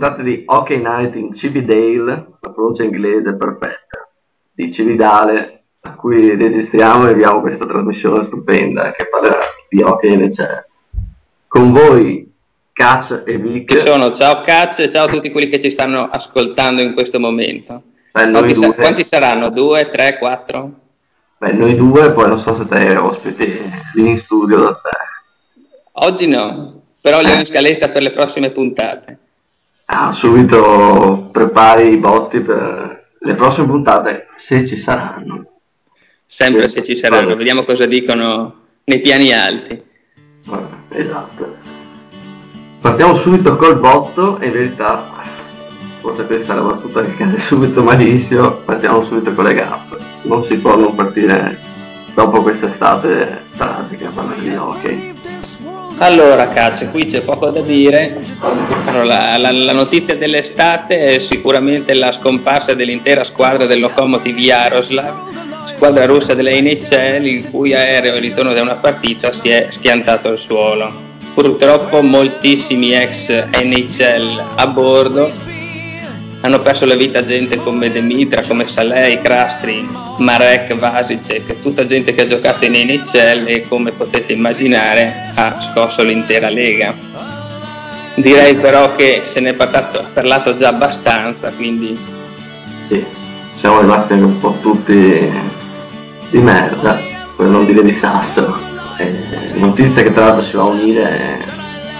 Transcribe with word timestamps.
Puntata 0.00 0.22
di 0.22 0.44
Hockey 0.46 0.78
Night 0.78 1.14
in 1.14 1.34
Cividale, 1.34 2.26
la 2.40 2.50
pronuncia 2.50 2.84
inglese 2.84 3.36
perfetta, 3.36 4.08
di 4.50 4.72
Cividale, 4.72 5.64
a 5.80 5.92
cui 5.92 6.36
registriamo 6.36 7.06
e 7.06 7.10
abbiamo 7.10 7.42
questa 7.42 7.66
trasmissione 7.66 8.24
stupenda 8.24 8.92
che 8.92 9.10
parlerà 9.10 9.40
di 9.68 9.82
hockey 9.82 10.16
NHL. 10.16 10.64
Con 11.46 11.72
voi 11.72 12.32
Caz 12.72 13.24
e 13.26 13.36
Vic. 13.36 13.70
Ci 13.74 13.86
sono, 13.86 14.10
ciao 14.12 14.40
Caz 14.40 14.78
e 14.78 14.88
ciao 14.88 15.04
a 15.04 15.08
tutti 15.10 15.30
quelli 15.30 15.48
che 15.48 15.60
ci 15.60 15.70
stanno 15.70 16.08
ascoltando 16.10 16.80
in 16.80 16.94
questo 16.94 17.20
momento. 17.20 17.82
Beh, 18.12 18.30
Quanti, 18.30 18.54
sa- 18.54 18.72
quanti 18.72 19.04
saranno? 19.04 19.50
Due, 19.50 19.90
tre, 19.90 20.16
quattro? 20.16 20.70
Beh, 21.36 21.52
noi 21.52 21.76
due, 21.76 22.10
poi 22.12 22.26
non 22.26 22.38
so 22.38 22.56
se 22.56 22.66
te 22.66 22.96
ospiti 22.96 23.70
in 23.96 24.16
studio 24.16 24.60
da 24.60 24.72
te. 24.72 25.60
Oggi 25.92 26.26
no, 26.26 26.84
però 27.02 27.20
li 27.20 27.30
ho 27.30 27.34
in 27.34 27.44
scaletta 27.44 27.90
per 27.90 28.00
le 28.00 28.12
prossime 28.12 28.48
puntate. 28.48 29.18
Ah, 29.92 30.12
subito 30.12 31.28
prepari 31.32 31.92
i 31.92 31.98
botti 31.98 32.40
per 32.40 33.08
le 33.18 33.34
prossime 33.34 33.66
puntate, 33.66 34.28
se 34.36 34.64
ci 34.66 34.76
saranno. 34.76 35.44
Sempre 36.24 36.68
Sì. 36.68 36.76
se 36.76 36.82
ci 36.84 36.96
saranno, 36.96 37.26
Vabbè. 37.28 37.36
vediamo 37.38 37.64
cosa 37.64 37.86
dicono 37.86 38.54
nei 38.84 39.00
piani 39.00 39.32
alti. 39.32 39.82
Vabbè, 40.44 40.96
Esatto. 40.96 41.56
Partiamo 42.80 43.16
subito 43.16 43.56
col 43.56 43.78
botto, 43.80 44.38
e 44.38 44.46
in 44.46 44.52
verità, 44.52 45.10
forse 45.98 46.24
questa 46.24 46.52
è 46.52 46.56
la 46.56 46.62
battuta 46.62 47.02
che 47.04 47.16
cade 47.16 47.38
subito 47.40 47.82
malissimo, 47.82 48.52
partiamo 48.64 49.04
subito 49.04 49.34
con 49.34 49.44
le 49.44 49.54
gappe. 49.54 49.96
Non 50.22 50.44
si 50.44 50.56
può 50.56 50.76
non 50.76 50.94
partire 50.94 51.58
dopo 52.14 52.42
quest'estate 52.42 53.42
tragica 53.56 54.06
a 54.08 54.12
parlare 54.12 54.40
di 54.40 54.54
hockey. 54.54 55.14
Allora, 56.02 56.48
Caz, 56.48 56.88
qui 56.90 57.04
c'è 57.04 57.20
poco 57.20 57.50
da 57.50 57.60
dire. 57.60 58.18
La, 59.04 59.36
la- 59.36 59.50
la 59.52 59.72
notizia 59.72 60.16
dell'estate 60.16 61.14
è 61.14 61.18
sicuramente 61.18 61.92
la 61.92 62.10
scomparsa 62.10 62.72
dell'intera 62.72 63.22
squadra 63.22 63.66
del 63.66 63.80
Lokomotiv 63.80 64.38
Yaroslav, 64.38 65.66
squadra 65.66 66.06
russa 66.06 66.32
della 66.32 66.52
NHL, 66.52 67.26
il 67.26 67.50
cui 67.50 67.74
aereo 67.74 68.18
ritorno 68.18 68.54
da 68.54 68.62
una 68.62 68.76
partita 68.76 69.30
si 69.32 69.50
è 69.50 69.66
schiantato 69.68 70.28
al 70.28 70.38
suolo. 70.38 71.08
Purtroppo 71.34 72.00
moltissimi 72.00 72.92
ex 72.92 73.28
NHL 73.62 74.42
a 74.56 74.66
bordo 74.68 75.30
hanno 76.42 76.60
perso 76.60 76.86
la 76.86 76.94
vita 76.94 77.22
gente 77.22 77.56
come 77.56 77.90
Demitra, 77.90 78.42
come 78.42 78.66
Salei, 78.66 79.20
Krastri, 79.20 79.86
Marek, 80.18 80.74
Vasicek, 80.74 81.60
tutta 81.60 81.84
gente 81.84 82.14
che 82.14 82.22
ha 82.22 82.26
giocato 82.26 82.64
in 82.64 82.72
NHL 82.72 83.46
e 83.46 83.66
come 83.68 83.92
potete 83.92 84.32
immaginare 84.32 85.32
ha 85.34 85.60
scosso 85.60 86.02
l'intera 86.02 86.48
lega. 86.48 86.94
Direi 88.14 88.56
però 88.56 88.94
che 88.96 89.22
se 89.26 89.40
ne 89.40 89.50
è 89.50 89.54
parlato, 89.54 90.04
parlato 90.12 90.54
già 90.54 90.68
abbastanza, 90.68 91.50
quindi 91.50 91.98
Sì, 92.86 93.04
siamo 93.56 93.80
rimasti 93.80 94.14
un 94.14 94.40
po' 94.40 94.56
tutti 94.60 95.30
di 96.30 96.38
merda, 96.38 96.98
per 97.36 97.46
non 97.46 97.66
dire 97.66 97.82
di 97.82 97.92
sasso. 97.92 98.58
Eh, 98.98 99.54
notizia 99.54 100.02
che 100.02 100.12
tra 100.12 100.26
l'altro 100.26 100.44
si 100.44 100.56
va 100.56 100.62
a 100.62 100.66
unire 100.66 101.38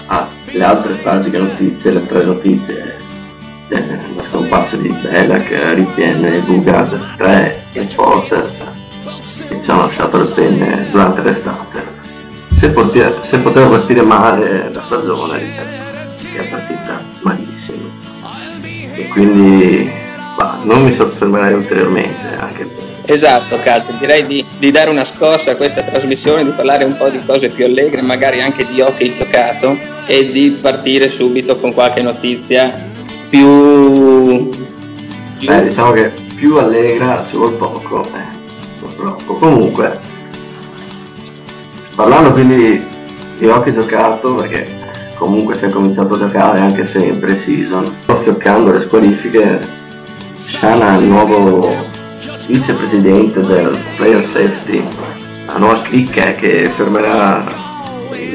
alle 0.06 0.64
altre 0.64 1.00
tragiche 1.00 1.38
notizie, 1.38 1.92
le 1.92 2.06
tre 2.06 2.24
notizie, 2.24 2.74
eh, 2.74 3.09
la 3.78 4.22
scomparsa 4.22 4.76
di 4.76 4.88
Belak, 4.88 5.74
Ripien, 5.74 6.42
Bugard 6.46 7.16
3 7.16 7.62
e 7.72 7.84
Forces 7.84 8.58
che 9.48 9.60
ci 9.62 9.70
hanno 9.70 9.82
lasciato 9.82 10.18
le 10.18 10.24
penne 10.26 10.86
durante 10.90 11.22
l'estate. 11.22 11.98
Se, 12.58 12.70
pote- 12.70 13.14
se 13.22 13.38
poteva 13.38 13.68
partire 13.68 14.02
male 14.02 14.70
la 14.72 14.82
stagione, 14.84 15.38
diciamo 15.38 15.90
è 16.36 16.48
partita 16.48 17.02
malissimo 17.22 17.88
e 18.62 19.08
quindi 19.08 19.90
bah, 20.36 20.58
non 20.62 20.84
mi 20.84 20.94
soffermerei 20.94 21.54
ulteriormente 21.54 22.36
anche 22.38 22.88
Esatto, 23.06 23.58
Cazzo, 23.58 23.92
direi 23.98 24.24
di, 24.24 24.44
di 24.58 24.70
dare 24.70 24.88
una 24.88 25.04
scossa 25.04 25.52
a 25.52 25.56
questa 25.56 25.82
trasmissione, 25.82 26.44
di 26.44 26.52
parlare 26.52 26.84
un 26.84 26.96
po' 26.96 27.08
di 27.08 27.20
cose 27.26 27.48
più 27.48 27.64
allegre, 27.64 28.02
magari 28.02 28.40
anche 28.40 28.64
di 28.66 28.80
hockey 28.80 29.12
giocato 29.16 29.76
e 30.06 30.30
di 30.30 30.56
partire 30.60 31.08
subito 31.08 31.56
con 31.56 31.72
qualche 31.72 32.02
notizia 32.02 32.88
più... 33.30 34.48
più- 35.38 35.46
Beh, 35.46 35.62
diciamo 35.68 35.92
che 35.92 36.12
più 36.34 36.56
allegra 36.56 37.24
ci 37.30 37.36
vuole 37.36 37.52
poco 37.56 38.02
eh, 38.02 38.28
purtroppo. 38.78 39.34
Comunque 39.34 39.98
parlando 41.94 42.32
quindi 42.32 42.86
di 43.38 43.46
hockey 43.46 43.74
giocato 43.74 44.34
perché 44.34 44.78
comunque 45.16 45.56
si 45.56 45.64
è 45.64 45.70
cominciato 45.70 46.14
a 46.14 46.18
giocare 46.18 46.60
anche 46.60 46.86
se 46.86 46.98
in 46.98 47.18
pre-season 47.18 47.84
sto 48.02 48.20
fioccando 48.22 48.72
le 48.72 48.80
squalifiche 48.80 49.58
Shana 50.34 50.96
il 50.96 51.04
nuovo 51.04 51.74
vicepresidente 52.46 53.40
del 53.40 53.78
player 53.96 54.24
safety 54.24 54.82
la 55.46 55.58
nuova 55.58 55.80
clicca 55.82 56.32
che 56.34 56.70
fermerà 56.74 57.44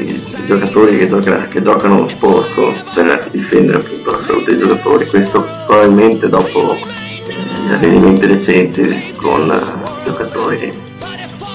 i, 0.02 0.46
giocatori 0.46 0.98
che, 0.98 1.08
gioca- 1.08 1.46
che 1.48 1.62
giocano 1.62 2.08
sporco 2.08 2.74
per 2.94 3.28
difendere 3.30 3.78
appunto 3.78 4.10
la 4.10 4.24
salute 4.24 4.56
dei 4.56 4.58
giocatori. 4.66 5.06
Questo 5.06 5.46
probabilmente 5.66 6.28
dopo 6.28 6.76
eh, 6.76 7.34
gli 7.66 7.72
avvenimenti 7.72 8.26
recenti 8.26 9.14
con 9.16 9.42
eh, 9.50 10.04
giocatori 10.04 10.72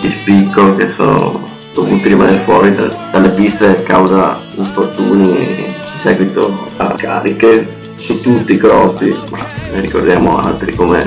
di 0.02 0.10
spicco 0.10 0.76
che 0.76 0.90
sono 0.90 1.48
dovuti 1.74 2.08
rimanere 2.10 2.40
fuori 2.44 2.74
da- 2.76 2.94
dalle 3.12 3.30
piste 3.30 3.68
a 3.68 3.76
causa 3.76 4.40
infortuni 4.56 5.28
in 5.28 5.74
seguito 5.98 6.68
a 6.78 6.94
cariche 6.98 7.80
su 8.02 8.20
tutti 8.20 8.54
i 8.54 8.58
crossi, 8.58 9.16
ma 9.30 9.48
ne 9.72 9.82
ricordiamo 9.82 10.40
altri 10.40 10.74
come 10.74 11.06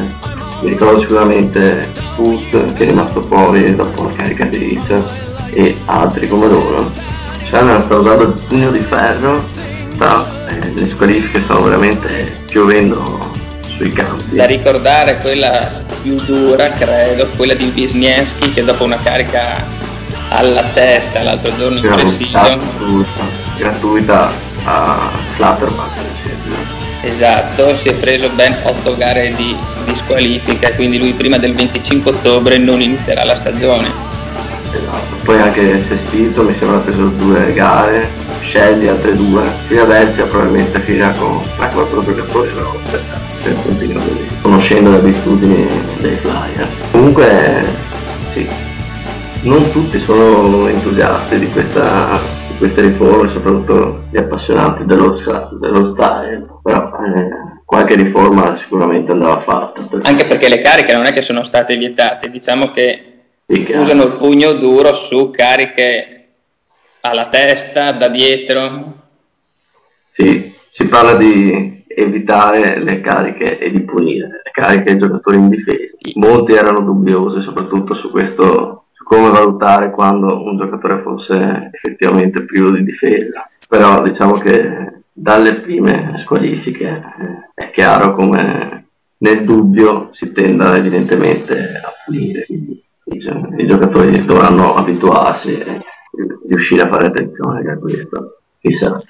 mi 0.60 0.70
ricordo 0.70 1.00
sicuramente 1.00 1.88
Foot 2.14 2.74
che 2.74 2.84
è 2.84 2.86
rimasto 2.86 3.22
fuori 3.24 3.74
dopo 3.74 4.04
la 4.04 4.10
carica 4.14 4.44
di 4.44 4.56
Rich 4.56 5.02
e 5.50 5.76
altri 5.86 6.28
come 6.28 6.48
loro. 6.48 6.90
Shannon 7.48 7.82
sta 7.84 7.96
usando 7.96 8.22
il 8.22 8.32
pugno 8.48 8.70
di 8.70 8.78
ferro, 8.78 9.42
sta, 9.94 10.24
eh, 10.48 10.72
le 10.72 10.88
squalifiche 10.88 11.40
stanno 11.40 11.64
veramente 11.64 12.32
piovendo 12.46 13.32
sui 13.76 13.90
campi. 13.90 14.36
Da 14.36 14.46
ricordare 14.46 15.18
quella 15.18 15.68
più 16.00 16.14
dura, 16.24 16.70
credo, 16.70 17.26
quella 17.36 17.54
di 17.54 17.72
Wisniewski 17.74 18.52
che 18.54 18.64
dopo 18.64 18.84
una 18.84 18.98
carica 19.02 19.66
alla 20.28 20.62
testa 20.72 21.22
l'altro 21.22 21.54
giorno 21.56 21.78
in 21.78 21.82
pre-season 21.82 22.58
gratuita, 22.58 23.24
gratuita 23.58 24.32
a 24.64 25.10
esempio. 26.44 26.53
Esatto, 27.04 27.76
si 27.76 27.88
è 27.88 27.94
preso 27.94 28.30
ben 28.30 28.56
8 28.62 28.96
gare 28.96 29.34
di, 29.34 29.56
squalifica 29.94 30.72
quindi 30.72 30.98
lui 30.98 31.12
prima 31.12 31.36
del 31.38 31.54
25 31.54 32.10
ottobre 32.10 32.58
non 32.58 32.80
inizierà 32.80 33.24
la 33.24 33.36
stagione. 33.36 33.88
Esatto. 34.72 35.14
Poi 35.22 35.40
anche 35.40 35.82
Sestito 35.84 36.42
mi 36.42 36.54
sembra 36.58 36.78
ha 36.78 36.80
preso 36.80 37.06
due 37.16 37.52
gare, 37.52 38.08
Shelly 38.50 38.88
altre 38.88 39.14
due, 39.14 39.42
Philadelphia 39.68 40.24
probabilmente 40.24 40.80
finirà 40.80 41.10
con 41.10 41.40
3-4 41.58 42.04
giocatori 42.04 42.50
però 42.50 42.76
se 43.42 43.54
continua 43.62 44.02
così, 44.02 44.26
conoscendo 44.40 44.90
le 44.90 44.96
abitudini 44.96 45.66
dei 46.00 46.16
flyer. 46.16 46.68
Comunque 46.90 47.64
sì, 48.32 48.48
non 49.44 49.70
tutti 49.70 49.98
sono 49.98 50.66
entusiasti 50.68 51.38
di, 51.38 51.50
questa, 51.50 52.20
di 52.48 52.56
queste 52.56 52.80
riforme, 52.82 53.28
soprattutto 53.28 54.04
gli 54.10 54.18
appassionati 54.18 54.84
dello, 54.84 55.16
dello 55.60 55.84
style, 55.86 56.46
però 56.62 56.90
eh, 57.04 57.60
qualche 57.64 57.94
riforma 57.94 58.56
sicuramente 58.56 59.12
andava 59.12 59.42
fatta. 59.42 59.82
perché- 59.82 60.08
Anche 60.08 60.24
perché 60.26 60.48
le 60.48 60.60
cariche 60.60 60.92
non 60.94 61.04
è 61.04 61.12
che 61.12 61.22
sono 61.22 61.44
state 61.44 61.76
vietate, 61.76 62.30
diciamo 62.30 62.70
che 62.70 63.12
sì, 63.46 63.66
usano 63.74 64.04
il 64.04 64.12
pugno 64.16 64.52
duro 64.54 64.94
su 64.94 65.30
cariche 65.30 66.28
alla 67.00 67.28
testa, 67.28 67.92
da 67.92 68.08
dietro. 68.08 68.92
Sì, 70.12 70.54
si 70.70 70.86
parla 70.86 71.16
di 71.16 71.84
evitare 71.86 72.82
le 72.82 73.00
cariche 73.00 73.58
e 73.58 73.70
di 73.70 73.82
punire 73.82 74.26
le 74.42 74.50
cariche 74.52 74.92
ai 74.92 74.98
giocatori 74.98 75.36
indifesi. 75.36 75.96
Molti 76.14 76.52
erano 76.52 76.80
dubbiosi 76.80 77.42
soprattutto 77.42 77.94
su 77.94 78.10
questo, 78.10 78.83
come 79.04 79.30
valutare 79.30 79.90
quando 79.90 80.42
un 80.42 80.56
giocatore 80.56 81.02
fosse 81.02 81.70
effettivamente 81.72 82.44
privo 82.44 82.70
di 82.70 82.82
difesa. 82.82 83.48
Però 83.68 84.02
diciamo 84.02 84.32
che 84.32 85.02
dalle 85.12 85.60
prime 85.60 86.14
squalifiche 86.16 86.86
eh, 86.88 87.50
è 87.54 87.70
chiaro 87.70 88.14
come 88.14 88.86
nel 89.18 89.44
dubbio 89.44 90.10
si 90.12 90.32
tenda 90.32 90.76
evidentemente 90.76 91.80
a 91.82 91.92
punire. 92.04 92.44
Quindi 92.46 92.82
i, 93.04 93.18
gio- 93.18 93.48
i 93.56 93.66
giocatori 93.66 94.24
dovranno 94.24 94.74
abituarsi 94.74 95.58
e 95.58 95.80
riuscire 96.48 96.82
a 96.82 96.88
fare 96.88 97.06
attenzione 97.06 97.70
a 97.70 97.78
questo. 97.78 98.38
Chissà 98.58 99.00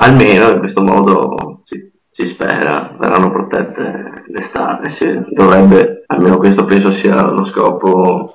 almeno 0.00 0.50
in 0.50 0.58
questo 0.58 0.82
modo 0.82 1.60
si, 1.64 1.90
si 2.10 2.26
spera 2.26 2.94
verranno 2.98 3.30
protette 3.30 4.24
l'estate 4.28 4.88
si 4.88 5.24
dovrebbe 5.30 6.04
almeno 6.06 6.36
questo 6.38 6.64
penso 6.64 6.90
sia 6.90 7.22
lo 7.30 7.46
scopo 7.46 8.34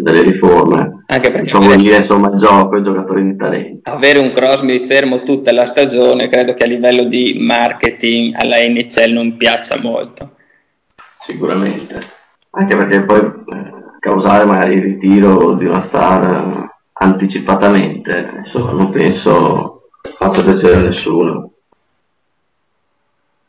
delle 0.00 0.22
riforme. 0.22 1.02
Anche 1.06 1.30
perché 1.30 1.58
vuol 1.58 1.76
dire 1.76 1.96
insomma 1.96 2.30
il 2.30 2.38
gioco 2.38 2.76
i 2.76 2.82
giocatori 2.82 3.24
di 3.24 3.36
talento. 3.36 3.90
Avere 3.90 4.18
un 4.18 4.32
Crosby 4.32 4.86
fermo 4.86 5.22
tutta 5.22 5.52
la 5.52 5.66
stagione 5.66 6.28
credo 6.28 6.54
che 6.54 6.64
a 6.64 6.66
livello 6.66 7.04
di 7.04 7.36
marketing 7.38 8.34
alla 8.34 8.56
NHL 8.56 9.12
non 9.12 9.36
piaccia 9.36 9.78
molto. 9.80 10.36
Sicuramente, 11.26 11.98
anche 12.50 12.76
perché 12.76 13.02
poi 13.02 13.20
eh, 13.20 13.72
causare 14.00 14.44
magari 14.44 14.74
il 14.74 14.82
ritiro 14.82 15.54
di 15.54 15.66
una 15.66 15.82
star 15.82 16.70
anticipatamente, 16.94 18.32
insomma 18.38 18.72
non 18.72 18.90
penso 18.90 19.88
faccia 20.16 20.42
piacere 20.42 20.76
a 20.76 20.80
nessuno. 20.80 21.50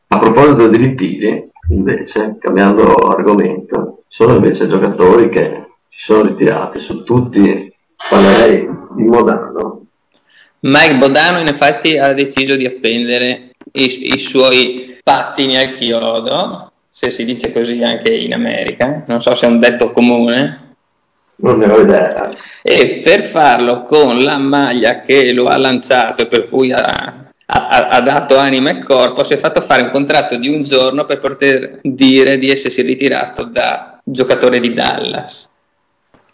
A 0.07 0.19
proposito 0.19 0.68
di 0.68 0.77
ritiri, 0.77 1.50
invece, 1.69 2.38
cambiando 2.39 2.94
argomento, 2.94 4.04
sono 4.07 4.36
invece 4.36 4.68
giocatori 4.68 5.30
che 5.30 5.73
si 5.95 6.06
sono 6.06 6.24
ritirati, 6.24 6.80
su 6.80 7.04
tutti 7.04 7.72
parlerei 8.10 8.68
di 8.95 9.04
Modano. 9.04 9.86
Mike 10.62 10.95
Bodano 10.95 11.40
in 11.40 11.48
effetti 11.48 11.98
ha 11.98 12.13
deciso 12.13 12.56
di 12.56 12.66
appendere 12.66 13.51
i, 13.74 14.13
i 14.13 14.18
suoi 14.18 14.98
pattini 15.04 15.57
al 15.57 15.74
chiodo, 15.74 16.72
se 16.90 17.12
si 17.12 17.25
dice 17.25 17.51
così 17.51 17.81
anche 17.84 18.13
in 18.13 18.34
America, 18.34 19.04
non 19.07 19.22
so 19.22 19.36
se 19.36 19.45
è 19.45 19.50
un 19.50 19.60
detto 19.60 19.92
comune. 19.92 20.75
Non 21.36 21.60
ne 21.60 21.66
ho 21.68 21.81
idea. 21.81 22.31
E 22.62 23.01
per 23.04 23.24
farlo 23.24 23.84
con 23.84 24.24
la 24.24 24.38
maglia 24.38 25.01
che 25.01 25.31
lo 25.34 25.48
ha 25.48 25.57
lanciato 25.57 26.24
e 26.24 26.28
per 26.28 26.50
cui 26.50 26.72
ha, 26.72 26.81
ha, 27.46 27.88
ha, 27.88 28.01
dato 28.01 28.38
anima 28.38 28.72
e 28.72 28.84
corpo, 28.84 29.24
si 29.24 29.34
è 29.34 29.38
fatto 29.38 29.62
fare 29.62 29.84
un 29.84 29.92
contratto 29.92 30.38
di 30.38 30.48
un 30.48 30.63
giorno 30.63 31.06
per 31.06 31.19
poter 31.19 31.80
dire 31.81 32.38
di 32.38 32.50
essersi 32.50 32.81
ritirato 32.81 33.44
da 33.44 34.00
giocatore 34.04 34.60
di 34.60 34.74
Dallas. 34.74 35.51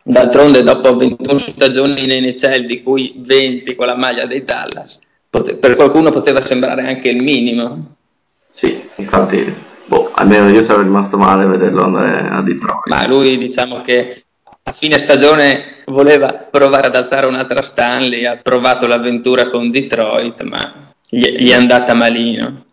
D'altronde 0.04 0.64
dopo 0.64 0.96
21 0.96 1.38
stagioni 1.40 2.04
in 2.04 2.24
NHL, 2.24 2.66
di 2.66 2.82
cui 2.82 3.14
20 3.18 3.76
con 3.76 3.86
la 3.86 3.96
maglia 3.96 4.26
dei 4.26 4.44
Dallas, 4.44 5.00
pote- 5.30 5.56
per 5.56 5.76
qualcuno 5.76 6.10
poteva 6.10 6.42
sembrare 6.42 6.88
anche 6.88 7.10
il 7.10 7.22
minimo. 7.22 7.96
Sì, 8.52 8.82
infatti, 8.96 9.54
boh, 9.86 10.12
almeno 10.14 10.50
io 10.50 10.64
sarei 10.64 10.84
rimasto 10.84 11.18
male 11.18 11.44
a 11.44 11.48
vederlo 11.48 11.84
andare 11.84 12.28
a 12.30 12.42
Detroit. 12.42 12.88
Ma 12.88 13.06
lui 13.08 13.38
diciamo 13.38 13.82
che 13.82 14.24
a 14.64 14.72
fine 14.72 15.00
stagione 15.00 15.64
voleva 15.88 16.48
provare 16.50 16.88
ad 16.88 16.96
alzare 16.96 17.26
un'altra 17.26 17.62
Stanley, 17.62 18.26
ha 18.26 18.38
provato 18.38 18.88
l'avventura 18.88 19.50
con 19.50 19.72
Detroit, 19.72 20.42
ma 20.44 20.92
gli, 21.08 21.28
gli 21.38 21.50
è 21.50 21.56
andata 21.56 21.94
malino. 21.94 22.66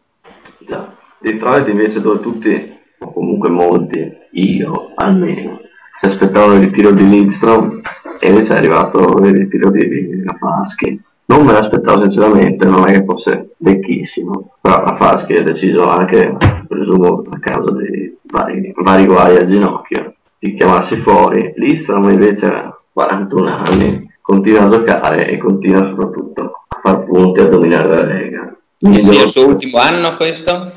Già, 0.59 0.95
Detroit 1.19 1.69
invece 1.69 2.01
dove 2.01 2.21
tutti, 2.21 2.75
o 2.99 3.13
comunque 3.13 3.49
molti, 3.49 4.13
io 4.33 4.93
almeno, 4.95 5.61
si 5.99 6.07
aspettavano 6.07 6.55
il 6.55 6.61
ritiro 6.61 6.91
di 6.91 7.09
Lindstrom 7.09 7.81
e 8.21 8.29
invece 8.29 8.55
è 8.55 8.59
arrivato 8.59 9.17
il 9.23 9.33
ritiro 9.33 9.71
di 9.71 10.23
Rafalski. 10.25 11.01
Non 11.27 11.45
me 11.45 11.53
l'aspettavo 11.53 12.03
sinceramente, 12.05 12.67
non 12.67 12.87
è 12.89 12.93
che 12.93 13.05
fosse 13.05 13.55
vecchissimo, 13.59 14.53
però 14.61 14.85
Rafalski 14.85 15.35
ha 15.35 15.43
deciso 15.43 15.89
anche, 15.89 16.37
presumo 16.69 17.25
a 17.31 17.39
causa 17.41 17.73
di 17.73 18.17
vari, 18.23 18.73
vari 18.77 19.07
guai 19.07 19.37
al 19.37 19.47
ginocchio, 19.49 20.15
di 20.39 20.55
chiamarsi 20.55 20.97
fuori. 20.99 21.53
Lindstrom 21.57 22.11
invece 22.11 22.47
ha 22.47 22.81
41 22.93 23.49
anni, 23.49 24.11
continua 24.21 24.65
a 24.65 24.69
giocare 24.69 25.29
e 25.29 25.39
continua 25.39 25.87
soprattutto 25.87 26.43
a 26.69 26.81
far 26.81 27.05
punti, 27.05 27.41
a 27.41 27.49
dominare 27.49 27.89
la 27.89 28.05
Lega. 28.05 28.57
Quindi 28.79 29.05
sia 29.05 29.25
il 29.25 29.29
suo 29.31 29.49
ultimo 29.49 29.79
anno 29.79 30.17
questo? 30.17 30.73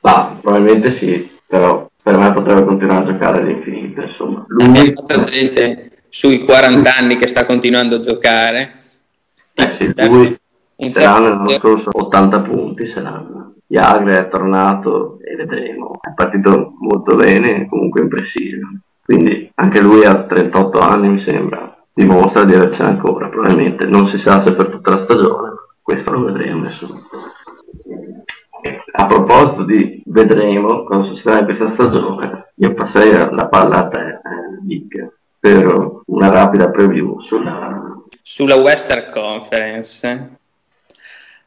Ah, 0.00 0.36
probabilmente 0.40 0.90
sì, 0.90 1.30
però 1.46 1.88
per 2.04 2.18
me 2.18 2.34
potrebbe 2.34 2.66
continuare 2.66 3.02
a 3.02 3.12
giocare 3.12 3.40
all'infinito. 3.40 4.02
Insomma, 4.02 4.44
lui... 4.48 4.92
C'è 5.06 5.20
gente 5.20 5.90
sui 6.10 6.44
40 6.44 6.94
anni 6.94 7.16
che 7.16 7.26
sta 7.26 7.46
continuando 7.46 7.96
a 7.96 8.00
giocare. 8.00 8.72
Eh 9.54 9.70
sì, 9.70 9.90
lui 10.06 10.38
saranno 10.90 11.28
l'anno 11.30 11.48
scorso 11.48 11.88
80 11.90 12.40
punti, 12.40 12.84
saranno. 12.84 13.54
Jagre 13.66 14.18
è 14.18 14.28
tornato 14.28 15.18
e 15.24 15.34
vedremo. 15.34 15.98
È 15.98 16.12
partito 16.14 16.74
molto 16.78 17.16
bene, 17.16 17.66
comunque 17.66 18.02
in 18.02 18.08
preciso. 18.08 18.68
Quindi 19.02 19.50
anche 19.54 19.80
lui 19.80 20.04
a 20.04 20.24
38 20.24 20.78
anni 20.80 21.08
mi 21.08 21.18
sembra 21.18 21.74
dimostra 21.90 22.44
di 22.44 22.54
avercene 22.54 22.90
ancora, 22.90 23.28
probabilmente 23.28 23.86
non 23.86 24.08
si 24.08 24.18
sa 24.18 24.42
se 24.42 24.52
per 24.52 24.68
tutta 24.68 24.90
la 24.90 24.98
stagione, 24.98 25.52
questo 25.80 26.10
lo 26.10 26.24
vedremo 26.24 26.64
insomma 26.64 27.00
a 28.92 29.06
proposito 29.06 29.64
di 29.64 30.02
vedremo 30.06 30.84
cosa 30.84 31.08
succederà 31.08 31.40
in 31.40 31.44
questa 31.44 31.68
stagione, 31.68 32.52
io 32.56 32.74
passerei 32.74 33.34
la 33.34 33.46
palla 33.48 33.78
a 33.78 33.88
te, 33.88 34.00
eh, 34.00 34.20
Nick, 34.64 35.08
per 35.38 36.00
una 36.06 36.28
rapida 36.30 36.70
preview 36.70 37.20
sulla... 37.20 38.02
sulla 38.22 38.56
Western 38.56 39.10
Conference. 39.12 40.38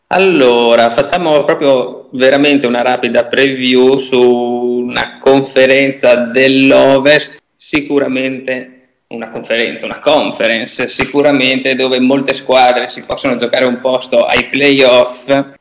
Allora, 0.07 0.89
facciamo 0.91 1.43
proprio 1.43 2.07
veramente 2.11 2.65
una 2.67 2.81
rapida 2.81 3.25
preview 3.25 3.97
su 3.97 4.21
una 4.21 5.17
conferenza 5.19 6.15
dell'Ovest, 6.15 7.41
sicuramente 7.57 8.73
una 9.07 9.29
conferenza, 9.29 9.85
una 9.85 9.99
conference, 9.99 10.87
sicuramente 10.87 11.75
dove 11.75 11.99
molte 11.99 12.33
squadre 12.33 12.87
si 12.87 13.03
possono 13.03 13.35
giocare 13.35 13.65
un 13.65 13.79
posto 13.79 14.25
ai 14.25 14.47
playoff 14.47 15.55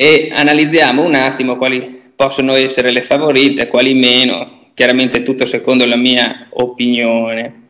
e 0.00 0.30
analizziamo 0.32 1.04
un 1.04 1.14
attimo 1.14 1.58
quali 1.58 2.00
possono 2.16 2.54
essere 2.54 2.90
le 2.90 3.02
favorite, 3.02 3.66
quali 3.66 3.92
meno, 3.92 4.68
chiaramente 4.72 5.22
tutto 5.22 5.44
secondo 5.44 5.84
la 5.84 5.96
mia 5.96 6.46
opinione. 6.48 7.64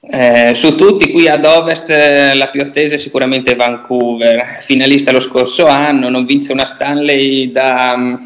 Eh, 0.00 0.54
su 0.54 0.76
tutti 0.76 1.10
qui 1.10 1.28
ad 1.28 1.44
ovest 1.44 1.90
eh, 1.90 2.34
la 2.34 2.48
più 2.48 2.62
attesa 2.62 2.94
è 2.94 2.98
sicuramente 2.98 3.54
Vancouver, 3.54 4.60
finalista 4.60 5.12
lo 5.12 5.20
scorso 5.20 5.66
anno, 5.66 6.08
non 6.08 6.24
vince 6.24 6.52
una 6.52 6.64
Stanley 6.64 7.52
da... 7.52 8.22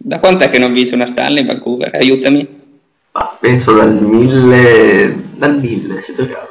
Da 0.00 0.18
quant'è 0.18 0.48
che 0.48 0.58
non 0.58 0.72
vince 0.72 0.94
una 0.94 1.04
Stanley 1.04 1.44
Vancouver? 1.44 1.90
Aiutami. 1.92 2.48
Ah, 3.12 3.36
penso 3.38 3.74
dal 3.74 4.00
1000, 4.00 5.24
dal 5.36 5.60
1000 5.60 6.00
si 6.00 6.14
giocava. 6.14 6.48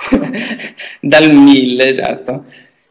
dal 1.01 1.33
1000, 1.33 1.89
esatto 1.89 2.43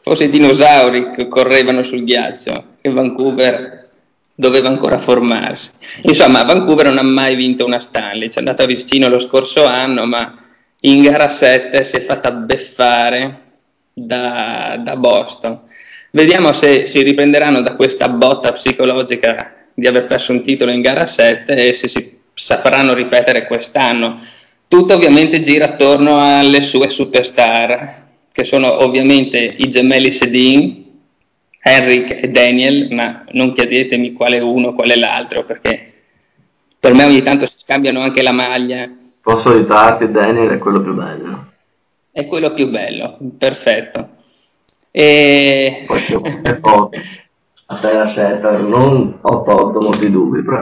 forse 0.06 0.24
i 0.24 0.30
dinosauri 0.30 1.10
che 1.10 1.26
correvano 1.26 1.82
sul 1.82 2.04
ghiaccio 2.04 2.76
e 2.80 2.90
Vancouver 2.90 3.88
doveva 4.32 4.68
ancora 4.68 4.98
formarsi. 4.98 5.72
Insomma, 6.02 6.44
Vancouver 6.44 6.86
non 6.86 6.98
ha 6.98 7.02
mai 7.02 7.34
vinto 7.34 7.66
una 7.66 7.80
Stanley, 7.80 8.30
ci 8.30 8.36
è 8.36 8.38
andata 8.38 8.66
vicino 8.66 9.08
lo 9.08 9.18
scorso 9.18 9.66
anno, 9.66 10.06
ma 10.06 10.32
in 10.82 11.02
gara 11.02 11.28
7 11.28 11.82
si 11.82 11.96
è 11.96 12.00
fatta 12.02 12.30
beffare 12.30 13.40
da, 13.92 14.80
da 14.80 14.94
Boston. 14.94 15.62
Vediamo 16.12 16.52
se 16.52 16.86
si 16.86 17.02
riprenderanno 17.02 17.60
da 17.60 17.74
questa 17.74 18.08
botta 18.08 18.52
psicologica 18.52 19.54
di 19.74 19.88
aver 19.88 20.06
perso 20.06 20.30
un 20.30 20.44
titolo 20.44 20.70
in 20.70 20.82
gara 20.82 21.04
7 21.04 21.66
e 21.66 21.72
se 21.72 21.88
si 21.88 22.16
sapranno 22.32 22.94
ripetere 22.94 23.44
quest'anno. 23.48 24.20
Tutto 24.68 24.94
ovviamente 24.94 25.40
gira 25.40 25.64
attorno 25.64 26.20
alle 26.20 26.62
sue 26.62 26.90
superstar, 26.90 28.05
che 28.36 28.44
sono 28.44 28.82
ovviamente 28.82 29.38
i 29.38 29.66
gemelli 29.70 30.10
Sedin, 30.10 30.84
Henrik 31.58 32.22
e 32.22 32.28
Daniel, 32.28 32.92
ma 32.92 33.24
non 33.30 33.54
chiedetemi 33.54 34.12
quale 34.12 34.40
uno, 34.40 34.74
quale 34.74 34.94
l'altro, 34.94 35.42
perché 35.46 35.94
per 36.78 36.92
me 36.92 37.04
ogni 37.04 37.22
tanto 37.22 37.46
si 37.46 37.56
scambiano 37.56 38.00
anche 38.00 38.20
la 38.20 38.32
maglia. 38.32 38.94
Posso 39.22 39.48
aiutarti, 39.48 40.10
Daniel 40.10 40.50
è 40.50 40.58
quello 40.58 40.82
più 40.82 40.92
bello. 40.92 41.52
È 42.10 42.26
quello 42.26 42.52
più 42.52 42.68
bello, 42.68 43.16
perfetto. 43.38 44.06
E... 44.90 45.86
Poi 45.86 46.90
a 47.68 47.76
te 47.76 47.92
la 47.94 48.06
scelta, 48.08 48.58
non 48.58 49.16
ho 49.18 49.42
tolto 49.44 49.80
molti 49.80 50.10
dubbi, 50.10 50.42
però... 50.42 50.60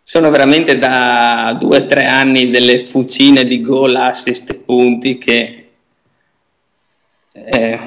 Sono 0.00 0.30
veramente 0.30 0.78
da 0.78 1.56
due 1.58 1.78
o 1.78 1.86
tre 1.86 2.04
anni 2.04 2.50
delle 2.50 2.84
fucine 2.84 3.44
di 3.44 3.60
gol, 3.60 3.96
assist 3.96 4.54
punti 4.54 5.18
che 5.18 5.65
eh, 7.44 7.78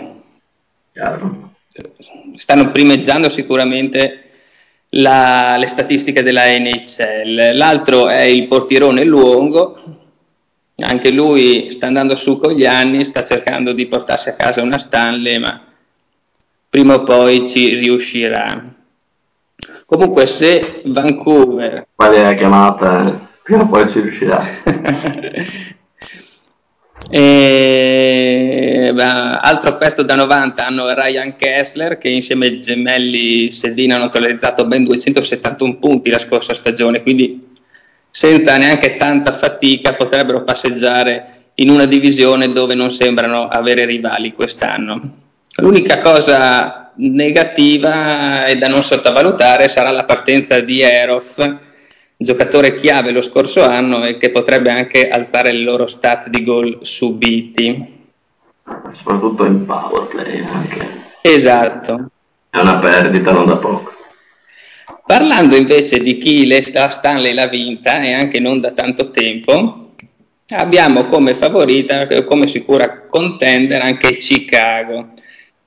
stanno 2.36 2.72
primeggiando 2.72 3.30
sicuramente 3.30 4.24
la, 4.90 5.58
le 5.58 5.68
statistiche 5.68 6.24
della 6.24 6.46
NHL. 6.46 7.56
L'altro 7.56 8.08
è 8.10 8.22
il 8.22 8.48
portierone 8.48 9.04
Luongo, 9.04 9.98
anche 10.78 11.12
lui 11.12 11.72
sta 11.72 11.88
andando 11.88 12.16
su 12.16 12.38
con 12.38 12.54
gli 12.54 12.66
anni, 12.66 13.06
sta 13.06 13.24
cercando 13.24 13.74
di 13.74 13.88
portarsi 13.88 14.30
a 14.30 14.36
casa 14.36 14.62
una 14.62 14.78
Stanley, 14.78 15.38
ma 15.38 15.62
prima 16.70 16.96
o 16.96 17.04
poi 17.04 17.50
ci 17.50 17.76
riuscirà. 17.76 18.76
Comunque 19.86 20.28
se 20.28 20.82
Vancouver... 20.86 21.88
Qual 21.96 22.14
è 22.14 22.22
la 22.22 22.36
chiamata? 22.36 23.28
Prima 23.44 23.64
o 23.64 23.68
poi 23.68 23.90
ci 23.90 24.00
riuscirà. 24.02 24.44
E, 27.12 28.92
beh, 28.94 29.04
altro 29.42 29.78
pezzo 29.78 30.04
da 30.04 30.16
90 30.16 30.66
hanno 30.66 30.94
Ryan 30.94 31.36
Kessler 31.36 31.98
che 31.98 32.10
insieme 32.10 32.46
ai 32.46 32.62
gemelli 32.62 33.50
Sedina 33.50 33.96
hanno 33.96 34.10
totalizzato 34.10 34.66
ben 34.66 34.84
271 34.84 35.78
punti 35.78 36.10
la 36.12 36.20
scorsa 36.20 36.54
stagione, 36.54 37.02
quindi 37.02 37.48
senza 38.12 38.58
neanche 38.58 38.96
tanta 38.98 39.34
fatica 39.34 39.96
potrebbero 39.96 40.44
passeggiare 40.44 41.52
in 41.56 41.70
una 41.70 41.86
divisione 41.86 42.52
dove 42.52 42.76
non 42.76 42.92
sembrano 42.92 43.48
avere 43.48 43.86
rivali 43.86 44.34
quest'anno. 44.34 45.18
L'unica 45.58 45.98
cosa 46.00 46.92
negativa 46.96 48.46
e 48.46 48.58
da 48.58 48.68
non 48.68 48.84
sottovalutare 48.84 49.68
sarà 49.68 49.90
la 49.92 50.06
partenza 50.06 50.60
di 50.60 50.82
Erof, 50.82 51.58
giocatore 52.22 52.76
chiave 52.76 53.12
lo 53.12 53.22
scorso 53.22 53.64
anno 53.64 54.04
e 54.04 54.18
che 54.18 54.30
potrebbe 54.30 54.70
anche 54.72 55.08
alzare 55.08 55.52
il 55.52 55.64
loro 55.64 55.88
stat 55.88 56.28
di 56.28 56.44
gol 56.44 56.80
subiti. 56.82 57.98
Soprattutto 58.92 59.46
in 59.46 59.66
power 59.66 60.08
play 60.08 60.44
anche. 60.46 61.12
Esatto. 61.22 62.10
È 62.50 62.58
una 62.58 62.78
perdita 62.80 63.32
non 63.32 63.46
da 63.46 63.56
poco. 63.56 63.94
Parlando 65.06 65.56
invece 65.56 66.00
di 66.00 66.18
chi 66.18 66.46
la 66.46 66.90
Stanley 66.90 67.34
l'ha 67.34 67.48
vinta 67.48 68.02
e 68.02 68.14
anche 68.14 68.40
non 68.40 68.60
da 68.60 68.72
tanto 68.72 69.12
tempo, 69.12 69.94
abbiamo 70.50 71.06
come 71.06 71.36
favorita, 71.36 72.06
come 72.26 72.48
sicura 72.48 73.06
contender 73.08 73.82
anche 73.82 74.18
Chicago. 74.18 75.14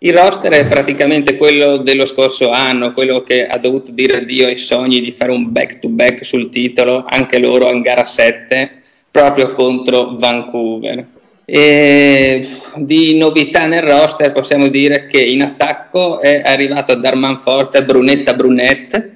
Il 0.05 0.17
roster 0.17 0.51
è 0.51 0.67
praticamente 0.67 1.37
quello 1.37 1.77
dello 1.77 2.07
scorso 2.07 2.51
anno, 2.51 2.93
quello 2.93 3.23
che 3.23 3.47
ha 3.47 3.57
dovuto 3.59 3.93
dire 3.93 4.17
addio 4.17 4.49
ai 4.49 4.59
sogni 4.59 5.01
di 5.01 5.13
fare 5.13 5.31
un 5.31 5.53
back-to-back 5.53 6.25
sul 6.25 6.51
titolo, 6.51 7.05
anche 7.09 7.39
loro 7.39 7.71
in 7.71 7.83
gara 7.83 8.05
7, 8.05 8.81
proprio 9.13 9.53
contro 9.53 10.17
Vancouver. 10.19 11.07
E 11.45 12.49
di 12.75 13.17
novità 13.17 13.67
nel 13.67 13.83
roster 13.83 14.33
possiamo 14.33 14.67
dire 14.67 15.07
che 15.07 15.23
in 15.23 15.43
attacco 15.43 16.21
è 16.21 16.43
arrivato 16.45 16.97
Darman 16.97 17.39
Forte, 17.39 17.85
Brunetta 17.85 18.35
Brunette, 18.35 19.09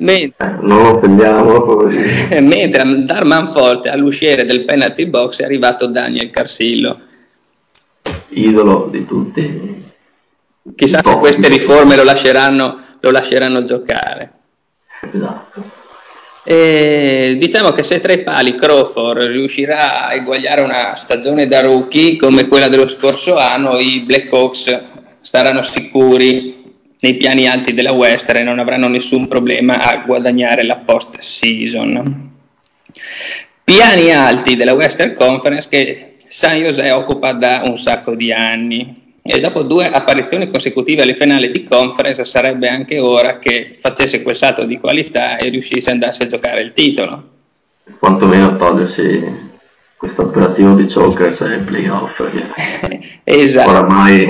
Mentre, 0.00 0.58
non 0.62 0.82
lo 0.82 0.96
offendiamo, 0.96 1.84
mentre 2.40 3.04
Darman 3.04 3.48
Forte 3.48 3.88
all'usciere 3.88 4.44
del 4.44 4.64
penalty 4.64 5.06
box 5.06 5.40
è 5.40 5.44
arrivato 5.44 5.86
Daniel 5.86 6.30
Carsillo 6.30 7.08
idolo 8.30 8.88
di 8.90 9.06
tutti. 9.06 9.84
Chissà 10.74 11.00
se 11.02 11.14
queste 11.16 11.48
riforme 11.48 11.96
lo 11.96 12.04
lasceranno, 12.04 12.78
lo 13.00 13.10
lasceranno 13.10 13.62
giocare. 13.62 14.32
Esatto. 15.12 15.78
E 16.42 17.36
diciamo 17.38 17.72
che 17.72 17.82
se 17.82 18.00
tra 18.00 18.12
i 18.12 18.22
pali 18.22 18.54
Crawford 18.54 19.24
riuscirà 19.24 20.06
a 20.06 20.14
eguagliare 20.14 20.62
una 20.62 20.94
stagione 20.94 21.46
da 21.46 21.60
rookie 21.60 22.16
come 22.16 22.48
quella 22.48 22.68
dello 22.68 22.88
scorso 22.88 23.36
anno, 23.36 23.78
i 23.78 24.00
Black 24.00 24.32
Hawks 24.32 24.84
saranno 25.20 25.62
sicuri 25.62 26.58
nei 27.00 27.16
piani 27.16 27.46
alti 27.46 27.74
della 27.74 27.92
Western 27.92 28.38
e 28.38 28.42
non 28.42 28.58
avranno 28.58 28.88
nessun 28.88 29.28
problema 29.28 29.78
a 29.78 29.98
guadagnare 29.98 30.64
la 30.64 30.76
post 30.76 31.18
season. 31.18 32.30
Piani 33.62 34.12
alti 34.12 34.56
della 34.56 34.74
Western 34.74 35.14
Conference 35.14 35.68
che 35.68 36.09
San 36.30 36.58
José 36.58 36.92
occupa 36.92 37.32
da 37.32 37.62
un 37.64 37.76
sacco 37.76 38.14
di 38.14 38.32
anni 38.32 39.16
e 39.20 39.40
dopo 39.40 39.62
due 39.62 39.90
apparizioni 39.90 40.48
consecutive 40.48 41.02
alle 41.02 41.14
finali 41.14 41.50
di 41.50 41.64
conference 41.64 42.24
sarebbe 42.24 42.68
anche 42.68 43.00
ora 43.00 43.40
che 43.40 43.72
facesse 43.76 44.22
quel 44.22 44.36
salto 44.36 44.62
di 44.62 44.78
qualità 44.78 45.38
e 45.38 45.48
riuscisse 45.48 45.90
ad 45.90 45.96
andarsi 45.96 46.22
a 46.22 46.26
giocare 46.26 46.60
il 46.60 46.72
titolo. 46.72 47.22
Quantomeno 47.98 48.56
togliersi 48.56 49.48
questo 49.96 50.22
operativo 50.22 50.74
di 50.74 50.86
Chokers 50.86 51.40
ai 51.40 51.62
playoff 51.62 52.22
esatto. 53.24 53.68
oramai 53.68 54.26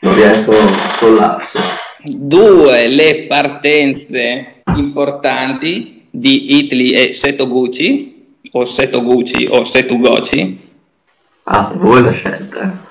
non 0.00 0.14
riescono 0.14 0.56
a 0.56 0.96
collarsi. 0.98 1.58
Due 2.02 2.86
le 2.88 3.26
partenze 3.28 4.62
importanti 4.74 6.06
di 6.10 6.56
Italy 6.60 6.92
e 6.92 7.12
Setoguchi 7.12 8.38
o 8.52 8.64
Setoguchi 8.64 9.46
o 9.50 9.64
Setugochi 9.64 10.68
Ah, 11.44 11.72
voi 11.74 12.02
la 12.02 12.12
scelta. 12.12 12.88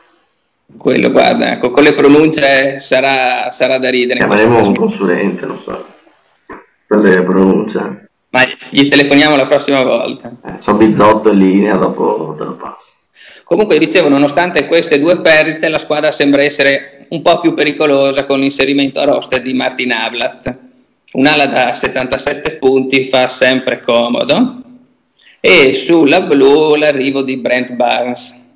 Quello, 0.78 1.12
guarda, 1.12 1.54
ecco, 1.54 1.72
con 1.72 1.84
le 1.84 1.94
pronunce 1.94 2.80
sarà, 2.80 3.50
sarà 3.52 3.80
da 3.80 3.90
ridere. 3.90 4.20
Chiameremo 4.20 4.68
un 4.68 4.76
consulente, 4.76 5.46
non 5.46 5.62
so, 5.64 5.86
per 6.86 7.00
le 7.00 7.24
pronunce. 7.24 8.10
Ma 8.30 8.42
gli 8.70 8.88
telefoniamo 8.88 9.36
la 9.36 9.48
prossima 9.48 9.82
volta. 9.82 10.32
Eh, 10.46 10.56
so 10.60 10.76
bizzotto 10.76 11.32
in 11.32 11.40
linea, 11.40 11.76
dopo 11.76 12.36
te 12.38 12.44
lo 12.44 12.56
passo. 12.56 12.92
Comunque 13.44 13.80
dicevo, 13.80 14.10
nonostante 14.10 14.68
queste 14.68 15.00
due 15.00 15.20
perdite, 15.22 15.70
la 15.70 15.80
squadra 15.80 16.12
sembra 16.12 16.44
essere 16.44 17.08
un 17.10 17.24
po' 17.24 17.40
più 17.40 17.56
pericolosa 17.56 18.26
con 18.26 18.40
l'inserimento 18.40 19.00
a 19.00 19.06
roster 19.06 19.42
di 19.42 19.54
Martin 19.54 19.92
Ablat. 19.92 20.56
Un'ala 21.14 21.48
da 21.48 21.74
77 21.74 22.58
punti 22.58 23.06
fa 23.06 23.28
sempre 23.28 23.80
comodo. 23.80 24.62
E 25.42 25.74
sulla 25.74 26.22
blu 26.22 26.76
l'arrivo 26.76 27.22
di 27.22 27.38
Brent 27.38 27.72
Barnes. 27.72 28.48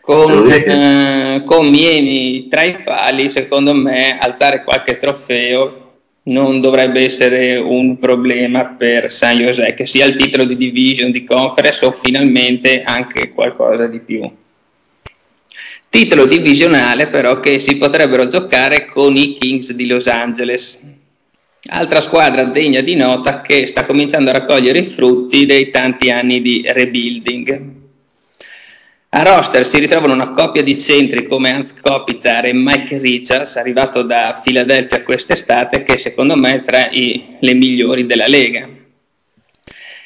Con, 0.00 0.50
eh, 0.50 1.42
con 1.44 1.68
Miemi 1.68 2.48
tra 2.48 2.62
i 2.62 2.82
pali, 2.82 3.28
secondo 3.28 3.74
me 3.74 4.18
alzare 4.18 4.64
qualche 4.64 4.96
trofeo 4.96 5.80
non 6.22 6.60
dovrebbe 6.60 7.04
essere 7.04 7.56
un 7.56 7.98
problema 7.98 8.64
per 8.66 9.10
San 9.10 9.38
José, 9.38 9.74
che 9.74 9.86
sia 9.86 10.04
il 10.04 10.14
titolo 10.14 10.44
di 10.44 10.56
division, 10.56 11.10
di 11.10 11.24
conference 11.24 11.84
o 11.84 11.92
finalmente 11.92 12.82
anche 12.82 13.28
qualcosa 13.30 13.86
di 13.86 14.00
più. 14.00 14.30
Titolo 15.88 16.26
divisionale 16.26 17.08
però 17.08 17.40
che 17.40 17.58
si 17.58 17.76
potrebbero 17.76 18.26
giocare 18.26 18.84
con 18.84 19.16
i 19.16 19.32
Kings 19.32 19.72
di 19.72 19.86
Los 19.86 20.06
Angeles, 20.06 20.78
altra 21.68 22.00
squadra 22.00 22.44
degna 22.44 22.80
di 22.80 22.94
nota 22.94 23.42
che 23.42 23.66
sta 23.66 23.84
cominciando 23.84 24.30
a 24.30 24.34
raccogliere 24.34 24.78
i 24.78 24.84
frutti 24.84 25.46
dei 25.46 25.70
tanti 25.70 26.10
anni 26.10 26.40
di 26.40 26.62
rebuilding. 26.66 27.78
A 29.12 29.22
roster 29.24 29.66
si 29.66 29.80
ritrovano 29.80 30.12
una 30.12 30.30
coppia 30.30 30.62
di 30.62 30.80
centri 30.80 31.26
come 31.26 31.50
Hans 31.50 31.74
Kopitar 31.74 32.46
e 32.46 32.52
Mike 32.52 32.98
Richards, 32.98 33.56
arrivato 33.56 34.02
da 34.02 34.40
Philadelphia 34.40 35.02
quest'estate, 35.02 35.82
che 35.82 35.98
secondo 35.98 36.36
me 36.36 36.54
è 36.54 36.62
tra 36.62 36.88
i, 36.90 37.36
le 37.40 37.54
migliori 37.54 38.06
della 38.06 38.28
Lega. 38.28 38.68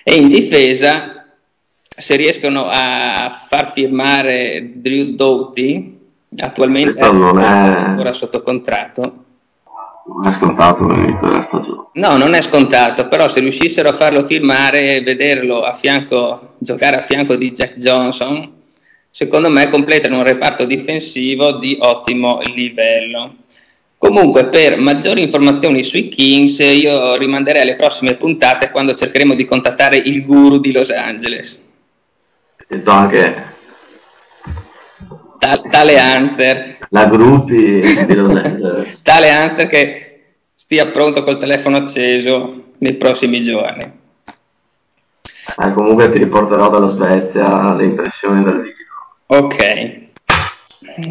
E 0.02 0.14
in 0.14 0.28
difesa, 0.28 1.26
se 1.87 2.16
riescono 2.16 2.66
a 2.70 3.44
far 3.46 3.73
firmare 3.73 4.70
Drew 4.75 5.14
Doughty, 5.14 5.99
attualmente 6.38 6.99
è 6.99 7.04
ancora 7.04 8.12
sotto 8.14 8.42
contratto. 8.42 9.24
Non 10.06 10.26
è 10.26 10.32
scontato 10.32 10.87
l'inizio 10.87 11.26
della 11.26 11.40
stagione. 11.40 11.87
No, 11.94 12.16
non 12.16 12.34
è 12.34 12.42
scontato, 12.42 13.08
però 13.08 13.28
se 13.28 13.40
riuscissero 13.40 13.88
a 13.88 13.94
farlo 13.94 14.25
firmare 14.25 14.96
e 14.96 15.02
vederlo 15.02 15.62
a 15.62 15.73
fianco, 15.73 16.56
giocare 16.58 16.96
a 16.96 17.04
fianco 17.04 17.37
di 17.37 17.52
Jack 17.52 17.76
Johnson, 17.76 18.52
secondo 19.11 19.49
me 19.49 19.70
completano 19.70 20.18
un 20.18 20.25
reparto 20.25 20.66
difensivo 20.66 21.52
di 21.52 21.78
ottimo 21.80 22.40
livello. 22.54 23.37
Comunque, 23.96 24.46
per 24.46 24.76
maggiori 24.76 25.23
informazioni 25.23 25.82
sui 25.82 26.08
Kings, 26.08 26.58
io 26.58 27.16
rimanderei 27.16 27.62
alle 27.62 27.76
prossime 27.76 28.16
puntate 28.16 28.70
quando 28.70 28.94
cercheremo 28.94 29.34
di 29.34 29.46
contattare 29.46 29.96
il 29.96 30.23
guru 30.23 30.58
di 30.58 30.73
Los 30.73 30.90
Angeles. 30.90 31.64
Detto 32.68 32.90
anche 32.90 33.53
tale 35.71 35.99
Anzer. 35.99 36.79
La 36.91 37.07
gruppi 37.07 37.81
tale 39.03 39.31
Anzer 39.31 39.67
che 39.67 40.21
stia 40.55 40.87
pronto 40.87 41.23
col 41.23 41.39
telefono 41.39 41.77
acceso 41.77 42.73
nei 42.79 42.95
prossimi 42.95 43.43
giorni. 43.43 44.03
Eh, 45.57 45.73
comunque 45.73 46.11
ti 46.11 46.19
riporterò 46.19 46.71
dalla 46.71 46.89
Svezia 46.89 47.75
le 47.75 47.85
impressioni 47.85 48.43
del 48.43 48.61
video. 48.61 48.73
Ok, 49.27 50.01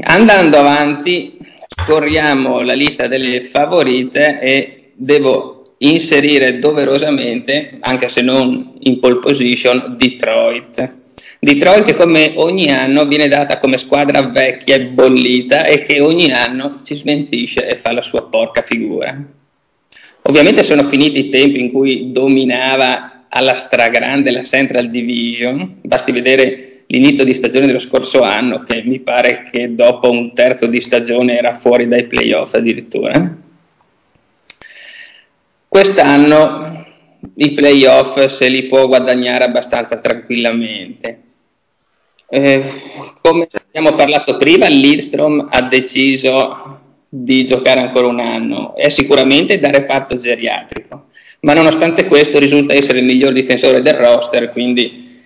andando 0.04 0.58
avanti, 0.58 1.38
scorriamo 1.68 2.62
la 2.62 2.74
lista 2.74 3.08
delle 3.08 3.42
favorite 3.42 4.40
e 4.40 4.92
devo 4.96 5.76
inserire 5.80 6.60
doverosamente, 6.60 7.78
anche 7.80 8.08
se 8.08 8.22
non 8.22 8.74
in 8.80 9.00
pole 9.00 9.18
position, 9.20 9.96
Detroit. 9.98 11.02
Detroit 11.44 11.84
che 11.84 11.96
come 11.96 12.32
ogni 12.38 12.72
anno 12.72 13.06
viene 13.06 13.28
data 13.28 13.60
come 13.60 13.76
squadra 13.78 14.22
vecchia 14.22 14.76
e 14.76 14.86
bollita 14.86 15.66
e 15.66 15.84
che 15.84 16.00
ogni 16.00 16.32
anno 16.32 16.80
ci 16.86 16.96
smentisce 16.96 17.68
e 17.68 17.76
fa 17.76 17.92
la 17.92 18.02
sua 18.02 18.30
porca 18.30 18.62
figura. 18.62 19.22
Ovviamente 20.22 20.64
sono 20.64 20.88
finiti 20.88 21.20
i 21.20 21.30
tempi 21.30 21.60
in 21.60 21.74
cui 21.74 22.14
dominava 22.14 23.26
alla 23.28 23.56
stragrande 23.56 24.32
la 24.32 24.44
Central 24.44 24.90
Division, 24.90 25.80
basti 25.82 26.14
vedere 26.14 26.84
l'inizio 26.88 27.26
di 27.26 27.34
stagione 27.34 27.66
dello 27.66 27.80
scorso 27.80 28.22
anno, 28.22 28.64
che 28.64 28.82
mi 28.86 29.02
pare 29.02 29.44
che 29.52 29.76
dopo 29.76 30.10
un 30.10 30.34
terzo 30.34 30.68
di 30.68 30.80
stagione 30.80 31.38
era 31.38 31.56
fuori 31.56 31.90
dai 31.90 32.06
playoff 32.06 32.54
addirittura. 32.54 33.36
Quest'anno 35.68 36.86
i 37.36 37.52
playoff 37.52 38.28
se 38.28 38.48
li 38.48 38.64
può 38.64 38.88
guadagnare 38.88 39.44
abbastanza 39.44 39.98
tranquillamente. 39.98 41.32
Eh, 42.28 42.64
come 43.22 43.48
abbiamo 43.68 43.96
parlato 43.96 44.38
prima, 44.38 44.68
Lidstrom 44.68 45.48
ha 45.52 45.62
deciso 45.62 46.80
di 47.08 47.46
giocare 47.46 47.80
ancora 47.80 48.08
un 48.08 48.20
anno, 48.20 48.76
è 48.76 48.90
sicuramente 48.90 49.60
da 49.60 49.70
reparto 49.70 50.16
geriatrico, 50.16 51.10
ma 51.42 51.54
nonostante 51.54 52.08
questo 52.08 52.40
risulta 52.40 52.74
essere 52.74 53.00
il 53.00 53.06
miglior 53.06 53.34
difensore 53.34 53.82
del 53.82 53.94
roster, 53.94 54.52
quindi 54.52 55.22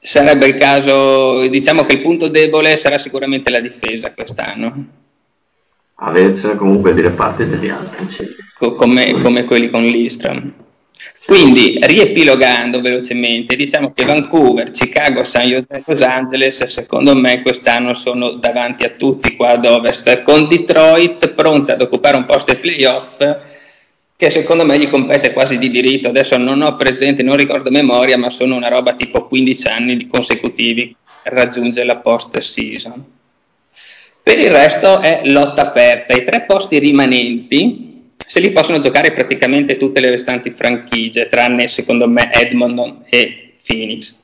sarebbe 0.00 0.46
il 0.46 0.56
caso, 0.56 1.46
diciamo 1.46 1.84
che 1.84 1.94
il 1.94 2.00
punto 2.00 2.28
debole 2.28 2.76
sarà 2.76 2.98
sicuramente 2.98 3.50
la 3.50 3.60
difesa 3.60 4.12
quest'anno. 4.12 4.86
Avercene 5.96 6.56
comunque 6.56 6.92
di 6.92 7.00
reparti 7.00 7.46
geriatri, 7.46 8.06
Co- 8.58 8.74
come, 8.74 9.12
come 9.22 9.44
quelli 9.44 9.70
con 9.70 9.84
l'Istram. 9.84 10.52
Quindi, 11.26 11.78
riepilogando 11.80 12.80
velocemente, 12.80 13.56
diciamo 13.56 13.92
che 13.92 14.04
Vancouver, 14.04 14.70
Chicago, 14.70 15.24
San 15.24 15.46
Jose 15.46 15.82
Los 15.86 16.02
Angeles, 16.02 16.64
secondo 16.64 17.14
me 17.14 17.40
quest'anno 17.40 17.94
sono 17.94 18.32
davanti 18.32 18.84
a 18.84 18.90
tutti 18.90 19.34
qua 19.34 19.52
ad 19.52 19.64
ovest, 19.64 20.22
con 20.22 20.46
Detroit 20.46 21.30
pronta 21.30 21.72
ad 21.72 21.80
occupare 21.80 22.16
un 22.16 22.26
posto 22.26 22.50
ai 22.50 22.58
playoff 22.58 23.18
che 24.16 24.30
secondo 24.30 24.64
me 24.64 24.78
gli 24.78 24.88
compete 24.88 25.32
quasi 25.32 25.58
di 25.58 25.70
diritto. 25.70 26.08
Adesso 26.08 26.36
non 26.36 26.62
ho 26.62 26.76
presente, 26.76 27.22
non 27.22 27.36
ricordo 27.36 27.70
memoria, 27.70 28.16
ma 28.16 28.30
sono 28.30 28.54
una 28.54 28.68
roba 28.68 28.94
tipo 28.94 29.26
15 29.26 29.68
anni 29.68 30.06
consecutivi 30.06 30.94
per 31.22 31.32
raggiungere 31.32 31.86
la 31.86 31.96
post 31.96 32.38
season. 32.38 33.04
Per 34.22 34.38
il 34.38 34.50
resto 34.50 35.00
è 35.00 35.22
lotta 35.24 35.62
aperta. 35.62 36.14
I 36.14 36.24
tre 36.24 36.42
posti 36.42 36.78
rimanenti 36.78 37.93
se 38.26 38.40
li 38.40 38.50
possono 38.50 38.78
giocare 38.78 39.12
praticamente 39.12 39.76
tutte 39.76 40.00
le 40.00 40.10
restanti 40.10 40.50
franchigie, 40.50 41.28
tranne 41.28 41.68
secondo 41.68 42.08
me 42.08 42.32
Edmonton 42.32 43.04
e 43.08 43.54
Phoenix. 43.64 44.20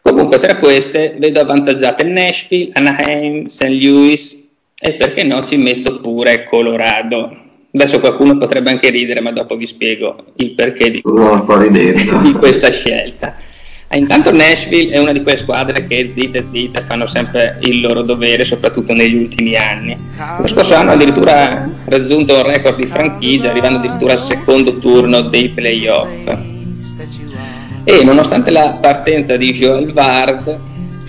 Comunque 0.00 0.38
tra 0.40 0.56
queste 0.56 1.14
vedo 1.16 1.40
avvantaggiate 1.40 2.02
Nashville, 2.02 2.70
Anaheim, 2.74 3.46
St. 3.46 3.68
Louis 3.68 4.44
e 4.78 4.94
perché 4.94 5.22
no 5.22 5.44
ci 5.46 5.56
metto 5.56 6.00
pure 6.00 6.44
Colorado. 6.44 7.38
Adesso 7.72 8.00
qualcuno 8.00 8.36
potrebbe 8.36 8.70
anche 8.70 8.90
ridere, 8.90 9.20
ma 9.20 9.30
dopo 9.30 9.56
vi 9.56 9.66
spiego 9.66 10.32
il 10.36 10.50
perché 10.54 10.90
di, 10.90 11.02
di 12.22 12.32
questa 12.32 12.70
scelta. 12.70 13.36
Ah, 13.92 13.98
intanto 13.98 14.32
Nashville 14.32 14.90
è 14.90 14.98
una 14.98 15.12
di 15.12 15.20
quelle 15.22 15.36
squadre 15.36 15.86
che 15.86 16.12
zitte 16.14 16.46
zitte 16.50 16.80
fanno 16.80 17.06
sempre 17.06 17.58
il 17.60 17.82
loro 17.82 18.00
dovere, 18.00 18.46
soprattutto 18.46 18.94
negli 18.94 19.16
ultimi 19.16 19.54
anni. 19.54 19.94
Lo 20.40 20.46
scorso 20.46 20.72
anno 20.72 20.92
addirittura 20.92 21.68
raggiunto 21.84 22.36
un 22.36 22.42
record 22.42 22.76
di 22.76 22.86
franchigia, 22.86 23.50
arrivando 23.50 23.80
addirittura 23.80 24.14
al 24.14 24.20
secondo 24.20 24.78
turno 24.78 25.20
dei 25.20 25.50
playoff. 25.50 26.36
E 27.84 28.02
nonostante 28.02 28.50
la 28.50 28.78
partenza 28.80 29.36
di 29.36 29.52
Joel 29.52 29.92
Vard, 29.92 30.58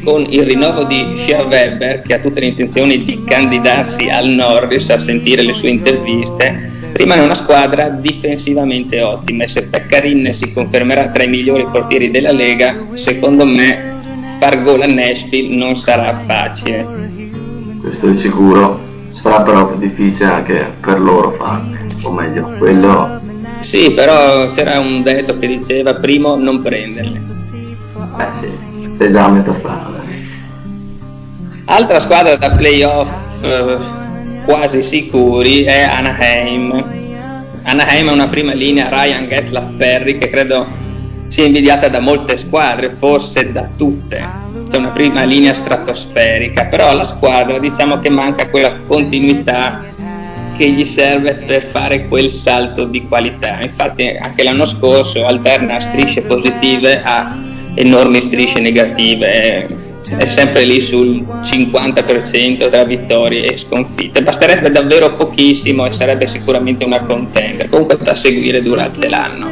con 0.03 0.25
il 0.27 0.43
rinnovo 0.43 0.83
di 0.83 1.13
Shea 1.15 1.45
Weber, 1.45 2.01
che 2.01 2.15
ha 2.15 2.19
tutte 2.19 2.41
le 2.41 2.47
intenzioni 2.47 3.01
di 3.05 3.23
candidarsi 3.23 4.09
al 4.09 4.27
Norris 4.27 4.89
a 4.89 4.99
sentire 4.99 5.41
le 5.41 5.53
sue 5.53 5.69
interviste, 5.69 6.71
rimane 6.93 7.21
una 7.21 7.35
squadra 7.35 7.89
difensivamente 7.89 9.01
ottima 9.01 9.43
e 9.43 9.47
se 9.47 9.63
Peccarin 9.63 10.33
si 10.33 10.53
confermerà 10.53 11.07
tra 11.07 11.23
i 11.23 11.27
migliori 11.27 11.65
portieri 11.71 12.11
della 12.11 12.31
Lega, 12.31 12.75
secondo 12.93 13.45
me 13.45 13.91
far 14.39 14.61
gol 14.63 14.81
a 14.81 14.87
Nashville 14.87 15.55
non 15.55 15.75
sarà 15.75 16.13
facile. 16.13 16.85
Questo 17.79 18.11
è 18.11 18.17
sicuro, 18.17 18.79
sarà 19.11 19.41
però 19.41 19.67
più 19.67 19.77
difficile 19.87 20.25
anche 20.25 20.71
per 20.79 20.99
loro 20.99 21.31
farne, 21.31 21.85
o 22.03 22.11
meglio, 22.11 22.55
quello... 22.57 23.21
Sì, 23.59 23.91
però 23.91 24.49
c'era 24.49 24.79
un 24.79 25.03
detto 25.03 25.39
che 25.39 25.47
diceva 25.47 25.95
primo 25.95 26.35
non 26.35 26.61
prenderli. 26.61 27.21
Eh 28.17 28.27
sì, 28.39 28.95
sei 28.97 29.11
già 29.11 29.25
a 29.25 29.29
metà 29.29 29.53
strada. 29.53 30.01
Altra 31.65 31.99
squadra 32.01 32.35
da 32.35 32.51
playoff 32.51 33.09
eh, 33.41 33.77
quasi 34.45 34.83
sicuri 34.83 35.63
è 35.63 35.83
Anaheim. 35.83 37.01
Anaheim 37.63 38.09
è 38.09 38.11
una 38.11 38.27
prima 38.27 38.53
linea 38.53 38.89
Ryan 38.89 39.27
Getzlaff 39.27 39.69
Perry 39.77 40.17
che 40.17 40.29
credo 40.29 40.67
sia 41.29 41.45
invidiata 41.45 41.87
da 41.87 41.99
molte 41.99 42.37
squadre, 42.37 42.91
forse 42.91 43.51
da 43.51 43.67
tutte. 43.75 44.21
C'è 44.69 44.77
una 44.77 44.89
prima 44.89 45.23
linea 45.23 45.53
stratosferica, 45.53 46.65
però 46.65 46.89
alla 46.89 47.05
squadra 47.05 47.57
diciamo 47.57 47.99
che 47.99 48.09
manca 48.09 48.47
quella 48.49 48.73
continuità 48.85 49.83
che 50.57 50.69
gli 50.69 50.85
serve 50.85 51.33
per 51.35 51.63
fare 51.63 52.07
quel 52.07 52.29
salto 52.29 52.85
di 52.85 53.07
qualità. 53.07 53.61
Infatti 53.61 54.17
anche 54.19 54.43
l'anno 54.43 54.65
scorso 54.65 55.25
alterna 55.25 55.79
strisce 55.79 56.21
positive 56.21 57.01
a 57.03 57.35
enormi 57.75 58.21
strisce 58.21 58.59
negative 58.59 59.92
è 60.17 60.27
sempre 60.27 60.65
lì 60.65 60.81
sul 60.81 61.25
50% 61.43 62.69
tra 62.69 62.83
vittorie 62.83 63.53
e 63.53 63.57
sconfitte. 63.57 64.21
Basterebbe 64.21 64.69
davvero 64.69 65.13
pochissimo 65.13 65.85
e 65.85 65.91
sarebbe 65.91 66.27
sicuramente 66.27 66.83
una 66.83 66.99
contender. 66.99 67.69
Comunque 67.69 67.97
da 68.01 68.15
seguire 68.15 68.61
durante 68.61 69.07
l'anno. 69.07 69.49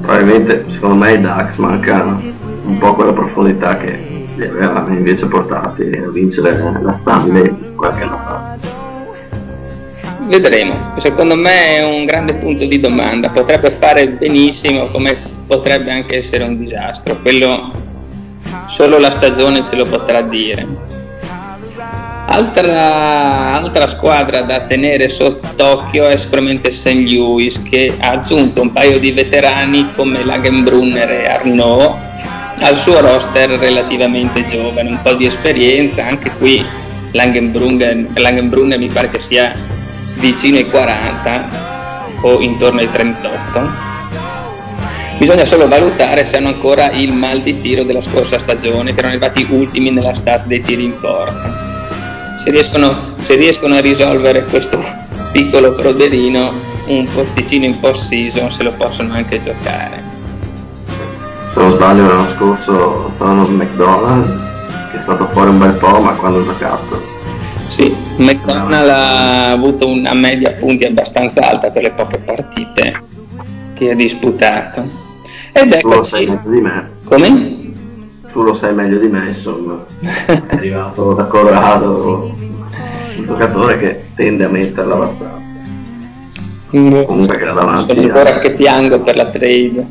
Probabilmente 0.00 0.64
secondo 0.70 0.96
me 0.96 1.12
i 1.12 1.20
Dax 1.20 1.56
mancano 1.56 2.22
un 2.64 2.78
po' 2.78 2.94
quella 2.94 3.12
profondità 3.12 3.78
che 3.78 3.98
li 4.36 4.44
aveva 4.44 4.84
invece 4.88 5.26
portati 5.26 5.82
a 5.82 6.10
vincere 6.10 6.78
la 6.80 6.92
Stanley 6.92 7.74
qualche 7.74 8.02
anno 8.02 8.16
fa. 8.16 8.56
Vedremo, 10.28 10.94
secondo 10.98 11.36
me 11.36 11.76
è 11.76 11.82
un 11.82 12.04
grande 12.04 12.34
punto 12.34 12.66
di 12.66 12.78
domanda, 12.78 13.30
potrebbe 13.30 13.70
fare 13.70 14.08
benissimo 14.08 14.90
come 14.90 15.18
potrebbe 15.46 15.90
anche 15.90 16.18
essere 16.18 16.44
un 16.44 16.58
disastro, 16.58 17.18
quello 17.22 17.87
solo 18.66 18.98
la 18.98 19.10
stagione 19.10 19.64
ce 19.66 19.76
lo 19.76 19.84
potrà 19.84 20.20
dire. 20.20 20.66
Altra, 22.30 23.54
altra, 23.54 23.86
squadra 23.86 24.42
da 24.42 24.60
tenere 24.60 25.08
sott'occhio 25.08 26.06
è 26.06 26.16
sicuramente 26.18 26.70
St. 26.70 27.06
Louis 27.10 27.60
che 27.62 27.94
ha 27.98 28.10
aggiunto 28.10 28.60
un 28.60 28.70
paio 28.70 28.98
di 28.98 29.12
veterani 29.12 29.88
come 29.94 30.22
Lagenbrunner 30.24 31.10
e 31.10 31.26
Arnaud 31.26 31.96
al 32.60 32.76
suo 32.76 33.00
roster 33.00 33.50
relativamente 33.50 34.44
giovane, 34.46 34.90
un 34.90 35.00
po' 35.00 35.14
di 35.14 35.26
esperienza, 35.26 36.04
anche 36.04 36.30
qui 36.38 36.64
Langenbrunner, 37.12 38.08
Langenbrunner 38.14 38.78
mi 38.78 38.88
pare 38.88 39.08
che 39.08 39.20
sia 39.20 39.54
vicino 40.14 40.58
ai 40.58 40.68
40 40.68 41.48
o 42.22 42.40
intorno 42.40 42.80
ai 42.80 42.90
38 42.90 43.96
Bisogna 45.18 45.44
solo 45.46 45.66
valutare 45.66 46.24
se 46.26 46.36
hanno 46.36 46.48
ancora 46.48 46.92
il 46.92 47.12
mal 47.12 47.42
di 47.42 47.60
tiro 47.60 47.82
della 47.82 48.00
scorsa 48.00 48.38
stagione, 48.38 48.92
che 48.94 49.00
erano 49.00 49.14
arrivati 49.14 49.44
ultimi 49.50 49.90
nella 49.90 50.14
stat 50.14 50.46
dei 50.46 50.60
tiri 50.60 50.84
in 50.84 50.94
porta. 51.00 52.38
Se 52.42 52.50
riescono, 52.50 53.14
se 53.18 53.34
riescono 53.34 53.74
a 53.74 53.80
risolvere 53.80 54.44
questo 54.44 54.80
piccolo 55.32 55.72
proderino, 55.72 56.52
un 56.86 57.04
posticino 57.12 57.64
in 57.64 57.80
post 57.80 58.04
season 58.04 58.52
se 58.52 58.62
lo 58.62 58.72
possono 58.72 59.12
anche 59.12 59.40
giocare. 59.40 60.02
Se 61.52 61.60
non 61.60 61.74
sbaglio 61.74 62.06
l'anno 62.06 62.30
scorso 62.36 63.10
stavano 63.16 63.46
McDonald's, 63.48 64.40
che 64.92 64.98
è 64.98 65.00
stato 65.00 65.28
fuori 65.32 65.50
un 65.50 65.58
bel 65.58 65.72
po', 65.72 65.98
ma 66.00 66.12
quando 66.12 66.40
ha 66.40 66.44
giocato 66.44 67.16
sì, 67.68 67.94
McDonald 68.16 68.88
ha 68.88 69.50
avuto 69.50 69.88
una 69.88 70.14
media 70.14 70.52
punti 70.52 70.84
abbastanza 70.84 71.40
alta 71.40 71.70
per 71.70 71.82
le 71.82 71.90
poche 71.90 72.16
partite 72.16 73.02
che 73.74 73.90
ha 73.90 73.94
disputato. 73.94 75.06
Ed 75.52 75.72
eccoci. 75.72 75.80
Tu 75.80 75.88
lo 75.88 76.02
sai 76.02 76.26
meglio 76.26 76.50
di 76.50 76.60
me. 76.60 76.90
Come? 77.04 77.56
Tu 78.32 78.42
lo 78.42 78.54
sai 78.54 78.74
meglio 78.74 78.98
di 78.98 79.08
me, 79.08 79.28
insomma. 79.28 79.84
È 80.00 80.42
arrivato 80.50 81.14
da 81.14 81.24
Colorado 81.24 82.34
un 83.16 83.24
giocatore 83.24 83.78
che 83.78 84.04
tende 84.14 84.44
a 84.44 84.48
metterla 84.48 84.94
abbastanza. 84.94 85.46
Comunque 86.70 87.36
che 87.36 87.42
era 87.42 87.52
davanti. 87.52 87.94
Sono 87.94 88.06
ancora 88.06 88.36
a... 88.36 88.38
che 88.38 88.50
piango 88.52 89.00
per 89.00 89.16
la 89.16 89.30
trade 89.30 89.86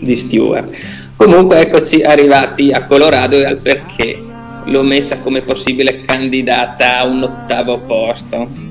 di 0.00 0.16
Stewart. 0.16 0.74
Comunque 1.16 1.60
eccoci 1.60 2.02
arrivati 2.02 2.72
a 2.72 2.84
Colorado 2.84 3.36
e 3.36 3.44
al 3.44 3.58
perché 3.58 4.22
l'ho 4.64 4.82
messa 4.82 5.18
come 5.18 5.40
possibile 5.42 6.00
candidata 6.02 6.98
a 6.98 7.04
un 7.04 7.22
ottavo 7.22 7.78
posto 7.78 8.67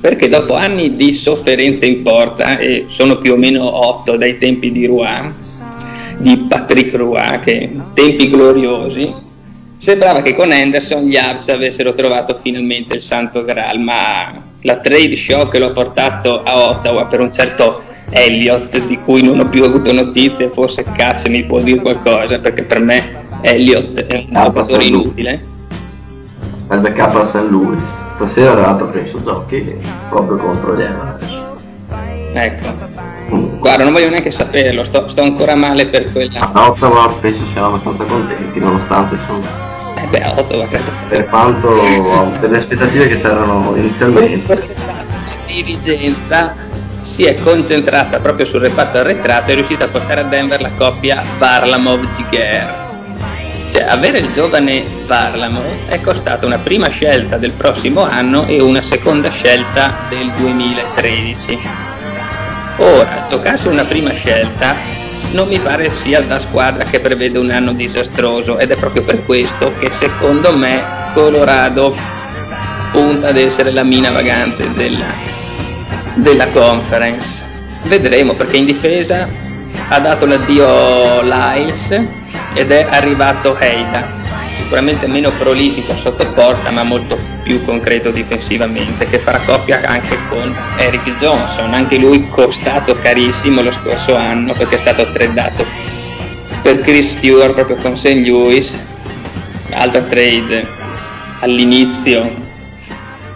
perché 0.00 0.28
dopo 0.28 0.54
anni 0.54 0.96
di 0.96 1.12
sofferenza 1.12 1.84
in 1.84 2.02
porta, 2.02 2.58
e 2.58 2.84
sono 2.88 3.16
più 3.18 3.32
o 3.32 3.36
meno 3.36 3.64
otto 3.64 4.16
dai 4.16 4.38
tempi 4.38 4.70
di 4.70 4.86
Rouen, 4.86 5.34
di 6.18 6.36
Patrick 6.48 6.94
Rouen, 6.94 7.40
che 7.40 7.70
tempi 7.94 8.30
gloriosi, 8.30 9.12
sembrava 9.76 10.22
che 10.22 10.34
con 10.34 10.50
Anderson 10.50 11.04
gli 11.04 11.16
Avs 11.16 11.48
avessero 11.48 11.92
trovato 11.94 12.34
finalmente 12.34 12.94
il 12.94 13.02
santo 13.02 13.44
graal, 13.44 13.80
ma 13.80 14.42
la 14.62 14.76
trade 14.76 15.14
show 15.14 15.48
che 15.48 15.58
l'ho 15.58 15.72
portato 15.72 16.42
a 16.42 16.68
Ottawa 16.70 17.04
per 17.04 17.20
un 17.20 17.32
certo 17.32 17.82
Elliott, 18.10 18.86
di 18.86 18.98
cui 19.04 19.22
non 19.22 19.38
ho 19.38 19.48
più 19.48 19.64
avuto 19.64 19.92
notizie, 19.92 20.48
forse 20.48 20.84
cazzo 20.94 21.28
mi 21.28 21.44
può 21.44 21.60
dire 21.60 21.80
qualcosa, 21.80 22.38
perché 22.38 22.62
per 22.62 22.80
me 22.80 23.24
Elliott 23.42 23.98
è 24.06 24.24
un 24.28 24.32
giocatore 24.32 24.84
inutile. 24.84 25.44
Il 26.70 26.78
backup 26.80 27.14
a 27.14 27.26
St. 27.26 27.50
Louis. 27.50 28.05
Stasera 28.16 28.52
tra 28.52 28.60
l'altro 28.62 28.86
penso 28.88 29.22
giochi 29.22 29.76
proprio 30.08 30.38
contro 30.38 30.74
gli 30.74 30.82
Avalanche. 30.82 31.26
Ecco. 32.32 32.66
Mm. 33.34 33.58
Guarda, 33.58 33.84
non 33.84 33.92
voglio 33.92 34.08
neanche 34.08 34.30
saperlo, 34.30 34.84
sto, 34.84 35.08
sto 35.08 35.22
ancora 35.22 35.54
male 35.54 35.88
per 35.88 36.10
quella. 36.12 36.50
A 36.52 36.68
Ottawa 36.68 37.12
penso 37.20 37.42
siano 37.52 37.68
abbastanza 37.68 38.04
contenti, 38.04 38.58
nonostante 38.58 39.16
insomma. 39.16 39.46
Eh 39.96 40.06
beh, 40.06 40.32
Ottawa 40.34 40.66
credo. 40.66 40.90
Per 41.08 41.26
quanto 41.26 41.68
per 42.40 42.50
le 42.50 42.56
aspettative 42.56 43.08
che 43.08 43.20
c'erano 43.20 43.74
inizialmente. 43.76 44.54
La 44.54 45.34
dirigenza 45.46 46.54
si 47.00 47.24
è 47.24 47.34
concentrata 47.34 48.18
proprio 48.18 48.46
sul 48.46 48.60
reparto 48.60 48.98
arretrato 48.98 49.50
e 49.50 49.52
è 49.52 49.54
riuscita 49.56 49.84
a 49.84 49.88
portare 49.88 50.20
a 50.20 50.24
Denver 50.24 50.60
la 50.60 50.70
coppia 50.76 51.22
Varlamov-Giger 51.38 52.85
Cioè, 53.70 53.82
avere 53.82 54.18
il 54.18 54.32
giovane 54.32 54.84
Varlamo 55.06 55.62
è 55.86 56.00
costata 56.00 56.46
una 56.46 56.58
prima 56.58 56.88
scelta 56.88 57.36
del 57.36 57.52
prossimo 57.52 58.02
anno 58.02 58.46
e 58.46 58.60
una 58.60 58.80
seconda 58.80 59.30
scelta 59.30 60.06
del 60.08 60.30
2013. 60.36 61.58
Ora, 62.78 63.24
giocarsi 63.28 63.68
una 63.68 63.84
prima 63.84 64.12
scelta 64.12 64.74
non 65.32 65.48
mi 65.48 65.58
pare 65.58 65.92
sia 65.92 66.20
da 66.20 66.38
squadra 66.38 66.84
che 66.84 67.00
prevede 67.00 67.38
un 67.38 67.50
anno 67.50 67.72
disastroso 67.72 68.58
ed 68.58 68.70
è 68.70 68.76
proprio 68.76 69.02
per 69.02 69.24
questo 69.24 69.72
che 69.78 69.90
secondo 69.90 70.56
me 70.56 70.82
Colorado 71.12 71.94
punta 72.92 73.28
ad 73.28 73.36
essere 73.36 73.72
la 73.72 73.82
mina 73.82 74.10
vagante 74.10 74.72
della, 74.74 75.12
della 76.14 76.48
conference. 76.48 77.44
Vedremo 77.82 78.34
perché 78.34 78.58
in 78.58 78.64
difesa 78.66 79.28
ha 79.88 79.98
dato 79.98 80.26
l'addio 80.26 81.22
Lyles 81.22 82.15
ed 82.54 82.70
è 82.70 82.86
arrivato 82.88 83.56
Heida, 83.58 84.06
sicuramente 84.56 85.06
meno 85.06 85.30
prolifico 85.32 85.96
sotto 85.96 86.26
porta 86.32 86.70
ma 86.70 86.82
molto 86.82 87.18
più 87.42 87.64
concreto 87.64 88.10
difensivamente, 88.10 89.06
che 89.06 89.18
farà 89.18 89.38
coppia 89.38 89.80
anche 89.84 90.16
con 90.28 90.56
Eric 90.78 91.18
Johnson, 91.18 91.72
anche 91.74 91.98
lui 91.98 92.28
costato 92.28 92.94
carissimo 92.96 93.62
lo 93.62 93.72
scorso 93.72 94.16
anno 94.16 94.52
perché 94.54 94.76
è 94.76 94.80
stato 94.80 95.10
tradato 95.12 95.64
per 96.62 96.80
Chris 96.80 97.16
Stewart 97.16 97.54
proprio 97.54 97.76
con 97.76 97.96
St. 97.96 98.22
Louis, 98.26 98.76
altra 99.70 100.02
trade 100.02 100.66
all'inizio 101.40 102.44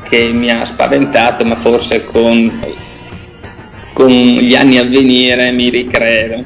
che 0.08 0.30
mi 0.32 0.50
ha 0.50 0.64
spaventato 0.64 1.44
ma 1.44 1.54
forse 1.56 2.04
con 2.04 2.50
con 3.92 4.08
gli 4.08 4.54
anni 4.54 4.78
a 4.78 4.84
venire 4.84 5.50
mi 5.50 5.68
ricredo. 5.68 6.44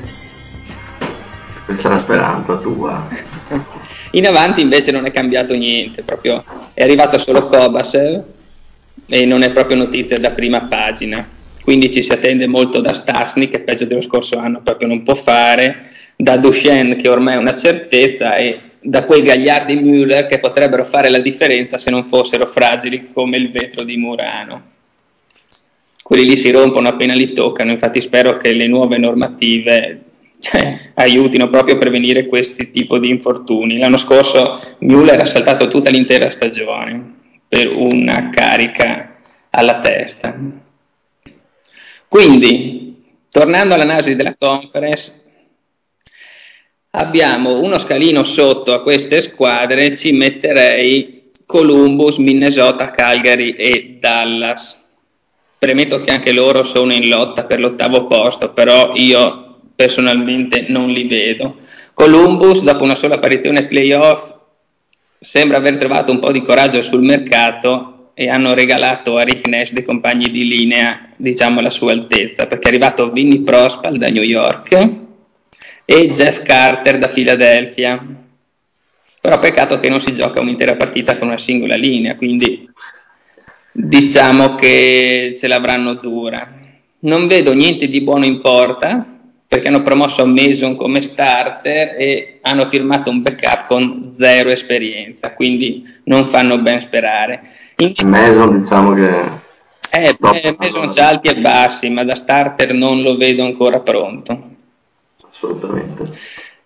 Questa 1.65 1.89
è 1.89 1.93
la 1.93 1.99
speranza 1.99 2.57
tua. 2.57 3.09
In 4.13 4.27
avanti 4.27 4.61
invece 4.61 4.93
non 4.93 5.07
è 5.07 5.11
cambiato 5.11 5.55
niente, 5.55 6.03
proprio 6.03 6.45
è 6.73 6.83
arrivato 6.83 7.19
solo 7.19 7.47
Kobasev 7.47 8.23
e 9.07 9.25
non 9.27 9.43
è 9.43 9.51
proprio 9.51 9.77
notizia 9.77 10.19
da 10.19 10.31
prima 10.31 10.61
pagina. 10.61 11.27
Quindi 11.63 11.91
ci 11.91 12.03
si 12.03 12.13
attende 12.13 12.47
molto 12.47 12.81
da 12.81 12.93
Stasny 12.93 13.49
che 13.49 13.61
peggio 13.61 13.87
dello 13.87 14.03
scorso 14.03 14.37
anno 14.39 14.61
proprio 14.63 14.89
non 14.89 15.03
può 15.03 15.15
fare, 15.15 15.91
da 16.15 16.37
Duchenne 16.37 16.97
che 16.97 17.09
ormai 17.09 17.35
è 17.35 17.39
una 17.39 17.57
certezza 17.57 18.37
e 18.37 18.59
da 18.81 19.05
quei 19.05 19.23
gagliardi 19.23 19.75
Müller 19.75 20.29
che 20.29 20.39
potrebbero 20.39 20.85
fare 20.85 21.09
la 21.09 21.19
differenza 21.19 21.79
se 21.79 21.91
non 21.91 22.09
fossero 22.09 22.47
fragili 22.47 23.09
come 23.13 23.39
il 23.39 23.51
vetro 23.51 23.83
di 23.83 23.97
Murano 23.97 24.73
quelli 26.05 26.27
lì 26.27 26.37
si 26.37 26.51
rompono 26.51 26.87
appena 26.87 27.15
li 27.15 27.33
toccano, 27.33 27.71
infatti 27.71 28.03
spero 28.03 28.37
che 28.37 28.53
le 28.53 28.67
nuove 28.67 28.99
normative 28.99 30.03
cioè, 30.45 30.91
aiutino 30.93 31.49
proprio 31.49 31.77
a 31.77 31.79
prevenire 31.79 32.27
questi 32.27 32.71
tipi 32.71 33.01
di 33.01 33.09
infortuni. 33.09 33.79
L'anno 33.79 33.97
scorso 33.97 34.61
Müller 34.81 35.19
ha 35.19 35.25
saltato 35.25 35.69
tutta 35.69 35.89
l'intera 35.89 36.31
stagione 36.31 37.15
per 37.49 37.75
una 37.75 38.29
carica 38.29 39.17
alla 39.49 39.81
testa. 39.81 40.39
Quindi, 42.07 43.03
tornando 43.31 43.73
all'analisi 43.73 44.17
della 44.17 44.37
conference, 44.39 45.23
abbiamo 46.91 47.63
uno 47.63 47.79
scalino 47.79 48.23
sotto 48.23 48.75
a 48.75 48.83
queste 48.83 49.23
squadre, 49.23 49.97
ci 49.97 50.13
metterei 50.13 51.31
Columbus, 51.47 52.19
Minnesota, 52.19 52.91
Calgary 52.91 53.53
e 53.53 53.97
Dallas 53.99 54.83
Premetto 55.65 56.03
che 56.03 56.11
anche 56.11 56.33
loro 56.33 56.63
sono 56.63 56.93
in 56.93 57.09
lotta 57.09 57.45
per 57.45 57.59
l'ottavo 57.59 58.07
posto, 58.07 58.53
però 58.53 58.93
io 58.97 59.54
personalmente 59.75 60.67
non 60.69 60.91
li 60.91 61.07
vedo. 61.07 61.57
Columbus, 61.93 62.63
dopo 62.63 62.85
una 62.85 62.95
sola 62.95 63.15
apparizione 63.15 63.67
playoff, 63.67 64.33
sembra 65.19 65.57
aver 65.57 65.77
trovato 65.77 66.13
un 66.13 66.19
po' 66.19 66.33
di 66.33 66.43
coraggio 66.43 66.83
sul 66.83 67.03
mercato 67.03 68.11
e 68.15 68.29
hanno 68.29 68.55
regalato 68.55 69.17
a 69.17 69.23
Rick 69.23 69.47
Nash 69.49 69.73
dei 69.73 69.83
compagni 69.83 70.31
di 70.31 70.47
linea, 70.47 71.09
diciamo, 71.17 71.61
la 71.61 71.71
sua 71.71 71.93
altezza, 71.93 72.47
perché 72.47 72.67
è 72.67 72.69
arrivato 72.69 73.11
Vinny 73.11 73.41
Prospal 73.41 73.97
da 73.97 74.09
New 74.09 74.23
York 74.23 74.91
e 75.85 76.11
Jeff 76.11 76.43
Carter 76.43 76.99
da 76.99 77.09
Philadelphia. 77.09 78.05
Però 79.21 79.39
peccato 79.39 79.81
che 79.81 79.89
non 79.89 80.01
si 80.01 80.15
gioca 80.15 80.41
un'intera 80.41 80.77
partita 80.77 81.17
con 81.17 81.29
una 81.29 81.39
singola 81.39 81.77
linea, 81.77 82.15
quindi 82.15 82.69
diciamo 83.73 84.55
che 84.55 85.35
ce 85.37 85.49
l'avranno 85.49 85.95
dura. 85.95 86.61
Non 87.01 87.27
vedo 87.27 87.53
niente 87.55 87.89
di 87.89 88.01
buono 88.03 88.27
in 88.27 88.41
porta 88.41 89.14
perché 89.55 89.69
hanno 89.69 89.83
promosso 89.83 90.27
Mason 90.27 90.75
come 90.75 91.01
starter 91.01 91.95
e 91.97 92.39
hanno 92.43 92.69
firmato 92.69 93.09
un 93.09 93.23
backup 93.23 93.69
con 93.69 94.11
zero 94.13 94.51
esperienza, 94.51 95.33
quindi 95.33 95.85
non 96.05 96.27
fanno 96.27 96.59
ben 96.59 96.81
sperare. 96.81 97.41
In... 97.77 97.95
Mason 98.03 98.61
diciamo 98.61 98.95
che... 98.95 99.43
Eh, 99.93 100.17
eh, 100.33 100.57
Mason 100.59 100.91
c'ha 100.91 101.07
alti 101.07 101.29
e 101.29 101.37
bassi, 101.37 101.89
ma 101.89 102.03
da 102.03 102.17
starter 102.17 102.73
non 102.73 103.03
lo 103.03 103.17
vedo 103.17 103.45
ancora 103.45 103.79
pronto. 103.79 104.51
Assolutamente. 105.31 106.19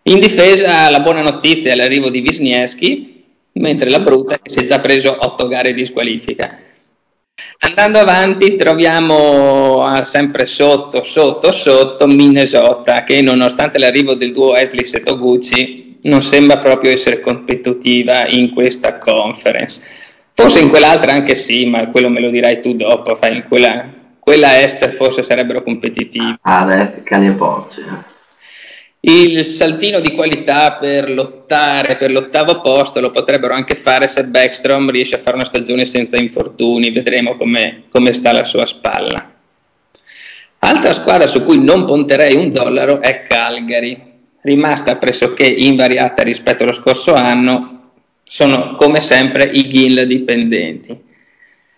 In 0.05 0.19
difesa 0.19 0.89
la 0.89 1.01
buona 1.01 1.21
notizia 1.21 1.73
è 1.73 1.75
l'arrivo 1.75 2.09
di 2.09 2.21
Wisniewski, 2.21 3.23
mentre 3.53 3.91
la 3.91 4.01
brutta 4.01 4.37
è 4.37 4.41
che 4.41 4.49
si 4.49 4.61
è 4.61 4.65
già 4.65 4.81
preso 4.81 5.15
otto 5.15 5.47
gare 5.47 5.75
di 5.75 5.85
squalifica. 5.85 6.59
Andando 7.61 7.99
avanti 7.99 8.55
troviamo 8.55 9.83
ah, 9.83 10.05
sempre 10.05 10.47
sotto, 10.47 11.03
sotto, 11.03 11.51
sotto 11.53 12.07
Minnesota 12.07 13.03
che 13.03 13.21
nonostante 13.21 13.79
l'arrivo 13.79 14.15
del 14.15 14.33
duo 14.33 14.53
Atlas 14.53 14.95
e 14.95 15.03
Toguchi 15.03 15.99
non 16.03 16.23
sembra 16.23 16.59
proprio 16.59 16.93
essere 16.93 17.21
competitiva 17.21 18.27
in 18.29 18.53
questa 18.53 18.99
conference. 18.99 19.81
Forse 20.35 20.61
in 20.61 20.69
quell'altra 20.69 21.13
anche 21.13 21.35
sì, 21.35 21.67
ma 21.67 21.89
quello 21.91 22.09
me 22.09 22.21
lo 22.21 22.31
dirai 22.31 22.61
tu 22.61 22.75
dopo, 22.75 23.17
fai 23.17 23.37
in 23.37 23.45
quella, 23.49 23.87
quella 24.21 24.61
est 24.61 24.95
forse 24.95 25.25
sarebbero 25.25 25.65
competitivi. 25.65 26.39
Ah, 26.43 26.81
est 26.81 27.03
cani 27.03 27.27
e 27.27 27.33
porci. 27.33 27.83
Il 29.01 29.45
saltino 29.45 30.01
di 30.01 30.13
qualità 30.13 30.73
per 30.73 31.09
lottare 31.09 31.97
per 31.97 32.11
l'ottavo 32.11 32.61
posto 32.61 32.99
lo 32.99 33.11
potrebbero 33.11 33.55
anche 33.55 33.77
fare 33.77 34.09
se 34.09 34.27
Backstrom 34.27 34.91
riesce 34.91 35.15
a 35.15 35.19
fare 35.19 35.37
una 35.37 35.45
stagione 35.45 35.85
senza 35.85 36.17
infortuni, 36.17 36.91
vedremo 36.91 37.37
come, 37.37 38.13
sta 38.13 38.33
la 38.33 38.45
sua 38.45 38.67
spalla. 38.67 39.35
Altra 40.59 40.93
squadra 40.93 41.29
su 41.29 41.45
cui 41.45 41.63
non 41.63 41.85
punterei 41.85 42.35
un 42.35 42.51
dollaro 42.51 43.01
è 43.01 43.23
Calgary, 43.23 43.97
rimasta 44.41 44.97
pressoché 44.97 45.47
invariata 45.47 46.25
rispetto 46.25 46.65
allo 46.65 46.73
scorso 46.73 47.15
anno, 47.15 47.93
sono 48.25 48.75
come 48.75 49.01
sempre 49.01 49.45
i 49.45 49.69
Gil 49.69 50.09
dipendenti. 50.09 51.07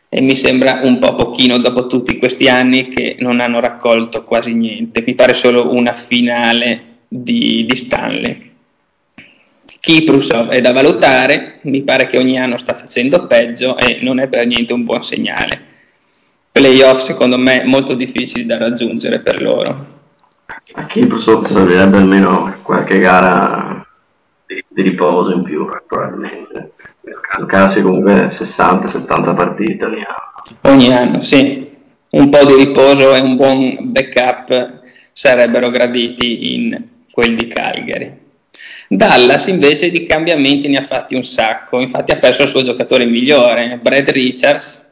E 0.09 0.21
mi 0.23 0.35
sembra 0.35 0.81
un 0.85 0.99
po' 0.99 1.15
pochino 1.15 1.59
dopo 1.59 1.87
tutti 1.87 2.19
questi 2.19 2.49
anni 2.49 2.89
che 2.89 3.17
non 3.19 3.41
hanno 3.41 3.61
raccolto 3.61 4.25
quasi 4.25 4.55
niente, 4.55 5.05
mi 5.07 5.15
pare 5.15 5.35
solo 5.35 5.75
una 5.75 5.93
finale 5.93 6.89
di, 7.13 7.67
di 7.67 7.77
Stanley. 7.77 8.53
Kiprusov 9.81 10.49
è 10.49 10.61
da 10.61 10.73
valutare, 10.73 11.59
mi 11.63 11.83
pare 11.83 12.07
che 12.07 12.19
ogni 12.19 12.39
anno 12.39 12.57
sta 12.57 12.75
facendo 12.75 13.27
peggio 13.27 13.77
e 13.77 13.99
non 14.03 14.21
è 14.21 14.29
per 14.29 14.47
niente 14.47 14.73
un 14.73 14.85
buon 14.85 15.03
segnale. 15.03 15.69
Playoff 16.53 17.01
secondo 17.01 17.39
me 17.39 17.65
molto 17.65 17.95
difficili 17.95 18.47
da 18.47 18.59
raggiungere 18.59 19.21
per 19.21 19.41
loro. 19.41 19.99
A 20.75 20.87
Kiprusov 20.87 21.47
servirebbe 21.47 21.97
almeno 21.97 22.59
qualche 22.63 22.99
gara 22.99 23.85
di, 24.47 24.63
di 24.69 24.83
riposo 24.83 25.33
in 25.33 25.43
più 25.43 25.67
probabilmente. 25.87 26.73
Giocarsi 27.39 27.83
comunque 27.83 28.29
60-70 28.29 29.35
partite 29.35 29.87
ogni 29.87 30.05
anno. 30.05 30.59
Ogni 30.63 30.95
anno, 30.95 31.21
sì. 31.23 31.69
Un 32.11 32.29
po' 32.29 32.45
di 32.45 32.55
riposo 32.55 33.15
e 33.15 33.21
un 33.21 33.37
buon 33.37 33.93
backup 33.93 34.81
sarebbero 35.13 35.71
graditi 35.71 36.55
in 36.55 36.89
quel 37.11 37.35
di 37.35 37.47
Calgary. 37.49 38.13
Dallas 38.89 39.47
invece 39.47 39.91
di 39.91 40.07
cambiamenti 40.07 40.69
ne 40.69 40.79
ha 40.79 40.83
fatti 40.83 41.15
un 41.15 41.25
sacco, 41.25 41.81
infatti 41.81 42.13
ha 42.13 42.19
perso 42.19 42.43
il 42.43 42.49
suo 42.49 42.63
giocatore 42.63 43.07
migliore, 43.07 43.79
Brad 43.81 44.11
Richards, 44.11 44.85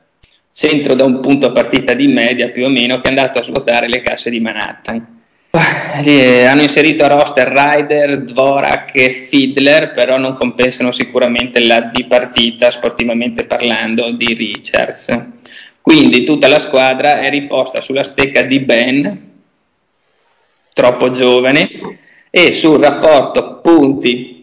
centro 0.53 0.95
da 0.95 1.05
un 1.05 1.21
punto 1.21 1.47
a 1.47 1.53
partita 1.53 1.95
di 1.95 2.07
media 2.07 2.49
più 2.51 2.65
o 2.65 2.69
meno, 2.69 3.01
che 3.01 3.07
è 3.07 3.09
andato 3.09 3.41
a 3.41 3.43
svuotare 3.43 3.89
le 3.89 4.01
casse 4.01 4.31
di 4.31 4.41
Manhattan. 4.41 5.17
Eh, 6.05 6.45
hanno 6.45 6.63
inserito 6.63 7.05
a 7.05 7.09
roster 7.09 7.49
Ryder, 7.49 8.23
Dvorak 8.23 8.95
e 8.95 9.11
Fiedler, 9.11 9.91
però 9.91 10.17
non 10.19 10.37
compensano 10.37 10.93
sicuramente 10.93 11.59
la 11.61 11.81
di 11.81 12.05
partita, 12.05 12.71
sportivamente 12.71 13.45
parlando, 13.45 14.11
di 14.13 14.35
Richards. 14.35 15.17
Quindi 15.81 16.25
tutta 16.25 16.49
la 16.49 16.59
squadra 16.61 17.21
è 17.21 17.31
riposta 17.31 17.81
sulla 17.81 18.05
stecca 18.05 18.43
di 18.43 18.61
Ben, 18.61 19.31
troppo 20.75 21.11
giovane, 21.11 21.69
e 22.31 22.55
sul 22.55 22.79
rapporto 22.79 23.61
punti, 23.61 24.43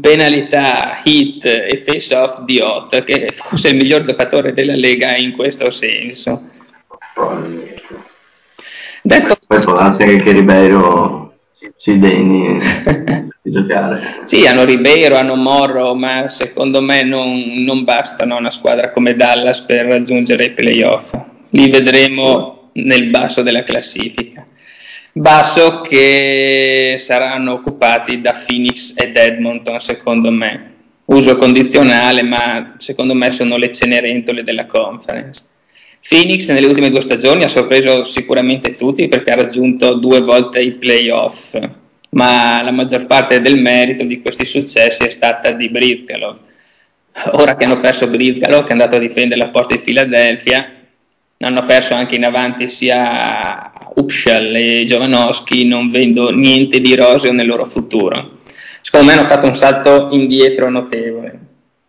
penalità, 0.00 1.00
hit 1.02 1.44
e 1.44 1.82
face 1.84 2.14
off 2.14 2.40
di 2.42 2.60
Ott, 2.60 3.02
che 3.04 3.26
è 3.26 3.32
forse 3.32 3.68
il 3.68 3.76
miglior 3.76 4.02
giocatore 4.02 4.52
della 4.52 4.76
Lega 4.76 5.16
in 5.16 5.32
questo 5.32 5.70
senso. 5.70 6.42
Detto... 9.02 9.36
Poi 9.46 9.60
può 9.60 9.74
darsi 9.74 10.04
che 10.04 10.32
Ribeiro 10.32 11.34
si 11.76 11.98
degni 11.98 12.58
di 13.42 13.50
giocare. 13.50 14.00
Sì, 14.24 14.46
hanno 14.46 14.64
Ribeiro, 14.64 15.16
hanno 15.16 15.36
Morro, 15.36 15.94
ma 15.94 16.28
secondo 16.28 16.80
me 16.80 17.02
non, 17.02 17.64
non 17.64 17.84
bastano 17.84 18.36
una 18.36 18.50
squadra 18.50 18.90
come 18.90 19.14
Dallas 19.14 19.60
per 19.60 19.86
raggiungere 19.86 20.46
i 20.46 20.52
playoff. 20.52 21.12
Li 21.50 21.70
vedremo 21.70 22.70
nel 22.74 23.08
basso 23.10 23.42
della 23.42 23.64
classifica. 23.64 24.46
Basso 25.18 25.80
che 25.80 26.96
saranno 26.98 27.54
occupati 27.54 28.20
da 28.20 28.34
Phoenix 28.34 28.92
ed 28.94 29.16
Edmonton, 29.16 29.80
secondo 29.80 30.30
me. 30.30 30.74
Uso 31.06 31.36
condizionale, 31.36 32.22
ma 32.22 32.74
secondo 32.76 33.14
me 33.14 33.30
sono 33.30 33.56
le 33.56 33.72
cenerentole 33.72 34.44
della 34.44 34.66
conference. 34.66 35.44
Phoenix 36.06 36.48
nelle 36.48 36.66
ultime 36.66 36.90
due 36.90 37.00
stagioni 37.00 37.44
ha 37.44 37.48
sorpreso 37.48 38.04
sicuramente 38.04 38.76
tutti 38.76 39.08
perché 39.08 39.32
ha 39.32 39.36
raggiunto 39.36 39.94
due 39.94 40.20
volte 40.20 40.60
i 40.60 40.72
playoff 40.72 41.58
ma 42.10 42.62
la 42.62 42.70
maggior 42.70 43.06
parte 43.06 43.40
del 43.40 43.60
merito 43.60 44.04
di 44.04 44.20
questi 44.20 44.46
successi 44.46 45.04
è 45.04 45.10
stata 45.10 45.52
di 45.52 45.68
Brizgalov. 45.68 46.40
Ora 47.32 47.56
che 47.56 47.64
hanno 47.64 47.80
perso 47.80 48.06
Brizgalov, 48.06 48.62
che 48.62 48.68
è 48.68 48.72
andato 48.72 48.96
a 48.96 49.00
difendere 49.00 49.40
la 49.40 49.48
porta 49.48 49.74
di 49.74 49.82
Filadelfia, 49.82 50.72
hanno 51.38 51.62
perso 51.64 51.94
anche 51.94 52.16
in 52.16 52.24
avanti 52.24 52.68
sia 52.68 53.70
Upshall 53.96 54.54
e 54.54 54.84
Giovanoschi, 54.86 55.66
non 55.66 55.90
vedo 55.90 56.30
niente 56.30 56.80
di 56.80 56.94
roseo 56.94 57.32
nel 57.32 57.46
loro 57.46 57.64
futuro. 57.64 58.38
Secondo 58.82 59.06
me 59.06 59.18
hanno 59.18 59.28
fatto 59.28 59.46
un 59.46 59.56
salto 59.56 60.08
indietro 60.12 60.70
notevole. 60.70 61.40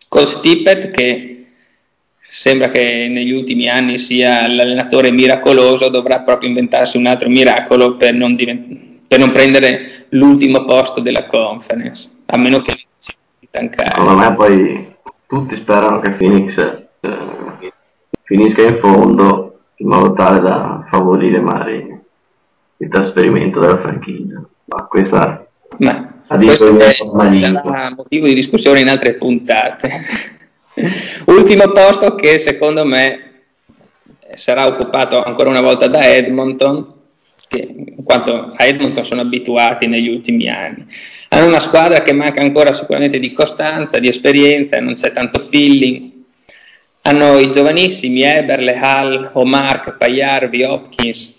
Col 0.08 0.26
Stippet 0.26 0.90
che 0.90 1.46
sembra 2.20 2.70
che 2.70 3.08
negli 3.08 3.32
ultimi 3.32 3.68
anni 3.68 3.98
sia 3.98 4.46
l'allenatore 4.46 5.10
miracoloso, 5.10 5.88
dovrà 5.88 6.20
proprio 6.20 6.48
inventarsi 6.48 6.96
un 6.96 7.06
altro 7.06 7.28
miracolo 7.28 7.96
per 7.96 8.14
non, 8.14 8.36
per 8.36 9.18
non 9.18 9.32
prendere 9.32 10.06
l'ultimo 10.10 10.64
posto 10.64 11.00
della 11.00 11.26
conference, 11.26 12.10
a 12.26 12.38
meno 12.38 12.60
che 12.60 12.86
si 12.96 13.12
tancare. 13.50 13.90
Secondo 13.90 14.16
me 14.16 14.34
poi 14.34 14.96
tutti 15.26 15.54
sperano 15.56 16.00
che 16.00 16.12
Phoenix 16.12 16.58
eh, 17.00 17.72
finisca 18.24 18.62
in 18.62 18.78
fondo 18.78 19.60
in 19.76 19.88
modo 19.88 20.12
tale 20.12 20.40
da 20.40 20.86
favorire 20.90 21.40
magari 21.40 21.97
il 22.78 22.88
trasferimento 22.88 23.60
della 23.60 23.78
franchigia. 23.78 24.42
Ma 24.64 24.84
questa 24.84 25.46
Ma 25.78 26.14
questo 26.26 26.78
è, 26.78 26.92
sarà 26.92 27.94
motivo 27.94 28.26
di 28.26 28.34
discussione 28.34 28.80
in 28.80 28.88
altre 28.88 29.14
puntate. 29.14 29.90
Ultimo 31.26 31.68
posto 31.70 32.14
che 32.14 32.38
secondo 32.38 32.84
me 32.84 33.22
sarà 34.34 34.66
occupato 34.66 35.22
ancora 35.22 35.48
una 35.48 35.60
volta 35.60 35.86
da 35.86 36.06
Edmonton 36.06 36.96
che 37.48 37.66
in 37.96 38.04
quanto 38.04 38.52
a 38.54 38.64
Edmonton 38.64 39.04
sono 39.04 39.22
abituati 39.22 39.86
negli 39.86 40.08
ultimi 40.08 40.48
anni. 40.48 40.86
Hanno 41.30 41.46
una 41.46 41.60
squadra 41.60 42.02
che 42.02 42.12
manca 42.12 42.42
ancora 42.42 42.74
sicuramente 42.74 43.18
di 43.18 43.32
costanza, 43.32 43.98
di 43.98 44.08
esperienza, 44.08 44.78
non 44.78 44.94
c'è 44.94 45.12
tanto 45.12 45.38
feeling. 45.38 46.10
Hanno 47.02 47.38
i 47.38 47.50
giovanissimi 47.50 48.22
Eberle, 48.22 48.74
Hall, 48.74 49.30
Omar, 49.32 49.96
Pagliarvi, 49.96 50.62
Hopkins, 50.62 51.37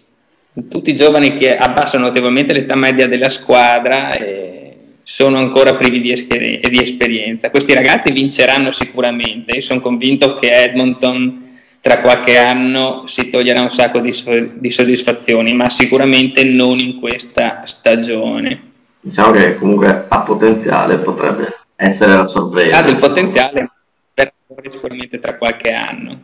tutti 0.67 0.95
giovani 0.95 1.35
che 1.35 1.57
abbassano 1.57 2.05
notevolmente 2.05 2.53
l'età 2.53 2.75
media 2.75 3.07
della 3.07 3.29
squadra 3.29 4.13
e 4.13 4.77
sono 5.03 5.37
ancora 5.37 5.75
privi 5.75 6.01
di, 6.01 6.11
esper- 6.11 6.67
di 6.67 6.81
esperienza. 6.81 7.49
Questi 7.49 7.73
ragazzi 7.73 8.11
vinceranno 8.11 8.71
sicuramente, 8.71 9.55
io 9.55 9.61
sono 9.61 9.79
convinto 9.79 10.35
che 10.35 10.51
Edmonton 10.51 11.47
tra 11.81 11.99
qualche 11.99 12.37
anno 12.37 13.03
si 13.07 13.29
toglierà 13.29 13.61
un 13.61 13.71
sacco 13.71 13.99
di, 13.99 14.13
di 14.55 14.69
soddisfazioni, 14.69 15.53
ma 15.53 15.69
sicuramente 15.69 16.43
non 16.43 16.77
in 16.77 16.99
questa 16.99 17.63
stagione. 17.65 18.67
Diciamo 18.99 19.31
che 19.31 19.55
comunque 19.55 20.05
ha 20.07 20.21
potenziale, 20.21 20.99
potrebbe 20.99 21.57
essere 21.75 22.13
la 22.13 22.25
sorpresa. 22.25 22.77
Ha 22.77 22.81
del 22.83 22.97
potenziale 22.97 23.71
per 24.13 24.33
sicuramente 24.69 25.19
tra 25.19 25.37
qualche 25.37 25.71
anno. 25.71 26.21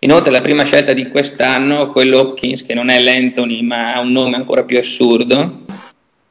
Inoltre 0.00 0.30
la 0.30 0.42
prima 0.42 0.64
scelta 0.64 0.92
di 0.92 1.08
quest'anno, 1.08 1.90
quello 1.90 2.20
Hopkins, 2.20 2.64
che 2.64 2.74
non 2.74 2.90
è 2.90 3.00
l'Anthony 3.00 3.62
ma 3.62 3.94
ha 3.94 4.00
un 4.00 4.12
nome 4.12 4.36
ancora 4.36 4.62
più 4.62 4.78
assurdo, 4.78 5.64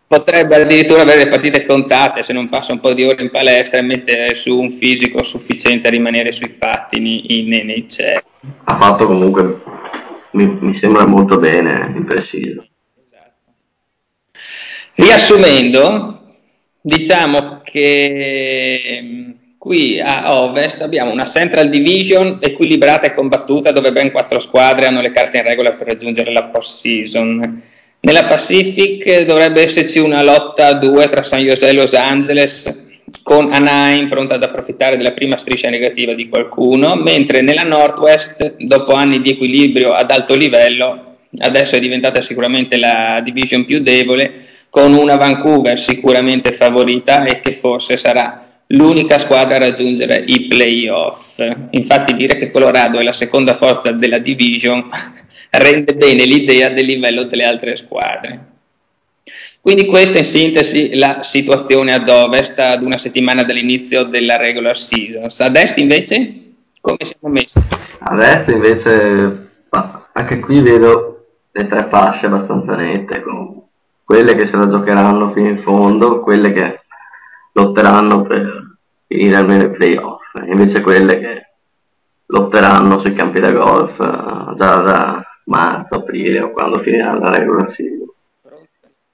potrebbe 0.08 0.56
addirittura 0.56 1.01
avere 1.01 1.23
le 1.23 1.30
partite 1.30 1.65
contate 1.65 2.21
se 2.21 2.32
non 2.32 2.47
passa 2.47 2.73
un 2.73 2.80
po' 2.80 2.93
di 2.93 3.04
ore 3.04 3.23
in 3.23 3.32
palestra 3.32 3.80
e 3.80 3.82
mettere 3.82 4.36
su 4.36 4.58
un 4.58 4.71
fisico 4.71 5.23
sufficiente 5.23 5.88
a 5.88 5.91
rimanere 5.91 6.32
sui 6.32 6.49
pattini 6.49 7.39
in 7.39 7.49
NHL. 7.49 8.23
Ha 8.65 8.78
fatto 8.80 9.08
comunque, 9.08 9.62
mi, 10.32 10.58
mi 10.62 10.73
sembra 10.73 11.06
molto 11.06 11.38
bene 11.38 11.91
in 11.95 12.06
preciso. 12.06 12.67
Esatto. 12.95 13.51
Riassumendo, 14.93 16.21
diciamo 16.82 17.62
che 17.63 19.35
qui 19.65 19.99
a 19.99 20.41
Ovest 20.43 20.84
abbiamo 20.84 21.12
una 21.12 21.25
Central 21.25 21.69
Division 21.69 22.38
equilibrata 22.39 23.08
e 23.08 23.15
combattuta 23.15 23.71
dove 23.71 23.91
ben 23.91 24.12
quattro 24.12 24.38
squadre 24.38 24.86
hanno 24.86 25.01
le 25.01 25.10
carte 25.10 25.38
in 25.38 25.43
regola 25.43 25.71
per 25.71 25.88
raggiungere 25.88 26.32
la 26.32 26.43
post-season. 26.43 27.63
Nella 28.01 28.25
Pacific 28.25 29.25
dovrebbe 29.25 29.63
esserci 29.63 29.97
una 29.97 30.21
lotta 30.21 30.67
a 30.67 30.73
due 30.73 31.10
tra 31.10 31.23
San 31.23 31.39
Jose 31.39 31.67
e 31.67 31.73
Los 31.73 31.95
Angeles 31.95 32.84
con 33.23 33.51
Anaheim 33.51 34.08
pronta 34.08 34.36
ad 34.36 34.43
approfittare 34.43 34.97
della 34.97 35.13
prima 35.13 35.36
striscia 35.36 35.71
negativa 35.71 36.13
di 36.13 36.30
qualcuno, 36.30 36.93
mentre 36.93 37.41
nella 37.41 37.63
Northwest, 37.63 38.58
dopo 38.60 38.93
anni 38.93 39.19
di 39.19 39.32
equilibrio 39.32 39.93
ad 39.93 40.12
alto 40.12 40.36
livello, 40.36 41.15
adesso 41.39 41.75
è 41.75 41.80
diventata 41.80 42.21
sicuramente 42.21 42.78
la 42.78 43.19
division 43.23 43.65
più 43.65 43.82
debole, 43.82 44.45
con 44.69 44.93
una 44.93 45.15
Vancouver 45.15 45.80
sicuramente 45.80 46.51
favorita 46.51 47.23
e 47.23 47.39
che 47.39 47.56
forse 47.56 47.97
sarà 47.97 48.45
l'unica 48.67 49.19
squadra 49.19 49.56
a 49.56 49.60
raggiungere 49.60 50.23
i 50.28 50.47
playoff. 50.47 51.39
Infatti 51.71 52.13
dire 52.13 52.36
che 52.36 52.51
Colorado 52.51 52.99
è 52.99 53.04
la 53.04 53.13
seconda 53.13 53.56
forza 53.56 53.91
della 53.91 54.17
division 54.17 54.89
rende 55.51 55.93
bene 55.95 56.25
l'idea 56.25 56.69
del 56.69 56.86
livello 56.86 57.23
delle 57.23 57.45
altre 57.45 57.75
squadre. 57.75 58.54
Quindi 59.62 59.88
questa 59.88 60.19
in 60.19 60.25
sintesi 60.25 60.93
la 60.93 61.23
situazione 61.23 61.93
ad 61.93 62.08
ovest 62.08 62.60
ad 62.60 62.84
una 62.84 62.99
settimana 62.99 63.43
dall'inizio 63.43 64.04
della 64.04 64.38
regular 64.38 64.78
season. 64.78 65.28
Ad 65.38 65.56
est 65.56 65.78
invece 65.78 66.43
come 66.86 66.97
siamo 66.99 67.34
messi? 67.34 67.60
Ad 67.97 68.21
est 68.21 68.47
invece 68.49 69.47
anche 70.13 70.39
qui 70.39 70.62
vedo 70.62 71.25
le 71.51 71.67
tre 71.67 71.88
fasce 71.89 72.28
abbastanza 72.28 72.75
nette, 72.75 73.23
quelle 74.04 74.36
che 74.36 74.45
se 74.45 74.56
la 74.56 74.67
giocheranno 74.67 75.32
fino 75.32 75.49
in 75.49 75.63
fondo, 75.63 76.19
quelle 76.19 76.54
che 76.54 76.82
lotteranno 77.56 78.24
per 78.24 78.78
finire 79.08 79.36
almeno 79.36 79.63
i 79.63 79.72
playoff, 79.72 80.22
invece 80.46 80.82
quelle 80.82 81.20
che 81.20 81.46
lotteranno 82.28 83.00
sui 83.00 83.13
campi 83.13 83.39
da 83.39 83.52
golf 83.52 84.00
eh, 84.00 84.56
già 84.56 84.76
da 84.82 85.24
marzo, 85.46 85.96
aprile 85.96 86.41
o 86.41 86.52
quando 86.52 86.80
finirà 86.80 87.18
la 87.18 87.30
regular 87.30 87.70
season. 87.70 88.08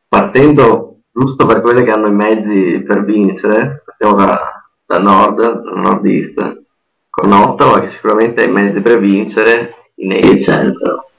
Partendo 0.07 1.01
giusto 1.11 1.45
per 1.45 1.61
quelle 1.61 1.83
che 1.83 1.91
hanno 1.91 2.07
i 2.07 2.13
mezzi 2.13 2.81
per 2.81 3.03
vincere, 3.03 3.83
partiamo 3.85 4.15
da, 4.15 4.63
da 4.85 4.99
nord, 4.99 5.61
da 5.61 5.71
nord-est, 5.79 6.61
con 7.09 7.31
Ottawa 7.31 7.81
che 7.81 7.89
sicuramente 7.89 8.41
ha 8.41 8.45
i 8.45 8.51
mezzi 8.51 8.81
per 8.81 8.99
vincere, 8.99 9.75
in 9.95 10.13
AHL 10.13 10.77
però. 10.77 11.09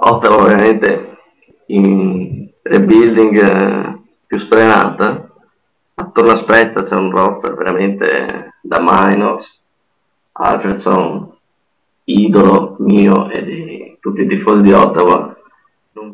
Ottawa 0.00 0.36
ovviamente 0.36 1.16
in 1.66 2.48
rebuilding 2.62 3.36
eh, 3.36 3.98
più 4.26 4.38
sprenata, 4.38 5.27
attorno 5.98 6.32
a 6.32 6.36
Spretta 6.36 6.84
c'è 6.84 6.94
un 6.94 7.10
roster 7.10 7.54
veramente 7.54 8.54
da 8.62 8.78
minors, 8.80 9.60
Alfredson, 10.32 11.30
idolo 12.04 12.76
mio 12.78 13.28
e 13.30 13.44
di 13.44 13.96
tutti 14.00 14.22
i 14.22 14.26
tifosi 14.26 14.62
di 14.62 14.72
Ottawa. 14.72 15.36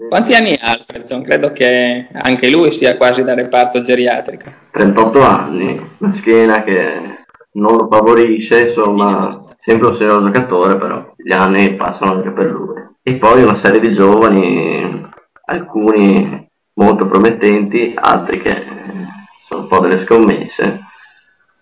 Quanti 0.08 0.34
anni 0.34 0.56
ha 0.58 0.70
Alfredson? 0.70 1.22
Credo 1.22 1.52
che 1.52 2.08
anche 2.12 2.50
lui 2.50 2.72
sia 2.72 2.96
quasi 2.96 3.22
da 3.22 3.34
reparto 3.34 3.80
geriatrico. 3.80 4.50
38 4.70 5.22
anni, 5.22 5.90
una 5.98 6.12
schiena 6.14 6.62
che 6.62 7.24
non 7.52 7.76
lo 7.76 7.88
favorisce, 7.90 8.68
insomma, 8.68 9.44
sempre 9.56 9.88
un 9.88 9.94
serio 9.96 10.22
giocatore, 10.22 10.76
però 10.76 11.12
gli 11.16 11.32
anni 11.32 11.74
passano 11.74 12.12
anche 12.12 12.30
per 12.30 12.46
lui. 12.46 12.82
E 13.02 13.16
poi 13.16 13.42
una 13.42 13.54
serie 13.54 13.80
di 13.80 13.92
giovani, 13.92 15.10
alcuni 15.44 16.48
molto 16.74 17.06
promettenti, 17.06 17.94
altri 17.94 18.40
che 18.40 18.83
un 19.58 19.66
po' 19.66 19.80
delle 19.80 19.98
scommesse. 20.04 20.80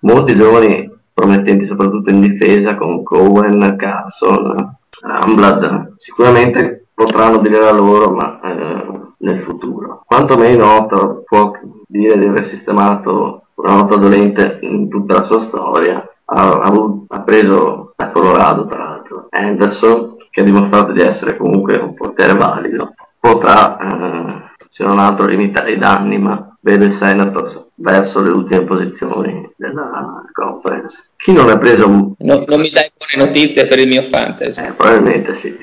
Molti 0.00 0.35
giovani 0.35 0.90
promettenti 1.12 1.66
soprattutto 1.66 2.11
in 2.11 2.20
difesa 2.20 2.76
con 2.76 3.02
Cohen, 3.02 3.76
Carson, 3.76 4.78
Amblad. 5.02 5.94
Sicuramente 5.98 6.87
potranno 6.94 7.38
dire 7.38 7.61
la 7.61 7.72
loro, 7.72 8.11
ma 8.11 8.40
eh, 8.40 9.00
nel 9.18 9.42
futuro. 9.42 10.02
Quanto 10.07 10.37
meno 10.37 10.76
Otto 10.76 11.22
può 11.24 11.52
dire 11.87 12.18
di 12.18 12.26
aver 12.26 12.44
sistemato 12.44 13.46
una 13.55 13.74
nota 13.74 13.96
dolente 13.96 14.59
in 14.62 14.88
tutta 14.88 15.20
la 15.20 15.24
sua 15.24 15.40
storia. 15.40 16.07
Ha, 16.24 16.61
ha, 16.61 16.72
ha 17.09 17.20
preso 17.20 17.92
da 17.96 18.11
Colorado, 18.11 18.66
tra 18.66 18.78
l'altro, 18.78 19.26
Anderson, 19.31 20.16
che 20.31 20.40
ha 20.40 20.44
dimostrato 20.44 20.92
di 20.92 21.00
essere 21.00 21.37
comunque 21.37 21.76
un 21.76 21.94
portiere 21.94 22.35
valido. 22.35 22.94
Potrà, 23.20 23.78
eh, 23.78 24.64
se 24.68 24.85
non 24.85 24.98
altro, 24.98 25.26
limitare 25.26 25.72
i 25.72 25.78
danni, 25.78 26.18
ma 26.18 26.51
vedo 26.62 26.85
i 26.85 26.92
Senators 26.92 27.70
verso 27.75 28.22
le 28.22 28.31
ultime 28.31 28.64
posizioni 28.64 29.53
della 29.57 30.25
conference. 30.33 31.11
Chi 31.16 31.33
non 31.33 31.48
ha 31.48 31.59
preso... 31.59 31.88
Un... 31.88 32.14
No, 32.18 32.44
non 32.46 32.61
mi 32.61 32.70
dai 32.70 32.90
buone 32.96 33.27
notizie 33.27 33.66
per 33.66 33.79
il 33.79 33.88
mio 33.88 34.03
fantasy? 34.05 34.64
Eh, 34.64 34.72
probabilmente 34.72 35.35
sì. 35.35 35.57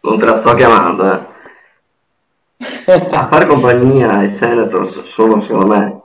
Non 0.00 0.18
te 0.18 0.24
la 0.24 0.36
sto 0.38 0.54
chiamando, 0.54 1.12
eh. 1.12 1.30
A 3.10 3.28
fare 3.28 3.46
compagnia 3.46 4.18
ai 4.18 4.30
Senators 4.30 5.02
sono, 5.10 5.42
secondo 5.42 5.66
me, 5.66 6.00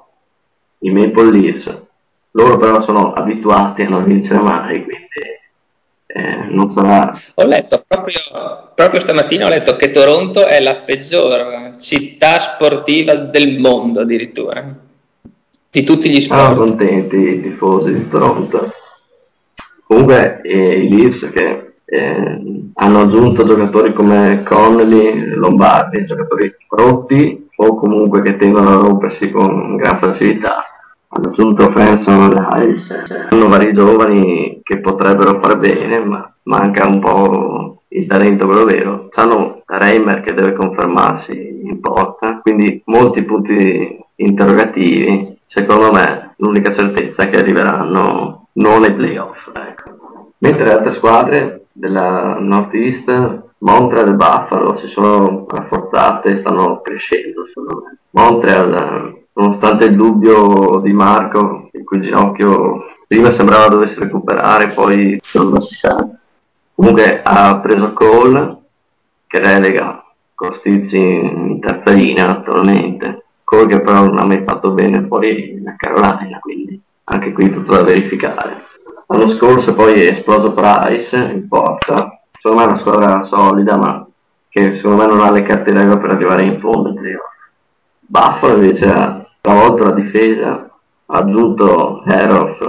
i 0.79 0.91
Maple 0.91 1.31
Leafs. 1.31 1.85
Loro 2.31 2.57
però 2.57 2.81
sono 2.83 3.13
abituati 3.13 3.83
a 3.83 3.89
non 3.89 4.03
vincere 4.03 4.39
mai, 4.39 4.83
quindi 4.83 5.07
eh, 6.17 6.47
non 6.49 6.71
sarà... 6.71 7.15
Ho 7.35 7.45
letto 7.45 7.83
proprio, 7.87 8.19
proprio 8.73 8.99
stamattina 8.99 9.45
ho 9.45 9.49
letto 9.49 9.75
che 9.75 9.91
Toronto 9.91 10.47
è 10.47 10.59
la 10.59 10.77
peggior 10.77 11.75
città 11.77 12.39
sportiva 12.39 13.13
del 13.13 13.59
mondo 13.59 14.01
addirittura, 14.01 14.65
di 15.69 15.83
tutti 15.83 16.09
gli 16.09 16.19
sport. 16.19 16.41
Sono 16.41 16.55
contenti 16.55 17.15
i 17.15 17.41
tifosi 17.43 17.93
di 17.93 18.07
Toronto. 18.07 18.73
Comunque 19.85 20.41
eh, 20.41 20.79
i 20.79 20.89
Leafs 20.89 21.29
che 21.31 21.73
eh, 21.85 22.41
hanno 22.73 23.01
aggiunto 23.01 23.45
giocatori 23.45 23.93
come 23.93 24.41
Connelly, 24.43 25.35
Lombardi, 25.35 26.05
giocatori 26.05 26.51
rotti 26.67 27.47
o 27.57 27.75
comunque 27.75 28.23
che 28.23 28.37
tendono 28.37 28.69
a 28.71 28.81
rompersi 28.81 29.29
con 29.29 29.75
gran 29.75 29.99
facilità 29.99 30.76
aggiunto 31.23 31.71
Fenson 31.71 32.47
Hayes, 32.51 33.03
hanno 33.29 33.47
vari 33.47 33.73
giovani 33.73 34.59
che 34.63 34.79
potrebbero 34.79 35.39
fare 35.41 35.57
bene, 35.57 35.99
ma 35.99 36.33
manca 36.43 36.87
un 36.87 36.99
po' 36.99 37.83
il 37.89 38.05
talento 38.05 38.45
quello 38.45 38.65
vero. 38.65 39.09
Hanno 39.13 39.61
Reimer 39.65 40.21
che 40.21 40.33
deve 40.33 40.53
confermarsi 40.53 41.61
in 41.63 41.79
porta, 41.79 42.39
quindi 42.41 42.81
molti 42.85 43.23
punti 43.23 43.99
interrogativi. 44.15 45.39
Secondo 45.45 45.91
me 45.91 46.33
l'unica 46.37 46.73
certezza 46.73 47.23
è 47.23 47.29
che 47.29 47.39
arriveranno 47.39 48.47
non 48.53 48.83
ai 48.83 48.93
playoff. 48.93 49.49
Ecco. 49.53 50.33
Mentre 50.39 50.65
le 50.65 50.73
altre 50.73 50.91
squadre 50.91 51.65
della 51.71 52.37
Northeast 52.39 53.45
Montreal 53.59 54.09
e 54.09 54.13
Buffalo 54.13 54.75
si 54.77 54.87
sono 54.87 55.45
rafforzate 55.47 56.31
e 56.31 56.37
stanno 56.37 56.81
crescendo 56.81 57.45
secondo 57.47 57.83
me. 57.85 57.97
Montreal 58.11 59.25
nonostante 59.37 59.85
il 59.85 59.95
dubbio 59.95 60.79
di 60.81 60.93
Marco, 60.93 61.69
il 61.71 61.83
cui 61.83 62.01
ginocchio 62.01 62.85
prima 63.07 63.29
sembrava 63.29 63.67
dovesse 63.67 63.99
recuperare, 63.99 64.69
poi 64.69 65.19
non 65.33 65.61
si 65.61 65.75
sa. 65.75 66.07
Comunque 66.73 67.21
ha 67.23 67.59
preso 67.59 67.93
Cole, 67.93 68.57
che 69.27 69.39
relega 69.39 70.03
Costizzi 70.33 70.97
in 70.97 71.59
terza 71.59 71.91
linea 71.91 72.29
attualmente. 72.29 73.25
Cole 73.43 73.67
che 73.67 73.81
però 73.81 74.05
non 74.05 74.19
ha 74.19 74.25
mai 74.25 74.43
fatto 74.45 74.71
bene 74.71 75.05
fuori 75.07 75.61
da 75.61 75.75
Carolina, 75.77 76.39
quindi 76.39 76.79
anche 77.05 77.31
qui 77.31 77.49
tutto 77.49 77.73
da 77.73 77.83
verificare. 77.83 78.65
L'anno 79.07 79.29
scorso 79.29 79.73
poi 79.73 80.01
è 80.01 80.09
esploso 80.09 80.51
Price 80.51 81.15
in 81.15 81.47
porta, 81.47 82.21
secondo 82.31 82.57
me 82.57 82.63
è 82.63 82.71
una 82.71 82.79
squadra 82.79 83.23
solida, 83.23 83.77
ma 83.77 84.05
che 84.49 84.75
secondo 84.75 84.97
me 84.97 85.07
non 85.07 85.21
ha 85.21 85.31
le 85.31 85.43
carte 85.43 85.69
in 85.69 85.97
per 86.01 86.11
arrivare 86.11 86.43
in 86.43 86.59
fondo. 86.59 86.93
Buffalo 87.99 88.55
invece 88.55 88.89
ha 88.89 89.26
Stavolta 89.47 89.85
la 89.85 89.91
difesa 89.91 90.69
ha 91.05 91.17
aggiunto 91.19 92.03
Heroff 92.05 92.59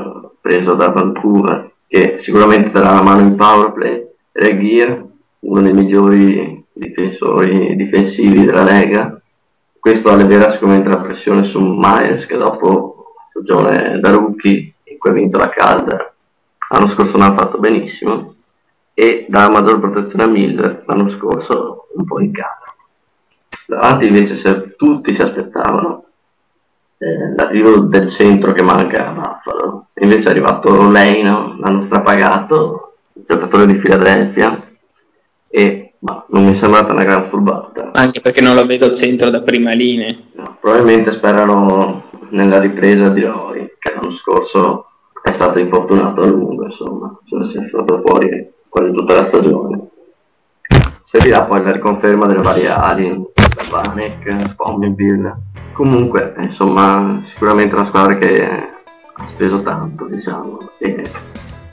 preso 0.40 0.74
da 0.74 0.90
Vancouver 0.90 1.72
che 1.88 2.20
sicuramente 2.20 2.70
darà 2.70 2.92
la 2.92 3.02
mano 3.02 3.22
in 3.22 3.34
powerplay 3.34 4.06
Regier 4.30 5.04
uno 5.40 5.60
dei 5.60 5.72
migliori 5.72 6.64
difensori 6.72 7.74
difensivi 7.74 8.44
della 8.44 8.62
Lega. 8.62 9.20
Questo 9.80 10.08
alleverà 10.08 10.52
sicuramente 10.52 10.88
la 10.88 11.00
pressione 11.00 11.42
su 11.42 11.60
Myers 11.60 12.26
che 12.26 12.36
dopo 12.36 13.06
la 13.16 13.26
stagione 13.28 13.98
da 13.98 14.12
rookie 14.12 14.74
in 14.84 14.98
cui 14.98 15.10
ha 15.10 15.14
vinto 15.14 15.36
la 15.36 15.48
Calder 15.48 16.14
l'anno 16.68 16.88
scorso 16.90 17.18
non 17.18 17.32
ha 17.32 17.34
fatto 17.34 17.58
benissimo 17.58 18.36
e 18.94 19.26
dà 19.28 19.50
maggior 19.50 19.80
protezione 19.80 20.22
a 20.22 20.28
Miller 20.28 20.84
l'anno 20.86 21.10
scorso 21.10 21.88
un 21.96 22.04
po' 22.04 22.20
in 22.20 22.30
campo 22.30 22.72
davanti 23.66 24.06
invece 24.06 24.36
se 24.36 24.76
tutti 24.76 25.12
si 25.12 25.22
aspettavano 25.22 26.04
eh, 26.98 27.34
l'arrivo 27.36 27.78
del 27.80 28.10
centro 28.10 28.52
che 28.52 28.62
manca 28.62 29.08
a 29.08 29.12
Buffalo. 29.12 29.86
Invece 30.00 30.28
è 30.28 30.30
arrivato 30.30 30.90
Leino, 30.90 31.56
l'hanno 31.58 31.82
strapagato, 31.82 32.96
il 33.14 33.24
giocatore 33.26 33.66
di 33.66 33.78
Philadelphia, 33.78 34.66
e 35.48 35.94
ma, 36.00 36.24
non 36.28 36.44
mi 36.44 36.52
è 36.52 36.54
sembrata 36.54 36.92
una 36.92 37.04
gran 37.04 37.28
furbata. 37.28 37.90
Anche 37.92 38.20
perché 38.20 38.40
non 38.40 38.54
lo 38.54 38.66
vedo 38.66 38.86
al 38.86 38.94
centro 38.94 39.30
da 39.30 39.40
prima 39.42 39.72
linea. 39.72 40.16
No, 40.34 40.56
probabilmente 40.60 41.12
sperano 41.12 42.04
nella 42.30 42.60
ripresa 42.60 43.08
di 43.08 43.22
Roy, 43.22 43.74
che 43.78 43.94
l'anno 43.94 44.12
scorso 44.12 44.86
è 45.22 45.32
stato 45.32 45.58
infortunato 45.58 46.22
a 46.22 46.26
lungo, 46.26 46.66
insomma, 46.66 47.18
se 47.24 47.58
ne 47.58 47.64
è 47.64 47.68
stato 47.68 48.02
fuori 48.04 48.52
quasi 48.68 48.92
tutta 48.92 49.14
la 49.14 49.24
stagione. 49.24 49.86
Servirà 51.02 51.44
poi 51.44 51.62
la 51.62 51.72
riconferma 51.72 52.26
delle 52.26 52.42
varie 52.42 52.68
ali, 52.68 53.24
Vanek, 53.70 54.54
Pommeville 54.54 55.47
Comunque, 55.78 56.34
insomma, 56.38 57.22
sicuramente 57.28 57.76
una 57.76 57.86
squadra 57.86 58.16
che 58.16 58.44
ha 58.44 59.26
speso 59.28 59.62
tanto, 59.62 60.06
diciamo, 60.06 60.58
e 60.78 61.08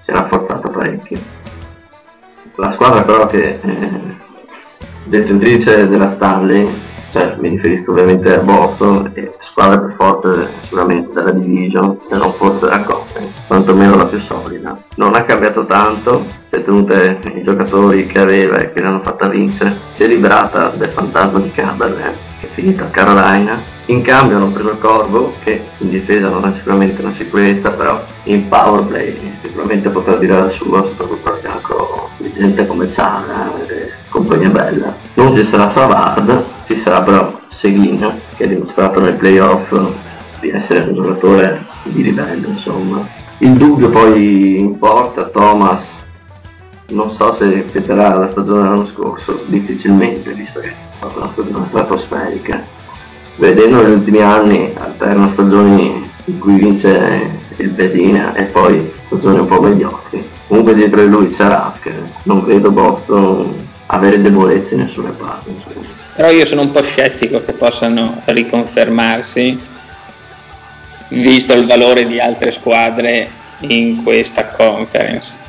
si 0.02 0.12
è 0.12 0.14
rafforzata 0.14 0.70
parecchio. 0.70 1.18
La 2.58 2.72
squadra 2.74 3.02
però 3.02 3.26
che 3.26 3.60
è 3.60 3.68
detentrice 5.06 5.88
della 5.88 6.12
Stanley, 6.12 6.72
cioè 7.14 7.36
mi 7.40 7.50
riferisco 7.50 7.94
ovviamente 7.94 8.32
a 8.36 8.42
Boston, 8.42 9.10
è 9.12 9.32
squadra 9.40 9.80
più 9.80 9.96
forte 9.96 10.50
sicuramente 10.62 11.12
della 11.12 11.32
division, 11.32 11.98
se 12.08 12.16
non 12.16 12.32
forse 12.32 12.66
della 12.66 12.84
Conference, 12.84 13.42
quantomeno 13.48 13.96
la 13.96 14.06
più 14.06 14.20
solida. 14.20 14.78
Non 14.98 15.16
ha 15.16 15.24
cambiato 15.24 15.66
tanto, 15.66 16.24
si 16.50 16.58
è 16.58 16.64
tenute 16.64 17.20
i 17.34 17.42
giocatori 17.42 18.06
che 18.06 18.20
aveva 18.20 18.58
e 18.58 18.72
che 18.72 18.82
l'hanno 18.82 19.02
fatta 19.02 19.28
vincere, 19.28 19.76
si 19.96 20.04
è 20.04 20.08
liberata 20.08 20.68
del 20.76 20.90
fantasma 20.90 21.40
di 21.40 21.50
Cabernet, 21.50 22.34
finita 22.56 22.86
a 22.86 22.88
Carolina, 22.88 23.62
in 23.88 24.02
cambio 24.02 24.38
hanno 24.38 24.48
preso 24.48 24.78
Corvo, 24.80 25.34
che 25.44 25.62
in 25.80 25.90
difesa 25.90 26.30
non 26.30 26.46
è 26.46 26.54
sicuramente 26.56 27.02
una 27.02 27.14
sicurezza, 27.14 27.70
però 27.70 28.02
in 28.24 28.48
power 28.48 28.84
play 28.86 29.38
sicuramente 29.44 29.90
potrà 29.90 30.16
dire 30.16 30.34
la 30.34 30.50
sua, 30.50 30.84
soprattutto 30.86 31.30
a 31.30 31.38
fianco 31.38 32.10
di 32.18 32.34
gente 32.34 32.66
come 32.66 32.92
Ciana 32.92 33.52
e 33.68 33.92
compagnia 34.10 34.50
bella. 34.50 34.96
Non 35.16 35.36
ci 35.36 35.44
sarà 35.44 35.70
Savard, 35.70 36.44
ci 36.66 36.78
sarà 36.78 37.02
però 37.02 37.40
Seguin, 37.50 38.12
che 38.36 38.46
ha 38.46 38.48
dimostrato 38.48 39.02
nei 39.02 39.14
playoff 39.14 39.78
di 40.40 40.50
essere 40.50 40.88
un 40.88 40.96
giocatore 40.96 41.62
di 41.84 42.04
livello, 42.04 42.48
insomma. 42.48 43.06
Il 43.40 43.52
dubbio 43.52 43.90
poi 43.90 44.60
in 44.60 44.80
porta, 44.80 45.26
Thomas, 45.26 45.84
non 46.90 47.12
so 47.12 47.34
se 47.36 47.46
ripeterà 47.46 48.16
la 48.16 48.30
stagione 48.30 48.62
dell'anno 48.62 48.88
scorso, 48.88 49.44
difficilmente, 49.46 50.32
visto 50.34 50.60
che 50.60 50.70
è 50.70 50.74
stata 50.98 51.18
una 51.18 51.32
stagione 51.32 51.66
stratosferica 51.68 52.76
vedendo 53.38 53.82
negli 53.82 53.94
ultimi 53.94 54.22
anni 54.22 54.74
alterna 54.78 55.30
stagioni 55.34 56.10
in 56.26 56.40
cui 56.40 56.56
vince 56.56 57.44
il 57.58 57.70
Pesina 57.70 58.34
e 58.34 58.44
poi 58.44 58.92
stagioni 59.06 59.40
un 59.40 59.48
po' 59.48 59.62
mediocri. 59.62 60.28
Comunque 60.48 60.76
dietro 60.76 61.02
di 61.02 61.10
lui 61.10 61.30
c'è 61.32 61.48
Rask, 61.48 61.92
non 62.24 62.46
vedo 62.46 62.72
Boston 62.72 63.54
avere 63.88 64.22
debolezze 64.22 64.76
in 64.76 64.82
nessuna 64.82 65.10
parte. 65.10 65.52
Però 66.16 66.30
io 66.30 66.46
sono 66.46 66.62
un 66.62 66.72
po' 66.72 66.84
scettico 66.84 67.44
che 67.44 67.54
possano 67.54 68.22
riconfermarsi, 68.26 69.60
visto 71.10 71.54
il 71.54 71.66
valore 71.66 72.06
di 72.06 72.20
altre 72.20 72.52
squadre 72.52 73.30
in 73.62 74.02
questa 74.04 74.48
conference. 74.48 75.44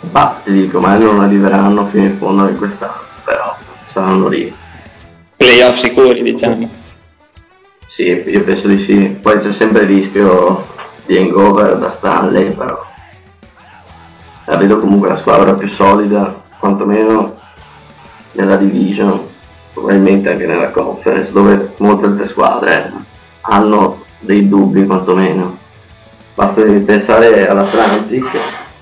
Ma 0.00 0.40
ti 0.44 0.52
dico, 0.52 0.80
magari 0.80 1.04
non 1.04 1.20
arriveranno 1.20 1.86
fino 1.86 2.04
in 2.04 2.18
fondo 2.18 2.48
in 2.48 2.56
quest'anno, 2.56 3.02
però 3.24 3.56
saranno 3.86 4.28
lì. 4.28 4.54
Playoff 5.36 5.78
sicuri, 5.78 6.22
diciamo. 6.22 6.70
Sì, 7.88 8.04
io 8.04 8.44
penso 8.44 8.68
di 8.68 8.78
sì. 8.78 9.18
Poi 9.20 9.38
c'è 9.38 9.52
sempre 9.52 9.82
il 9.82 9.88
rischio 9.88 10.64
di 11.04 11.16
hangover 11.16 11.76
da 11.76 11.90
Stanley, 11.90 12.52
però 12.52 12.86
la 14.44 14.56
vedo 14.56 14.78
comunque 14.78 15.08
la 15.08 15.16
squadra 15.16 15.54
più 15.54 15.68
solida, 15.68 16.42
quantomeno 16.58 17.36
nella 18.32 18.56
division, 18.56 19.26
probabilmente 19.72 20.30
anche 20.30 20.46
nella 20.46 20.70
conference, 20.70 21.32
dove 21.32 21.72
molte 21.78 22.06
altre 22.06 22.28
squadre 22.28 22.92
hanno 23.40 24.04
dei 24.20 24.48
dubbi 24.48 24.86
quantomeno. 24.86 25.58
Basta 26.34 26.62
pensare 26.62 27.48
all'Atlantic, 27.48 28.26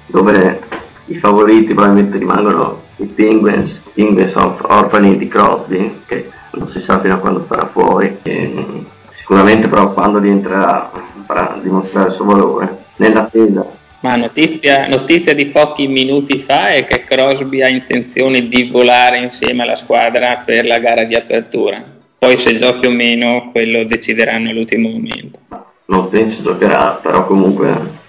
dove 0.07 0.61
i 1.07 1.15
favoriti 1.17 1.75
probabilmente 1.75 2.19
rimangono 2.19 2.83
i 2.97 3.07
Penguins, 3.07 3.81
Penguins 3.95 4.35
of 4.35 4.61
Orphanage 4.63 5.19
di 5.19 5.29
Crosby, 5.29 6.01
che 6.07 6.31
non 6.53 6.69
si 6.69 6.81
sa 6.81 7.01
fino 7.01 7.15
a 7.15 7.19
quando 7.19 7.41
starà 7.43 7.67
fuori. 7.67 8.19
E 8.23 8.85
sicuramente 9.15 9.69
però 9.69 9.93
quando 9.93 10.19
rientrerà 10.19 10.91
farà 11.27 11.59
dimostrare 11.63 12.09
il 12.09 12.15
suo 12.15 12.25
valore 12.25 12.85
nell'attesa 12.97 13.77
ma 14.07 14.15
notizia, 14.15 14.87
notizia, 14.87 15.35
di 15.35 15.47
pochi 15.47 15.89
minuti 15.89 16.39
fa 16.39 16.69
è 16.69 16.85
che 16.85 17.03
Crosby 17.03 17.63
ha 17.63 17.69
intenzione 17.69 18.47
di 18.47 18.69
volare 18.71 19.19
insieme 19.19 19.65
alla 19.65 19.75
squadra 19.75 20.43
per 20.45 20.65
la 20.65 20.79
gara 20.79 21.03
di 21.03 21.17
apertura. 21.17 21.83
poi 22.19 22.39
se 22.39 22.55
giochi 22.55 22.87
o 22.87 22.91
meno 22.91 23.51
quello 23.51 23.85
decideranno 23.85 24.51
all'ultimo 24.51 24.91
momento. 24.91 25.41
Non 25.87 26.09
penso 26.09 26.43
giocherà, 26.43 27.01
però 27.03 27.27
comunque 27.27 28.05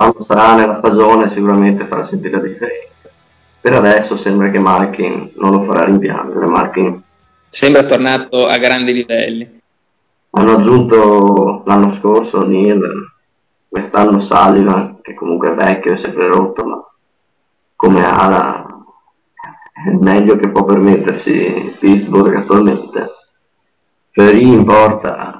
quando 0.00 0.24
sarà 0.24 0.54
nella 0.54 0.76
stagione 0.76 1.30
sicuramente 1.30 1.84
farà 1.84 2.06
sentire 2.06 2.38
la 2.38 2.42
differenza. 2.42 3.10
Per 3.60 3.74
adesso 3.74 4.16
sembra 4.16 4.48
che 4.48 4.58
Malkin 4.58 5.32
non 5.34 5.50
lo 5.50 5.64
farà 5.64 5.84
rimpiangere. 5.84 6.46
Malkin 6.46 7.02
sembra 7.50 7.84
tornato 7.84 8.46
a 8.46 8.56
grandi 8.56 8.94
livelli. 8.94 9.60
Hanno 10.30 10.52
aggiunto 10.52 11.62
l'anno 11.66 11.92
scorso 11.96 12.46
Neil, 12.46 12.80
quest'anno 13.68 14.22
Sullivan, 14.22 15.00
che 15.02 15.12
comunque 15.12 15.50
è 15.50 15.54
vecchio 15.54 15.92
e 15.92 15.98
sempre 15.98 16.28
rotto, 16.28 16.64
ma 16.64 16.82
come 17.76 18.02
ala 18.02 18.66
è 19.84 19.90
il 19.90 19.98
meglio 19.98 20.36
che 20.36 20.48
può 20.48 20.64
permettersi 20.64 21.76
Pittsburgh 21.78 22.36
attualmente. 22.36 23.06
Ferry 24.12 24.50
in 24.50 24.64
porta 24.64 25.39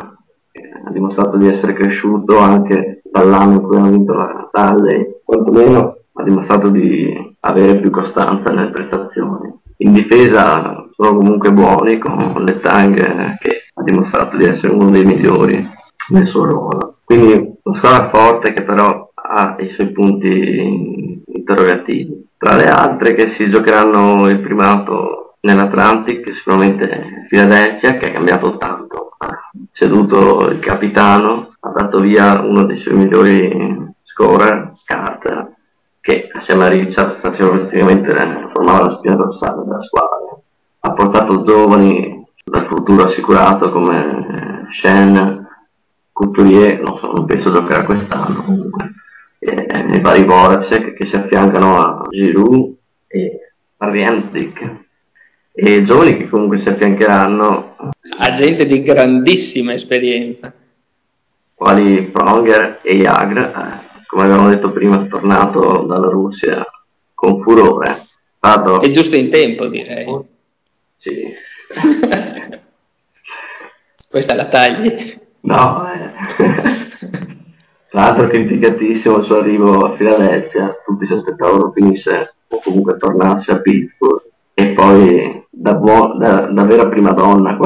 ha 0.84 0.90
dimostrato 0.90 1.36
di 1.36 1.48
essere 1.48 1.72
cresciuto 1.72 2.38
anche 2.38 3.02
dall'anno 3.10 3.54
in 3.54 3.62
cui 3.62 3.76
hanno 3.76 3.90
vinto 3.90 4.12
la 4.12 4.44
Stanley, 4.48 5.20
quantomeno 5.24 5.96
ha 6.12 6.22
dimostrato 6.22 6.68
di 6.68 7.36
avere 7.40 7.78
più 7.80 7.90
costanza 7.90 8.50
nelle 8.50 8.70
prestazioni. 8.70 9.52
In 9.78 9.92
difesa 9.92 10.86
sono 10.90 11.16
comunque 11.16 11.52
buoni 11.52 11.98
con 11.98 12.34
le 12.44 12.60
Tang 12.60 13.38
che 13.38 13.62
ha 13.72 13.82
dimostrato 13.82 14.36
di 14.36 14.44
essere 14.44 14.72
uno 14.74 14.90
dei 14.90 15.04
migliori 15.04 15.66
nel 16.08 16.26
suo 16.26 16.44
ruolo. 16.44 16.96
Quindi 17.04 17.58
una 17.62 17.76
squadra 17.76 18.08
forte 18.08 18.52
che 18.52 18.62
però 18.62 19.10
ha 19.14 19.56
i 19.58 19.68
suoi 19.68 19.90
punti 19.90 21.22
interrogativi. 21.26 22.28
Tra 22.36 22.56
le 22.56 22.68
altre 22.68 23.14
che 23.14 23.28
si 23.28 23.48
giocheranno 23.48 24.28
il 24.28 24.40
primato 24.40 25.36
nell'Atlantic, 25.40 26.32
sicuramente 26.34 27.26
Philadelphia 27.28 27.96
che 27.96 28.08
ha 28.08 28.12
cambiato 28.12 28.56
tanto, 28.56 29.09
ceduto 29.72 30.48
il 30.48 30.60
capitano, 30.60 31.54
ha 31.60 31.70
dato 31.70 32.00
via 32.00 32.40
uno 32.40 32.64
dei 32.64 32.78
suoi 32.78 32.94
migliori 32.94 33.92
scorer, 34.02 34.72
Carter, 34.84 35.54
che 36.00 36.30
assieme 36.32 36.64
a 36.64 36.68
Richard 36.68 37.18
faceva 37.20 37.50
praticamente 37.50 38.12
formava 38.52 38.84
la 38.84 38.90
spina 38.90 39.16
dorsale 39.16 39.62
della 39.64 39.80
squadra. 39.80 40.38
Ha 40.80 40.92
portato 40.92 41.44
giovani 41.44 42.26
dal 42.44 42.64
futuro 42.64 43.04
assicurato 43.04 43.70
come 43.70 44.66
Shen, 44.72 45.46
Couturier, 46.12 46.80
non, 46.80 46.98
so, 46.98 47.12
non 47.12 47.24
penso 47.24 47.52
giocare 47.52 47.84
quest'anno 47.84 48.42
comunque, 48.42 48.94
e, 49.38 49.66
e 49.70 50.00
vari 50.00 50.24
Voracek 50.24 50.94
che 50.94 51.04
si 51.04 51.16
affiancano 51.16 51.78
a 51.78 52.06
Giroud 52.10 52.74
e 53.06 53.52
Riemsdick 53.76 54.88
e 55.53 55.82
giovani 55.82 56.16
che 56.16 56.28
comunque 56.28 56.59
si 56.59 56.68
affiancheranno 56.68 57.76
a 58.18 58.30
gente 58.30 58.66
di 58.66 58.82
grandissima 58.82 59.72
esperienza 59.74 60.53
quali 61.55 62.03
Pronger 62.05 62.80
e 62.82 62.96
Jagr 62.96 63.38
eh, 63.38 63.88
come 64.11 64.24
avevamo 64.24 64.48
detto 64.48 64.72
prima, 64.72 65.01
è 65.01 65.07
tornato 65.07 65.84
dalla 65.84 66.09
Russia 66.09 66.66
con 67.14 67.40
furore. 67.42 68.09
Vado... 68.40 68.80
È 68.80 68.90
giusto 68.90 69.14
in 69.14 69.30
tempo, 69.30 69.66
direi. 69.68 70.20
Sì. 70.96 71.32
Questa 74.11 74.34
la 74.34 74.46
tagli? 74.46 75.16
No, 75.42 75.86
eh. 75.92 76.11
tra 77.88 78.01
l'altro 78.01 78.26
criticatissimo 78.26 79.18
il 79.18 79.24
suo 79.24 79.36
arrivo 79.38 79.86
a 79.86 79.94
Filadelfia, 79.96 80.74
tutti 80.84 81.07
si 81.07 81.12
aspettavano 81.12 81.70
finisse 81.70 82.34
o 82.48 82.61
comunque 82.61 82.96
tornasse 82.96 83.53
a 83.53 83.61
Pittsburgh 83.61 84.24
e 84.55 84.68
poi 84.70 85.39
da, 85.61 86.64
vera 86.64 86.88
prima 86.88 87.12
donna 87.12 87.56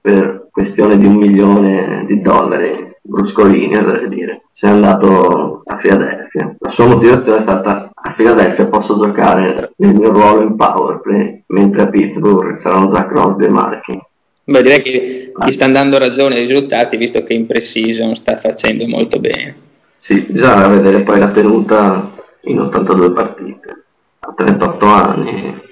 per 0.00 0.48
questione 0.50 0.96
di 0.96 1.06
un 1.06 1.16
milione 1.16 2.04
di 2.06 2.20
dollari 2.20 2.92
bruscolini, 3.02 3.76
oserei 3.76 4.08
dire, 4.08 4.42
si 4.50 4.64
è 4.64 4.68
andato 4.68 5.62
a 5.66 5.76
Philadelphia. 5.76 6.54
La 6.58 6.70
sua 6.70 6.86
motivazione 6.86 7.38
è 7.38 7.42
stata 7.42 7.90
a 7.92 8.12
Philadelphia 8.12 8.66
posso 8.66 8.98
giocare 8.98 9.72
nel 9.76 9.94
mio 9.94 10.10
ruolo 10.10 10.42
in 10.42 10.56
powerplay, 10.56 11.42
mentre 11.48 11.82
a 11.82 11.88
Pittsburgh 11.88 12.58
saranno 12.58 12.90
già 12.92 13.06
Crosby 13.06 13.44
e 13.44 13.48
Marchi. 13.48 14.00
Beh, 14.44 14.62
direi 14.62 14.82
che 14.82 15.32
gli 15.36 15.52
sta 15.52 15.68
dando 15.68 15.98
ragione 15.98 16.38
i 16.38 16.46
risultati, 16.46 16.96
visto 16.96 17.24
che 17.24 17.34
in 17.34 17.46
pre-season 17.46 18.14
sta 18.14 18.36
facendo 18.36 18.86
molto 18.86 19.18
bene. 19.18 19.56
Sì, 19.96 20.20
bisogna 20.28 20.68
vedere 20.68 21.02
poi 21.02 21.18
la 21.18 21.30
tenuta 21.30 22.10
in 22.42 22.60
82 22.60 23.12
partite, 23.12 23.84
a 24.20 24.32
38 24.36 24.86
anni. 24.86 25.63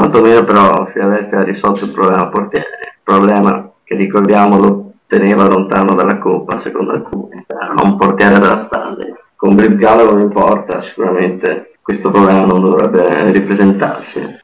Quantomeno 0.00 0.44
però 0.44 0.84
Philadelphia 0.84 1.40
ha 1.40 1.44
risolto 1.44 1.84
il 1.84 1.90
problema 1.90 2.26
portiere, 2.28 2.96
problema 3.04 3.70
che 3.84 3.96
ricordiamolo 3.96 4.92
teneva 5.06 5.46
lontano 5.46 5.94
dalla 5.94 6.16
coppa 6.16 6.58
secondo 6.58 6.92
alcuni, 6.92 7.44
era 7.46 7.74
un 7.82 7.98
portiere 7.98 8.38
della 8.38 8.56
Stanley. 8.56 9.12
Con 9.36 9.54
Bridgalo 9.54 10.10
non 10.10 10.22
importa, 10.22 10.80
sicuramente 10.80 11.72
questo 11.82 12.10
problema 12.10 12.46
non 12.46 12.62
dovrebbe 12.62 13.30
ripresentarsi. 13.30 14.38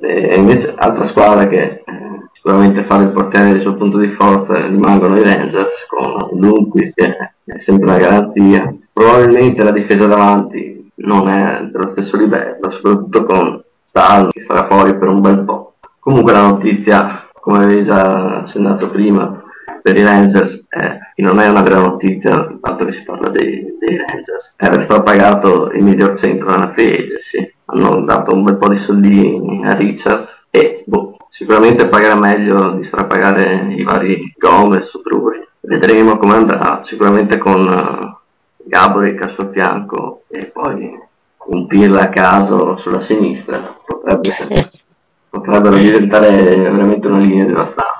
E 0.00 0.34
invece 0.36 0.72
altra 0.74 1.04
squadra 1.04 1.46
che 1.46 1.60
eh, 1.60 1.84
sicuramente 2.32 2.82
fa 2.84 3.02
il 3.02 3.12
portiere 3.12 3.52
del 3.52 3.60
suo 3.60 3.74
punto 3.74 3.98
di 3.98 4.08
forza 4.08 4.66
rimangono 4.66 5.18
i 5.18 5.22
Rangers 5.22 5.86
con 5.86 6.30
Lundqvist 6.40 6.94
che 6.94 7.32
è 7.44 7.58
sempre 7.58 7.90
una 7.90 7.98
garanzia. 7.98 8.74
Probabilmente 8.90 9.62
la 9.62 9.70
difesa 9.70 10.06
davanti 10.06 10.90
non 10.94 11.28
è 11.28 11.60
dello 11.70 11.90
stesso 11.92 12.16
livello, 12.16 12.70
soprattutto 12.70 13.26
con 13.26 13.62
Stalin 13.84 14.30
che 14.30 14.40
sarà 14.40 14.66
fuori 14.66 14.96
per 14.96 15.08
un 15.08 15.20
bel 15.20 15.44
po'. 15.44 15.74
Comunque 16.00 16.32
la 16.32 16.48
notizia 16.48 17.28
come 17.44 17.64
avevi 17.64 17.84
già 17.84 18.38
accennato 18.38 18.88
prima, 18.88 19.42
per 19.82 19.98
i 19.98 20.02
Rangers 20.02 20.64
eh, 20.70 20.98
non 21.16 21.38
è 21.38 21.46
una 21.46 21.60
vera 21.60 21.78
notizia, 21.78 22.56
tanto 22.58 22.86
che 22.86 22.92
si 22.92 23.02
parla 23.02 23.28
dei, 23.28 23.76
dei 23.78 23.98
Rangers. 23.98 24.54
Era 24.56 24.80
stato 24.80 25.02
pagato 25.02 25.70
il 25.72 25.84
miglior 25.84 26.18
centro 26.18 26.48
nella 26.48 26.72
free 26.72 27.04
agency, 27.04 27.54
hanno 27.66 28.00
dato 28.06 28.32
un 28.32 28.44
bel 28.44 28.56
po' 28.56 28.70
di 28.70 28.78
soldini 28.78 29.62
a 29.66 29.74
Richards 29.74 30.46
e 30.50 30.84
boh, 30.86 31.18
sicuramente 31.28 31.86
pagherà 31.86 32.14
meglio 32.14 32.70
di 32.70 32.82
strapagare 32.82 33.66
i 33.74 33.82
vari 33.82 34.32
Gomez 34.38 34.94
o 34.94 35.02
Drury. 35.02 35.46
Vedremo 35.60 36.16
come 36.16 36.36
andrà, 36.36 36.80
sicuramente 36.82 37.36
con 37.36 37.66
uh, 37.66 38.16
Gabriel 38.66 39.22
a 39.22 39.28
suo 39.28 39.50
fianco 39.50 40.22
e 40.28 40.46
poi 40.46 40.98
un 41.46 41.66
Pirla 41.66 42.02
a 42.02 42.08
caso 42.08 42.76
sulla 42.78 43.02
sinistra 43.02 43.76
potrebbe 43.84 44.30
potrebbero 45.34 45.76
diventare 45.76 46.30
veramente 46.56 47.08
una 47.08 47.18
linea 47.18 47.44
devastante. 47.44 47.92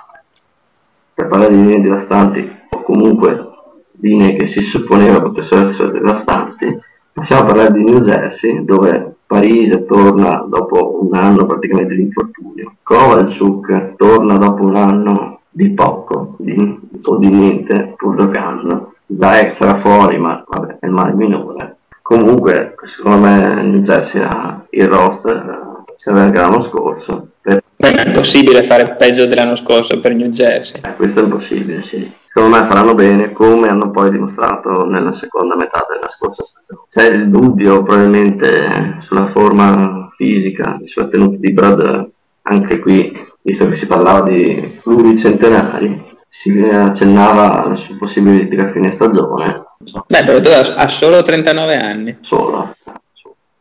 Per 1.14 1.26
parlare 1.26 1.54
di 1.54 1.60
linee 1.60 1.80
devastanti, 1.80 2.52
o 2.70 2.82
comunque 2.82 3.52
linee 4.00 4.36
che 4.36 4.46
si 4.46 4.62
supponeva 4.62 5.20
potessero 5.20 5.68
essere 5.68 5.90
devastanti, 5.92 6.78
possiamo 7.12 7.44
parlare 7.44 7.72
di 7.72 7.82
New 7.82 8.00
Jersey, 8.00 8.64
dove 8.64 9.16
Parise 9.26 9.84
torna 9.84 10.44
dopo 10.48 11.02
un 11.02 11.14
anno 11.16 11.46
praticamente 11.46 11.94
di 11.94 12.02
infortunio. 12.02 12.76
Kovalchuk 12.82 13.96
torna 13.96 14.36
dopo 14.36 14.62
un 14.64 14.76
anno 14.76 15.40
di 15.50 15.70
poco, 15.70 16.36
di, 16.38 16.80
o 17.02 17.16
di 17.16 17.28
niente, 17.28 17.94
pur 17.96 18.16
giocando. 18.16 18.92
Da 19.06 19.40
extra 19.40 19.80
fuori, 19.80 20.18
ma 20.18 20.44
vabbè, 20.46 20.78
è 20.80 20.86
il 20.86 20.92
male 20.92 21.14
minore. 21.14 21.76
Comunque, 22.06 22.74
secondo 22.84 23.26
me 23.26 23.62
New 23.62 23.80
Jersey 23.80 24.20
ha 24.20 24.62
il 24.68 24.88
roster 24.88 25.84
sia 25.96 26.12
anche 26.12 26.38
l'anno 26.38 26.60
scorso. 26.60 27.28
Per... 27.40 27.62
Beh, 27.76 27.92
è 27.94 28.10
possibile 28.10 28.62
fare 28.62 28.94
peggio 28.94 29.24
dell'anno 29.24 29.54
scorso 29.54 29.98
per 30.00 30.14
New 30.14 30.28
Jersey. 30.28 30.82
Eh, 30.84 30.96
questo 30.96 31.20
è 31.20 31.22
impossibile, 31.22 31.80
sì. 31.80 32.12
Secondo 32.26 32.58
me 32.58 32.66
faranno 32.66 32.94
bene 32.94 33.32
come 33.32 33.68
hanno 33.68 33.90
poi 33.90 34.10
dimostrato 34.10 34.84
nella 34.84 35.14
seconda 35.14 35.56
metà 35.56 35.86
della 35.90 36.08
scorsa 36.10 36.44
stagione. 36.44 36.88
C'è 36.90 37.06
il 37.06 37.30
dubbio 37.30 37.82
probabilmente 37.82 38.98
sulla 39.00 39.28
forma 39.28 40.10
fisica, 40.14 40.78
sulla 40.84 41.08
tenuta 41.08 41.38
di 41.38 41.52
Brad, 41.52 42.10
anche 42.42 42.80
qui, 42.80 43.16
visto 43.40 43.66
che 43.66 43.76
si 43.76 43.86
parlava 43.86 44.28
di 44.28 44.78
pluricentenari, 44.82 46.04
si 46.28 46.50
accennava 46.60 47.74
sua 47.76 47.96
possibile 47.96 48.40
ritiro 48.40 48.66
a 48.66 48.72
fine 48.72 48.90
stagione. 48.90 49.62
Beh, 50.06 50.24
però 50.24 50.60
ha 50.76 50.88
solo 50.88 51.22
39 51.22 51.76
anni. 51.76 52.18
Solo. 52.20 52.76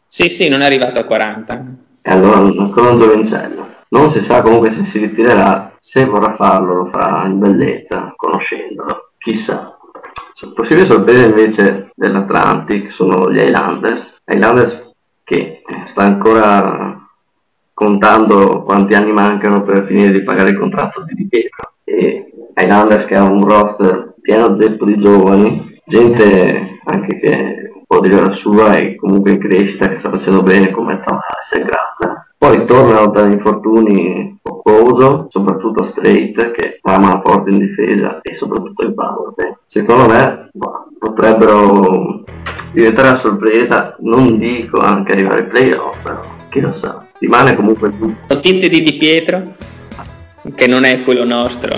Sì, 0.07 0.30
sì, 0.30 0.47
non 0.47 0.61
è 0.61 0.65
arrivato 0.65 0.99
a 0.99 1.05
40 1.05 1.65
e 2.05 2.11
allora 2.11 2.38
ancora 2.39 2.91
un 2.91 2.99
giovincello. 2.99 3.71
Non 3.89 4.11
si 4.11 4.21
sa 4.21 4.41
comunque 4.41 4.71
se 4.71 4.84
si 4.84 4.99
ritirerà, 4.99 5.76
se 5.80 6.03
vorrà 6.03 6.36
farlo 6.36 6.76
lo 6.76 6.89
farà 6.91 7.26
in 7.26 7.39
bellezza, 7.39 8.13
conoscendolo, 8.15 9.11
chissà. 9.17 9.78
Possibile 10.53 10.86
sorpresa 10.86 11.26
invece 11.26 11.91
dell'Atlantic 11.95 12.91
sono 12.91 13.32
gli 13.32 13.38
Highlanders, 13.38 14.19
Highlanders 14.26 14.91
che 15.24 15.61
sta 15.86 16.01
ancora 16.01 16.99
contando 17.74 18.63
quanti 18.63 18.93
anni 18.93 19.13
mancano 19.13 19.63
per 19.63 19.86
finire 19.86 20.11
di 20.11 20.24
pagare 20.24 20.49
il 20.49 20.59
contratto 20.59 21.03
di 21.03 21.13
Di 21.13 21.28
Pietro 21.28 21.74
e 21.86 22.34
Highlanders 22.55 23.05
che 23.05 23.15
ha 23.15 23.24
un 23.24 23.45
roster 23.45 24.15
pieno 24.19 24.57
zeppo 24.59 24.84
di 24.84 24.97
giovani, 24.97 25.72
gente 25.93 26.79
anche 26.85 27.19
che 27.19 27.83
può 27.85 27.99
dire 27.99 28.19
la 28.19 28.31
sua 28.31 28.77
e 28.77 28.95
comunque 28.95 29.33
in 29.33 29.39
crescita 29.39 29.87
che 29.87 29.97
sta 29.97 30.09
facendo 30.09 30.41
bene 30.41 30.71
come 30.71 30.99
Thomas 31.05 31.51
e 31.53 31.59
Grande 31.59 32.25
Poi 32.35 32.65
tornano 32.65 33.11
per 33.11 33.29
infortuni 33.29 34.39
Occoso, 34.41 35.27
soprattutto 35.29 35.83
Straight, 35.83 36.51
che 36.51 36.79
trama 36.81 37.21
forte 37.23 37.51
in 37.51 37.59
difesa 37.59 38.21
e 38.21 38.33
soprattutto 38.33 38.85
in 38.85 38.95
power. 38.95 39.59
Secondo 39.67 40.07
me 40.07 40.49
boh, 40.51 40.87
potrebbero 40.97 42.23
diventare 42.71 43.09
a 43.09 43.17
sorpresa, 43.17 43.95
non 43.99 44.39
dico 44.39 44.79
anche 44.79 45.13
arrivare 45.13 45.41
ai 45.41 45.47
playoff, 45.47 46.01
però 46.01 46.21
chi 46.49 46.59
lo 46.59 46.71
sa. 46.71 47.05
Rimane 47.19 47.55
comunque 47.55 47.91
tutto. 47.91 48.33
Notizie 48.33 48.69
di 48.69 48.81
Di 48.81 48.95
Pietro, 48.95 49.53
che 50.55 50.67
non 50.67 50.85
è 50.85 51.03
quello 51.03 51.23
nostro. 51.23 51.71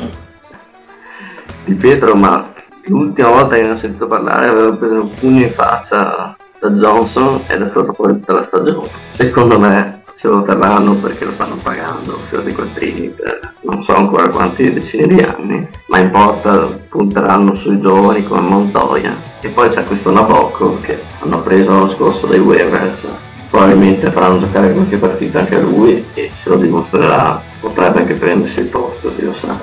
Di 1.65 1.73
Pietro, 1.73 2.15
ma 2.15 2.53
l'ultima 2.85 3.29
volta 3.29 3.55
che 3.55 3.61
ne 3.61 3.71
ho 3.71 3.77
sentito 3.77 4.07
parlare 4.07 4.47
avevo 4.47 4.75
preso 4.75 4.93
un 4.93 5.13
pugno 5.13 5.41
in 5.41 5.51
faccia 5.51 6.35
da 6.59 6.69
Johnson 6.69 7.41
ed 7.47 7.61
è 7.61 7.67
stato 7.67 7.93
fuori 7.93 8.13
tutta 8.13 8.33
la 8.33 8.43
stagione. 8.43 8.89
Secondo 9.13 9.59
me 9.59 10.03
se 10.15 10.27
lo 10.27 10.43
terranno 10.43 10.93
perché 10.95 11.25
lo 11.25 11.31
stanno 11.31 11.57
pagando 11.61 12.17
per 12.29 12.47
i 12.47 12.53
quattrini 12.53 13.09
per 13.09 13.53
non 13.61 13.83
so 13.83 13.95
ancora 13.95 14.29
quanti 14.29 14.71
decine 14.71 15.07
di 15.07 15.19
anni, 15.21 15.67
ma 15.87 15.99
in 15.99 16.11
porta 16.11 16.69
punteranno 16.87 17.55
sui 17.55 17.81
giovani 17.81 18.23
come 18.23 18.41
Montoya. 18.41 19.13
E 19.41 19.47
poi 19.49 19.69
c'è 19.69 19.83
questo 19.83 20.11
Nabocco 20.11 20.79
che 20.81 21.01
hanno 21.19 21.39
preso 21.39 21.71
l'anno 21.71 21.93
scorso 21.93 22.27
dai 22.27 22.39
waivers, 22.39 23.07
probabilmente 23.49 24.11
faranno 24.11 24.39
giocare 24.39 24.71
qualche 24.71 24.97
partita 24.97 25.39
anche 25.39 25.55
a 25.55 25.61
lui 25.61 26.05
e 26.13 26.31
se 26.41 26.49
lo 26.49 26.55
dimostrerà 26.57 27.41
potrebbe 27.59 27.99
anche 27.99 28.13
prendersi 28.13 28.59
il 28.59 28.67
posto, 28.67 29.11
lo 29.17 29.33
sa. 29.33 29.57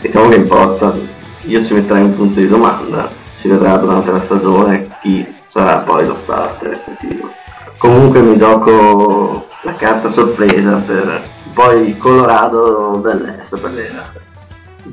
Diciamo 0.00 0.28
che 0.28 0.36
in 0.36 0.46
porta 0.46 0.94
io 1.42 1.64
ci 1.64 1.72
metterei 1.72 2.02
un 2.02 2.14
punto 2.14 2.40
di 2.40 2.48
domanda, 2.48 3.08
si 3.40 3.48
vedrà 3.48 3.76
durante 3.76 4.10
la 4.10 4.22
stagione 4.22 4.88
chi 5.00 5.26
sarà 5.46 5.78
poi 5.78 6.06
lo 6.06 6.16
starter 6.22 6.72
effettivo. 6.72 7.30
Comunque 7.78 8.20
mi 8.20 8.36
gioco 8.36 9.46
la 9.62 9.74
carta 9.74 10.10
sorpresa 10.10 10.82
per 10.86 11.22
poi 11.54 11.96
Colorado 11.96 13.00
dell'Est 13.02 13.58
per 13.58 13.72
l'era. 13.72 14.12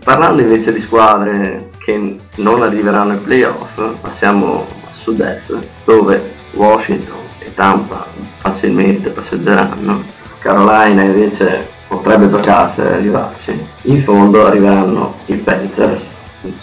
Parlando 0.04 0.42
invece 0.42 0.74
di 0.74 0.82
squadre 0.82 1.70
che 1.84 2.18
non 2.36 2.62
arriveranno 2.62 3.14
ai 3.14 3.18
playoff, 3.20 3.82
passiamo 4.02 4.66
a 4.86 4.96
sud-est, 5.02 5.58
dove 5.86 6.34
Washington 6.52 7.20
e 7.40 7.54
Tampa 7.54 8.06
facilmente 8.38 9.10
passeggeranno. 9.10 10.04
Carolina 10.40 11.04
invece 11.04 11.68
potrebbe 11.88 12.30
toccarsi 12.30 12.82
arrivarci. 12.82 13.66
In 13.84 14.04
fondo 14.04 14.46
arriveranno 14.46 15.16
i 15.26 15.36
Panthers, 15.36 16.04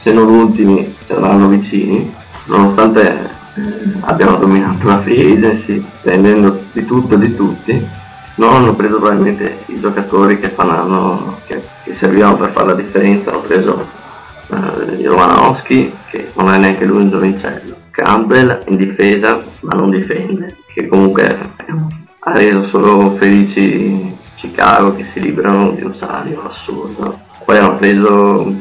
se 0.02 0.12
non 0.12 0.28
ultimi 0.28 0.94
saranno 1.04 1.48
vicini, 1.48 2.12
nonostante 2.46 3.32
abbiano 4.00 4.36
dominato 4.36 4.86
la 4.86 5.00
free 5.00 5.32
agency 5.32 5.84
prendendo 6.02 6.60
di 6.72 6.84
tutto 6.84 7.14
di 7.14 7.34
tutti 7.36 7.86
non 8.36 8.54
hanno 8.54 8.74
preso 8.74 8.98
probabilmente 8.98 9.58
i 9.66 9.78
giocatori 9.78 10.40
che, 10.40 10.48
fanno, 10.48 11.38
che, 11.46 11.62
che 11.84 11.92
servivano 11.92 12.36
per 12.36 12.50
fare 12.50 12.66
la 12.66 12.74
differenza. 12.74 13.30
Hanno 13.30 13.40
preso 13.40 13.86
eh, 14.48 14.96
Jovanowski 14.96 15.94
che 16.10 16.30
non 16.34 16.52
è 16.52 16.58
neanche 16.58 16.84
lui 16.84 17.02
un 17.02 17.10
giovincello 17.10 17.76
Campbell 17.90 18.64
in 18.66 18.76
difesa 18.76 19.40
ma 19.60 19.74
non 19.74 19.90
difende 19.90 20.56
che 20.72 20.88
comunque 20.88 21.52
ha 22.18 22.32
reso 22.32 22.64
solo 22.64 23.14
felici 23.14 24.12
Chicago 24.34 24.96
che 24.96 25.04
si 25.04 25.20
liberano 25.20 25.70
di 25.70 25.84
un 25.84 25.94
salario 25.94 26.44
assurdo. 26.44 27.20
Poi 27.44 27.56
hanno 27.56 27.74
preso 27.74 28.52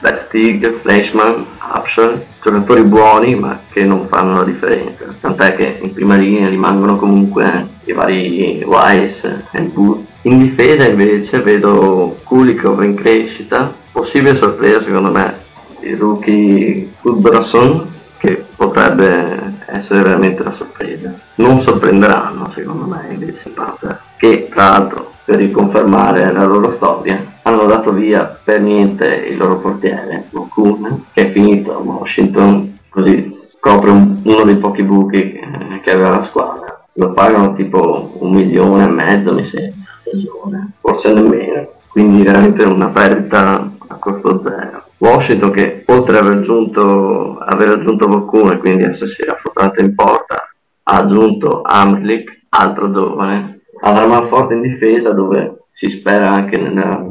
Vestig, 0.00 0.80
Flashman, 0.80 1.46
Upshur, 1.74 2.24
giocatori 2.42 2.82
buoni 2.82 3.34
ma 3.34 3.60
che 3.70 3.84
non 3.84 4.06
fanno 4.08 4.38
la 4.38 4.44
differenza, 4.44 5.06
tant'è 5.20 5.54
che 5.54 5.78
in 5.80 5.92
prima 5.92 6.16
linea 6.16 6.48
rimangono 6.48 6.96
comunque 6.96 7.66
i 7.84 7.92
vari 7.92 8.62
Wise 8.64 9.44
e 9.52 9.60
Booth. 9.62 10.06
In 10.22 10.38
difesa 10.38 10.86
invece 10.86 11.40
vedo 11.40 12.18
Kulikov 12.24 12.82
in 12.82 12.94
crescita, 12.94 13.72
possibile 13.92 14.36
sorpresa 14.36 14.82
secondo 14.82 15.10
me 15.10 15.34
il 15.80 15.96
rookie 15.96 16.90
Gudbrasson 17.00 17.88
che 18.18 18.44
potrebbe 18.54 19.49
essere 19.72 20.02
veramente 20.02 20.42
la 20.42 20.52
sorpresa. 20.52 21.12
Non 21.36 21.62
sorprenderanno 21.62 22.50
secondo 22.54 22.86
me 22.86 23.06
invece 23.10 23.48
i 23.48 23.52
Panthers, 23.52 24.00
che 24.16 24.48
tra 24.50 24.70
l'altro 24.70 25.12
per 25.24 25.36
riconfermare 25.36 26.32
la 26.32 26.44
loro 26.44 26.72
storia 26.72 27.24
hanno 27.42 27.64
dato 27.64 27.92
via 27.92 28.38
per 28.42 28.60
niente 28.60 29.06
il 29.06 29.36
loro 29.36 29.58
portiere, 29.58 30.26
Mokun, 30.30 31.04
che 31.12 31.28
è 31.28 31.32
finito 31.32 31.74
a 31.76 31.78
Washington, 31.78 32.78
così 32.88 33.38
copre 33.60 33.90
un, 33.90 34.20
uno 34.24 34.44
dei 34.44 34.56
pochi 34.56 34.82
buchi 34.82 35.32
che, 35.32 35.80
che, 35.82 35.92
aveva 35.92 36.18
la 36.18 36.24
squadra. 36.24 36.84
Lo 36.94 37.12
pagano 37.12 37.54
tipo 37.54 38.16
un 38.18 38.32
milione 38.32 38.84
e 38.84 38.88
mezzo, 38.88 39.32
mi 39.32 39.46
sembra, 39.46 39.86
stagione, 40.00 40.72
forse 40.80 41.12
nemmeno. 41.12 41.68
Quindi 41.88 42.22
veramente 42.22 42.64
una 42.64 42.88
perdita 42.88 43.70
a 43.88 43.94
costo 43.94 44.42
zero. 44.42 44.89
Washington 45.00 45.50
che 45.50 45.82
oltre 45.86 46.18
ad 46.18 46.26
aver 46.26 46.38
aggiunto, 46.38 47.38
aver 47.38 47.70
aggiunto 47.70 48.06
Mokun 48.06 48.52
e 48.52 48.58
quindi 48.58 48.84
essersi 48.84 49.22
affrontato 49.22 49.80
in 49.80 49.94
porta, 49.94 50.50
ha 50.82 50.96
aggiunto 50.96 51.62
Amlik, 51.64 52.44
altro 52.50 52.90
giovane, 52.90 53.62
avrà 53.80 54.06
man 54.06 54.28
forte 54.28 54.54
in 54.54 54.60
difesa 54.60 55.12
dove 55.12 55.64
si 55.72 55.88
spera 55.88 56.30
anche 56.30 56.58
nella, 56.58 57.02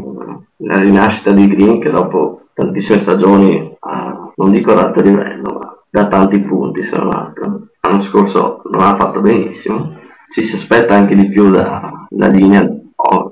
nella 0.57 0.79
rinascita 0.79 1.31
di 1.31 1.47
Green 1.47 1.79
che 1.79 1.89
dopo 1.89 2.49
tantissime 2.53 2.99
stagioni 2.99 3.75
ha, 3.79 4.31
non 4.35 4.51
dico 4.51 4.71
ad 4.71 4.79
alto 4.79 5.01
livello, 5.01 5.53
ma 5.53 5.77
da 5.89 6.07
tanti 6.07 6.39
punti 6.41 6.83
se 6.83 6.95
non 6.95 7.11
altro. 7.11 7.69
L'anno 7.81 8.01
scorso 8.03 8.61
non 8.71 8.83
ha 8.83 8.95
fatto 8.97 9.19
benissimo, 9.19 9.95
ci 10.31 10.43
si 10.43 10.55
aspetta 10.55 10.93
anche 10.93 11.15
di 11.15 11.27
più 11.29 11.49
da, 11.49 12.05
da 12.07 12.27
linea 12.27 12.69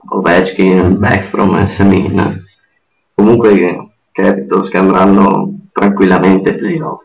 Ovechkin, 0.09 0.97
Backstrom 0.97 1.57
e 1.57 1.67
Semin. 1.67 2.45
Comunque 3.13 3.86
i 4.21 4.69
che 4.69 4.77
andranno 4.77 5.53
tranquillamente 5.71 6.51
ai 6.51 6.57
playoff, 6.57 7.03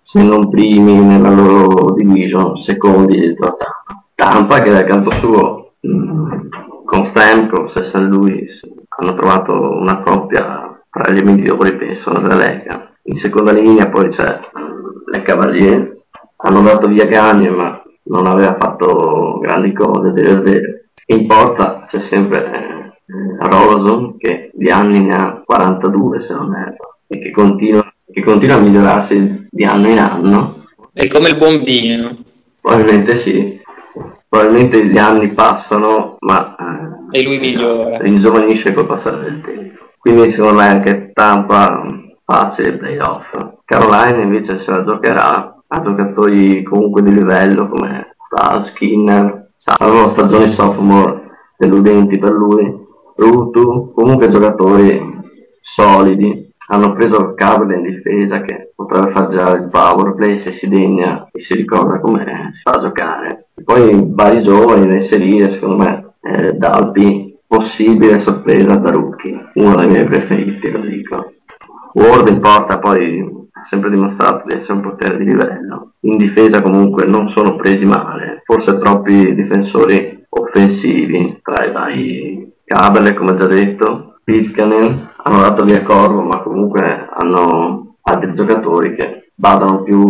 se 0.00 0.22
non 0.22 0.48
primi 0.48 0.98
nella 0.98 1.30
loro 1.30 1.92
division, 1.92 2.56
secondi 2.56 3.18
dietro 3.18 3.48
a 3.48 3.56
Tampa. 3.56 4.04
Tampa 4.14 4.62
che 4.62 4.70
dal 4.70 4.84
canto 4.84 5.10
suo 5.10 5.72
mh, 5.80 6.48
con 6.86 7.04
Stamkos 7.04 7.76
e 7.76 7.82
St. 7.82 7.96
Louis 7.96 8.60
hanno 8.88 9.14
trovato 9.14 9.52
una 9.52 10.00
coppia 10.00 10.80
tra 10.88 11.12
le 11.12 11.22
migliori 11.22 11.76
penso 11.76 12.10
della 12.12 12.36
Lega 12.36 12.90
in 13.02 13.16
seconda 13.16 13.52
linea 13.52 13.88
poi 13.88 14.08
c'è 14.08 14.40
le 15.12 15.22
Cavalier 15.22 15.96
hanno 16.36 16.62
dato 16.62 16.88
via 16.88 17.04
Gagne 17.04 17.50
ma 17.50 17.82
non 18.04 18.26
aveva 18.26 18.56
fatto 18.58 19.38
grandi 19.40 19.72
cose 19.74 20.12
deve 20.12 20.36
vedere 20.36 20.88
in 21.06 21.26
porta 21.26 21.84
c'è 21.86 22.00
sempre 22.00 22.85
Rosen 23.38 24.16
che 24.16 24.50
di 24.52 24.70
anni 24.70 25.00
ne 25.00 25.14
ha 25.14 25.42
42 25.44 26.20
se 26.20 26.34
non 26.34 26.54
erro 26.54 26.98
e 27.06 27.18
che 27.18 27.30
continua, 27.30 27.92
che 28.10 28.22
continua 28.22 28.56
a 28.56 28.60
migliorarsi 28.60 29.46
di 29.50 29.64
anno 29.64 29.88
in 29.88 29.98
anno 29.98 30.64
è 30.92 31.06
come 31.08 31.28
il 31.28 31.36
buon 31.36 31.62
vino 31.62 32.16
probabilmente 32.60 33.16
sì 33.16 33.60
probabilmente 34.28 34.84
gli 34.86 34.98
anni 34.98 35.32
passano, 35.32 36.16
ma 36.20 36.56
eh, 37.12 37.18
e 37.18 37.22
lui 37.22 37.38
migliora. 37.38 37.98
Ringiovanisce 37.98 38.72
col 38.72 38.86
passare 38.86 39.22
del 39.22 39.40
tempo. 39.40 39.84
Quindi 39.98 40.30
secondo 40.30 40.58
me 40.58 40.66
anche 40.66 41.10
Tampa 41.12 41.82
facile 42.24 42.68
il 42.68 42.78
playoff. 42.78 43.34
Carolina 43.64 44.22
invece 44.22 44.58
se 44.58 44.70
la 44.70 44.84
giocherà 44.84 45.56
a 45.66 45.82
giocatori 45.82 46.62
comunque 46.62 47.02
di 47.02 47.12
livello 47.12 47.68
come 47.68 48.14
Star, 48.18 48.64
Skinner, 48.64 49.50
salvo 49.56 50.08
stagioni 50.08 50.48
sophomore 50.48 51.22
deludenti 51.56 52.18
per 52.18 52.32
lui, 52.32 52.85
Rutu, 53.16 53.92
comunque 53.94 54.28
giocatori 54.28 55.00
solidi 55.60 56.52
hanno 56.68 56.92
preso 56.92 57.34
Cable 57.34 57.76
in 57.76 57.82
difesa 57.82 58.40
che 58.42 58.72
potrebbe 58.74 59.12
far 59.12 59.28
girare 59.28 59.58
il 59.58 59.68
power 59.68 60.14
play 60.14 60.36
se 60.36 60.50
si 60.50 60.68
degna 60.68 61.28
e 61.32 61.40
si 61.40 61.54
ricorda 61.54 61.98
come 62.00 62.50
si 62.52 62.60
fa 62.62 62.72
a 62.72 62.80
giocare. 62.80 63.48
Poi 63.64 64.06
vari 64.10 64.42
giovani 64.42 64.86
da 64.86 64.94
inserire, 64.94 65.50
secondo 65.50 65.76
me, 65.76 66.14
eh, 66.20 66.52
Dalpi, 66.52 67.38
possibile 67.46 68.18
sorpresa 68.18 68.76
da 68.76 68.90
rookie, 68.90 69.50
uno 69.54 69.76
dei 69.76 69.88
miei 69.88 70.04
preferiti, 70.04 70.70
lo 70.70 70.80
dico. 70.80 71.32
Ward 71.94 72.28
in 72.28 72.40
porta 72.40 72.78
poi 72.78 73.48
ha 73.52 73.64
sempre 73.64 73.88
dimostrato 73.88 74.46
di 74.46 74.54
essere 74.54 74.74
un 74.74 74.82
potere 74.82 75.16
di 75.16 75.24
livello. 75.24 75.92
In 76.00 76.18
difesa 76.18 76.60
comunque 76.60 77.06
non 77.06 77.30
sono 77.30 77.56
presi 77.56 77.86
male, 77.86 78.42
forse 78.44 78.76
troppi 78.78 79.34
difensori 79.34 80.26
offensivi 80.28 81.40
tra 81.42 81.64
i 81.64 81.72
vari 81.72 82.54
Cable, 82.68 83.14
come 83.14 83.36
già 83.36 83.46
detto, 83.46 84.18
Pitkanen, 84.24 85.12
hanno 85.18 85.40
dato 85.40 85.62
via 85.62 85.82
Corvo, 85.82 86.22
ma 86.22 86.42
comunque 86.42 87.06
hanno 87.14 87.98
altri 88.02 88.34
giocatori 88.34 88.96
che 88.96 89.30
vadano 89.36 89.82
più 89.82 90.02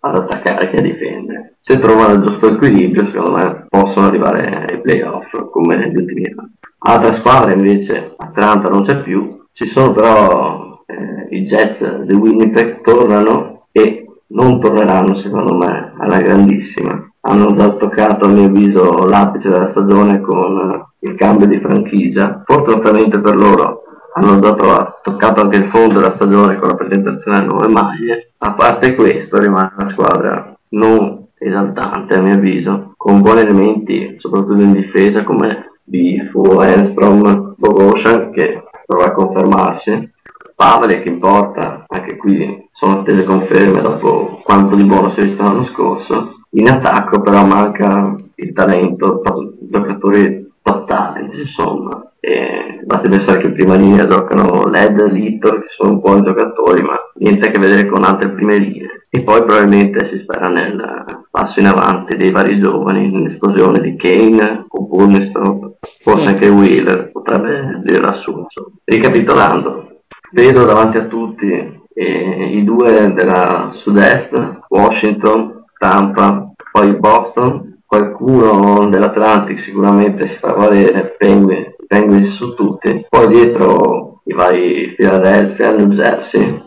ad 0.00 0.16
attaccare 0.16 0.70
che 0.70 0.76
a 0.78 0.82
difendere. 0.82 1.56
Se 1.60 1.78
trovano 1.78 2.14
il 2.14 2.22
giusto 2.22 2.48
equilibrio, 2.48 3.06
secondo 3.06 3.38
me 3.38 3.66
possono 3.68 4.06
arrivare 4.06 4.66
ai 4.66 4.80
playoff 4.80 5.50
come 5.52 5.76
negli 5.76 5.96
ultimi 5.96 6.24
anni. 6.24 6.52
Altra 6.78 7.12
squadra 7.12 7.52
invece, 7.52 8.14
Atlanta 8.16 8.68
non 8.68 8.82
c'è 8.82 9.00
più, 9.00 9.44
ci 9.52 9.66
sono 9.66 9.92
però 9.92 10.82
eh, 10.86 11.36
i 11.36 11.42
Jets 11.44 12.00
di 12.00 12.14
Winnipeg 12.14 12.80
tornano 12.80 13.68
e 13.70 14.04
non 14.28 14.58
torneranno 14.58 15.14
secondo 15.14 15.54
me 15.54 15.94
alla 15.96 16.18
grandissima. 16.18 17.08
Hanno 17.26 17.54
già 17.54 17.70
toccato 17.70 18.26
a 18.26 18.28
mio 18.28 18.46
avviso 18.46 19.06
l'apice 19.06 19.48
della 19.48 19.66
stagione 19.66 20.20
con 20.20 20.84
il 21.00 21.14
cambio 21.14 21.46
di 21.46 21.60
franchigia. 21.60 22.42
Fortunatamente 22.44 23.18
per 23.20 23.36
loro 23.36 23.82
hanno 24.14 24.38
già 24.40 24.54
toccato 25.02 25.40
anche 25.40 25.56
il 25.56 25.66
fondo 25.66 25.94
della 25.94 26.10
stagione 26.10 26.58
con 26.58 26.68
la 26.68 26.76
presentazione 26.76 27.38
delle 27.38 27.50
nuove 27.50 27.68
maglie. 27.68 28.32
A 28.38 28.54
parte 28.54 28.94
questo 28.94 29.38
rimane 29.38 29.72
una 29.76 29.90
squadra 29.90 30.54
non 30.70 31.28
esaltante 31.38 32.14
a 32.14 32.20
mio 32.20 32.34
avviso, 32.34 32.92
con 32.96 33.20
buoni 33.20 33.40
elementi 33.40 34.16
soprattutto 34.18 34.60
in 34.60 34.72
difesa 34.72 35.24
come 35.24 35.72
Bifu, 35.82 36.60
Enstrom, 36.60 37.54
Bogoshan 37.56 38.30
che 38.32 38.62
dovrà 38.86 39.12
confermarsi. 39.12 40.12
Pavale 40.54 41.02
che 41.02 41.08
importa, 41.08 41.84
anche 41.88 42.16
qui 42.16 42.68
sono 42.70 43.00
attese 43.00 43.24
conferme 43.24 43.80
dopo 43.80 44.40
quanto 44.44 44.76
di 44.76 44.84
buono 44.84 45.10
si 45.10 45.20
è 45.20 45.24
visto 45.24 45.42
l'anno 45.42 45.64
scorso. 45.64 46.43
In 46.56 46.68
attacco 46.68 47.20
però 47.20 47.44
manca 47.44 48.14
il 48.36 48.52
talento, 48.52 49.22
giocatori 49.60 50.52
top 50.62 50.84
insomma. 51.32 52.10
E 52.20 52.80
basti 52.84 53.08
pensare 53.08 53.38
che 53.38 53.48
in 53.48 53.52
prima 53.52 53.74
linea 53.74 54.06
giocano 54.06 54.64
Led, 54.66 54.98
Little, 55.10 55.60
che 55.60 55.68
sono 55.68 55.96
buoni 55.96 56.22
giocatori, 56.24 56.80
ma 56.82 56.96
niente 57.16 57.48
a 57.48 57.50
che 57.50 57.58
vedere 57.58 57.86
con 57.86 58.02
altre 58.02 58.30
prime 58.30 58.56
linee. 58.56 59.06
E 59.10 59.20
poi 59.22 59.42
probabilmente 59.44 60.06
si 60.06 60.16
spera 60.16 60.48
nel 60.48 61.26
passo 61.30 61.60
in 61.60 61.66
avanti 61.66 62.16
dei 62.16 62.30
vari 62.30 62.58
giovani, 62.58 63.10
nell'esplosione 63.10 63.80
di 63.80 63.96
Kane 63.96 64.64
o 64.68 64.86
Burnestrop, 64.86 65.76
forse 66.00 66.28
anche 66.28 66.48
Wheeler, 66.48 67.10
potrebbe 67.12 67.82
dire 67.84 68.00
l'assunto. 68.00 68.72
Ricapitolando, 68.84 70.00
vedo 70.32 70.64
davanti 70.64 70.96
a 70.96 71.04
tutti 71.04 71.82
eh, 71.92 72.48
i 72.52 72.64
due 72.64 73.12
della 73.12 73.70
sud-est, 73.72 74.60
Washington, 74.68 75.53
Tampa, 75.84 76.50
poi 76.72 76.94
Boston, 76.94 77.82
qualcuno 77.84 78.88
dell'Atlantic 78.88 79.58
sicuramente 79.58 80.26
si 80.26 80.38
fa 80.38 80.54
valere, 80.54 81.14
Penguin, 81.18 81.74
Penguin 81.86 82.24
su 82.24 82.54
tutti, 82.54 83.04
poi 83.06 83.28
dietro 83.28 84.22
i 84.24 84.32
vari 84.32 84.94
Philadelphia, 84.96 85.76
New 85.76 85.88
Jersey, 85.88 86.58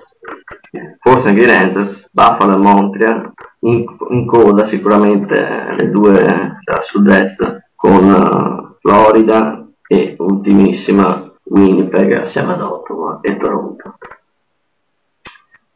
forse 0.99 1.29
anche 1.29 1.41
i 1.41 1.47
Rangers, 1.47 2.07
Buffalo 2.11 2.53
e 2.53 2.57
Montreal, 2.57 3.33
in, 3.61 3.85
in 4.09 4.27
coda 4.27 4.65
sicuramente 4.65 5.73
le 5.75 5.89
due 5.89 6.11
della 6.11 6.81
sud-est 6.81 7.69
con 7.75 8.03
uh, 8.13 8.75
Florida 8.81 9.65
e 9.87 10.15
ultimissima 10.19 11.27
Winnipeg 11.45 12.13
assieme 12.13 12.53
ad 12.53 12.61
Ottawa 12.61 13.17
e 13.21 13.35
Toronto. 13.35 13.97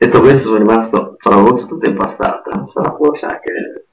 Detto 0.01 0.19
questo 0.19 0.47
sono 0.47 0.57
rimasto, 0.57 1.15
la 1.29 1.35
voce 1.35 1.67
tutta 1.67 1.87
impastata, 1.87 2.65
sarà 2.73 2.95
forse 2.95 3.25
anche... 3.27 3.85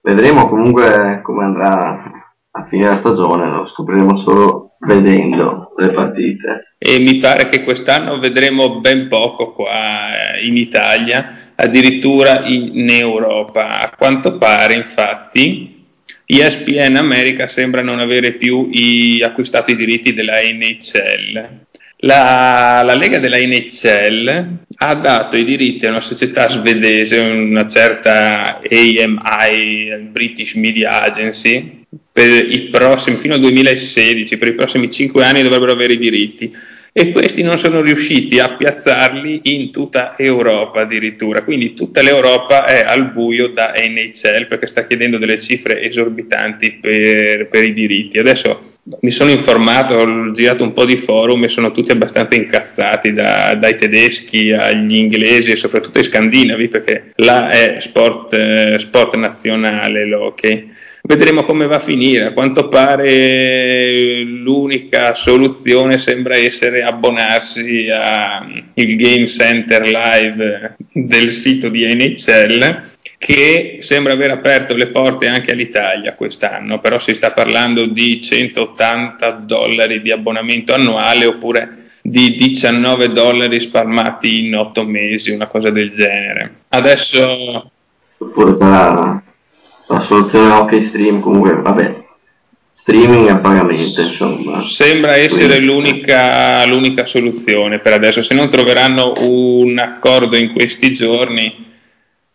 Vedremo 0.00 0.48
comunque 0.48 1.20
come 1.22 1.44
andrà 1.44 2.10
a 2.52 2.66
fine 2.70 2.86
la 2.86 2.96
stagione, 2.96 3.50
lo 3.50 3.66
scopriremo 3.66 4.16
solo 4.16 4.76
vedendo 4.78 5.74
le 5.76 5.90
partite. 5.90 6.74
E 6.78 7.00
mi 7.00 7.18
pare 7.18 7.48
che 7.48 7.64
quest'anno 7.64 8.18
vedremo 8.18 8.80
ben 8.80 9.08
poco 9.08 9.52
qua 9.52 10.38
in 10.40 10.56
Italia, 10.56 11.52
addirittura 11.54 12.46
in 12.46 12.88
Europa. 12.88 13.78
A 13.78 13.94
quanto 13.94 14.38
pare, 14.38 14.72
infatti, 14.72 15.84
ESPN 16.24 16.96
America 16.96 17.46
sembra 17.46 17.82
non 17.82 17.98
avere 17.98 18.32
più 18.32 18.70
i, 18.70 19.22
acquistato 19.22 19.70
i 19.70 19.76
diritti 19.76 20.14
della 20.14 20.40
NHL. 20.40 21.68
La, 22.02 22.82
la, 22.82 22.94
Lega 22.94 23.18
della 23.18 23.36
NHL 23.36 24.58
ha 24.78 24.94
dato 24.94 25.36
i 25.36 25.44
diritti 25.44 25.84
a 25.84 25.90
una 25.90 26.00
società 26.00 26.48
svedese, 26.48 27.18
una 27.18 27.66
certa 27.66 28.58
AMI, 28.58 30.08
British 30.10 30.54
Media 30.54 31.02
Agency, 31.02 31.84
per 32.10 32.50
i 32.50 32.68
prossimi, 32.70 33.18
fino 33.18 33.34
al 33.34 33.40
2016, 33.40 34.38
per 34.38 34.48
i 34.48 34.54
prossimi 34.54 34.90
5 34.90 35.24
anni 35.24 35.42
dovrebbero 35.42 35.72
avere 35.72 35.92
i 35.92 35.98
diritti 35.98 36.50
e 36.92 37.12
questi 37.12 37.42
non 37.42 37.58
sono 37.58 37.80
riusciti 37.80 38.38
a 38.38 38.54
piazzarli 38.54 39.40
in 39.44 39.70
tutta 39.70 40.14
Europa 40.18 40.80
addirittura, 40.80 41.42
quindi 41.42 41.74
tutta 41.74 42.02
l'Europa 42.02 42.66
è 42.66 42.84
al 42.84 43.10
buio 43.12 43.48
da 43.48 43.72
NHL 43.76 44.46
perché 44.46 44.66
sta 44.66 44.84
chiedendo 44.84 45.18
delle 45.18 45.38
cifre 45.38 45.82
esorbitanti 45.82 46.78
per, 46.80 47.48
per 47.48 47.64
i 47.64 47.72
diritti. 47.72 48.18
Adesso 48.18 48.78
mi 49.00 49.10
sono 49.10 49.30
informato, 49.30 49.94
ho 49.94 50.32
girato 50.32 50.64
un 50.64 50.72
po' 50.72 50.84
di 50.84 50.96
forum 50.96 51.44
e 51.44 51.48
sono 51.48 51.70
tutti 51.70 51.92
abbastanza 51.92 52.34
incazzati 52.34 53.12
da, 53.12 53.54
dai 53.54 53.76
tedeschi 53.76 54.52
agli 54.52 54.96
inglesi 54.96 55.52
e 55.52 55.56
soprattto 55.56 55.90
ai 55.94 56.02
scandinavi 56.02 56.68
perché 56.68 57.12
là 57.16 57.50
è 57.50 57.76
sport, 57.78 58.32
eh, 58.32 58.76
sport 58.78 59.16
nazionale 59.16 60.06
l'hockey. 60.06 60.68
Vedremo 61.02 61.44
come 61.44 61.66
va 61.66 61.76
a 61.76 61.80
finire. 61.80 62.26
A 62.26 62.32
quanto 62.32 62.68
pare 62.68 64.22
l'unica 64.22 65.14
soluzione 65.14 65.98
sembra 65.98 66.36
essere 66.36 66.82
abbonarsi 66.82 67.88
al 67.90 68.62
Game 68.74 69.26
Center 69.26 69.86
Live 69.86 70.76
del 70.92 71.30
sito 71.30 71.68
di 71.68 71.84
NHL 71.86 72.88
che 73.16 73.78
sembra 73.80 74.14
aver 74.14 74.30
aperto 74.30 74.74
le 74.74 74.88
porte 74.88 75.26
anche 75.26 75.52
all'Italia 75.52 76.14
quest'anno, 76.14 76.78
però 76.78 76.98
si 76.98 77.14
sta 77.14 77.32
parlando 77.32 77.84
di 77.84 78.22
180 78.22 79.30
dollari 79.44 80.00
di 80.00 80.10
abbonamento 80.10 80.72
annuale 80.72 81.26
oppure 81.26 81.68
di 82.02 82.34
19 82.34 83.12
dollari 83.12 83.60
spalmati 83.60 84.46
in 84.46 84.56
8 84.56 84.84
mesi, 84.84 85.30
una 85.32 85.48
cosa 85.48 85.70
del 85.70 85.90
genere. 85.90 86.60
Adesso... 86.68 87.70
Oppure 88.16 88.56
sarà 88.56 89.22
la 89.90 90.00
soluzione 90.00 90.50
hockey 90.50 90.80
stream, 90.80 91.20
comunque 91.20 91.54
vabbè, 91.54 92.02
streaming 92.72 93.28
a 93.28 93.36
pagamento 93.38 94.00
insomma. 94.00 94.60
Sembra 94.60 95.16
essere 95.16 95.58
l'unica, 95.58 96.64
l'unica 96.66 97.04
soluzione 97.04 97.78
per 97.78 97.92
adesso, 97.92 98.22
se 98.22 98.34
non 98.34 98.48
troveranno 98.48 99.12
un 99.20 99.78
accordo 99.78 100.36
in 100.36 100.52
questi 100.52 100.94
giorni 100.94 101.68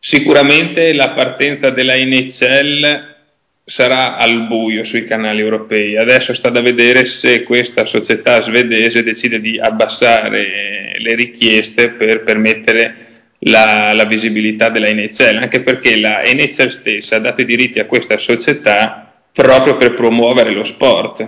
Sicuramente 0.08 0.94
la 0.94 1.14
partenza 1.14 1.72
della 1.72 1.96
NHL 1.96 3.16
sarà 3.64 4.18
al 4.18 4.46
buio 4.46 4.84
sui 4.84 5.04
canali 5.04 5.40
europei. 5.40 5.98
Adesso 5.98 6.32
sta 6.36 6.52
da 6.52 6.62
vedere 6.62 7.06
se 7.06 7.42
questa 7.42 7.86
società 7.86 8.40
svedese 8.40 9.02
decide 9.02 9.42
di 9.42 9.60
abbassare 9.60 10.94
le 11.00 11.16
richieste 11.16 11.90
per 11.90 12.22
permettere 12.22 13.15
la, 13.48 13.94
la, 13.94 14.06
visibilità 14.06 14.70
della 14.70 14.92
NHL, 14.92 15.38
anche 15.38 15.62
perché 15.62 15.98
la 15.98 16.22
NHL 16.24 16.68
stessa 16.68 17.18
ha 17.18 17.20
dato 17.20 17.42
i 17.42 17.46
diritti 17.46 17.80
a 17.80 17.86
questa 17.86 18.18
società 18.18 19.14
proprio 19.32 19.76
per 19.76 19.94
promuovere 19.94 20.52
lo 20.52 20.64
sport. 20.64 21.28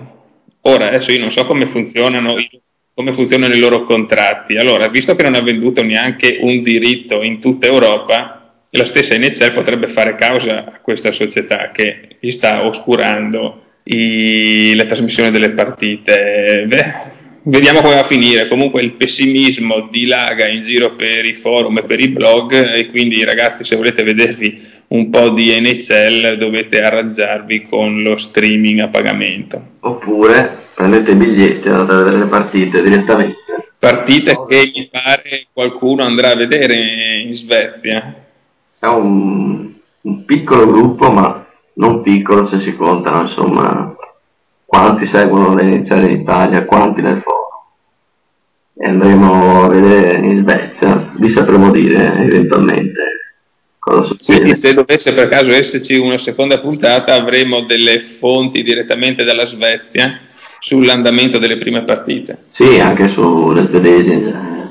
Ora, 0.62 0.88
adesso 0.88 1.12
io 1.12 1.20
non 1.20 1.32
so 1.32 1.46
come 1.46 1.68
funzionano, 1.68 2.36
come 2.94 3.14
funzionano 3.14 3.54
i 3.54 3.60
loro 3.60 3.84
contratti. 3.84 4.58
Allora, 4.58 4.88
visto 4.88 5.16
che 5.16 5.24
non 5.24 5.36
ha 5.36 5.42
venduto 5.42 5.84
neanche 5.84 6.40
un 6.42 6.64
diritto 6.64 7.22
in 7.22 7.40
tutta 7.40 7.68
Europa, 7.68 8.62
la 8.72 8.86
stessa 8.86 9.18
NHL 9.18 9.54
potrebbe 9.54 9.88
fare 9.88 10.16
causa 10.16 10.66
a 10.66 10.80
questa 10.82 11.12
società 11.12 11.72
che 11.72 12.18
gli 12.20 12.32
sta 12.32 12.66
oscurando 12.66 13.64
i, 13.86 14.74
la 14.76 14.86
trasmissione 14.86 15.32
delle 15.32 15.52
partite. 15.52 16.66
Beh, 16.68 17.16
vediamo 17.48 17.82
come 17.82 17.96
va 17.96 18.02
a 18.02 18.04
finire. 18.04 18.48
Comunque 18.48 18.82
il 18.82 18.94
pessimismo 18.94 19.88
dilaga 19.90 20.48
in 20.48 20.62
giro 20.62 20.96
per 20.96 21.26
i 21.26 21.34
forum 21.34 21.78
e 21.78 21.84
per 21.84 22.00
i 22.00 22.10
blog 22.10 22.54
e 22.54 22.90
quindi 22.90 23.24
ragazzi 23.24 23.64
se 23.64 23.76
volete 23.76 24.04
vedervi 24.04 24.62
un 24.88 25.10
po' 25.10 25.30
di 25.30 25.60
NHL 25.60 26.38
dovete 26.38 26.82
arrangiarvi 26.82 27.64
con 27.64 28.02
lo 28.02 28.18
streaming 28.18 28.80
a 28.80 28.88
pagamento. 28.88 29.62
Oppure 29.80 30.66
prendete 30.74 31.12
i 31.12 31.16
biglietti 31.16 31.68
e 31.68 31.72
andate 31.72 31.92
a 31.92 32.04
vedere 32.04 32.18
le 32.20 32.30
partite 32.30 32.82
direttamente. 32.82 33.36
Partite 33.80 34.36
che 34.48 34.72
mi 34.76 34.88
pare 34.90 35.48
qualcuno 35.54 36.04
andrà 36.04 36.32
a 36.32 36.36
vedere 36.36 37.22
in 37.24 37.34
Svezia 37.36 38.26
è 38.80 38.86
un, 38.88 39.72
un 40.02 40.26
piccolo 40.26 40.68
gruppo, 40.68 41.12
ma 41.12 41.46
non 41.74 42.02
piccolo 42.02 42.48
se 42.48 42.60
si 42.60 42.76
contano, 42.76 43.22
insomma, 43.22 43.96
quanti 44.68 45.06
seguono 45.06 45.56
le 45.56 45.64
iniziali 45.64 46.12
in 46.12 46.20
Italia, 46.20 46.66
quanti 46.66 47.02
nel 47.02 47.24
forum. 47.24 47.46
E 48.76 48.86
andremo 48.86 49.64
a 49.64 49.68
vedere 49.70 50.18
in 50.18 50.38
Svezia, 50.38 51.10
vi 51.16 51.30
sapremo 51.30 51.72
dire 51.72 52.14
eventualmente 52.18 53.02
cosa 53.80 54.04
succede. 54.04 54.40
Quindi 54.40 54.58
se 54.58 54.74
dovesse 54.74 55.14
per 55.14 55.30
caso 55.30 55.52
esserci 55.52 55.96
una 55.96 56.18
seconda 56.18 56.60
puntata 56.60 57.14
avremo 57.14 57.62
delle 57.62 58.02
fonti 58.02 58.62
direttamente 58.62 59.24
dalla 59.24 59.46
Svezia 59.46 60.20
sull'andamento 60.60 61.40
delle 61.40 61.58
prime 61.58 61.84
partite. 61.84 62.46
Sì, 62.52 62.80
anche 62.80 63.08
sulle 63.08 63.66
svedesi 63.66 64.04
genere. 64.04 64.70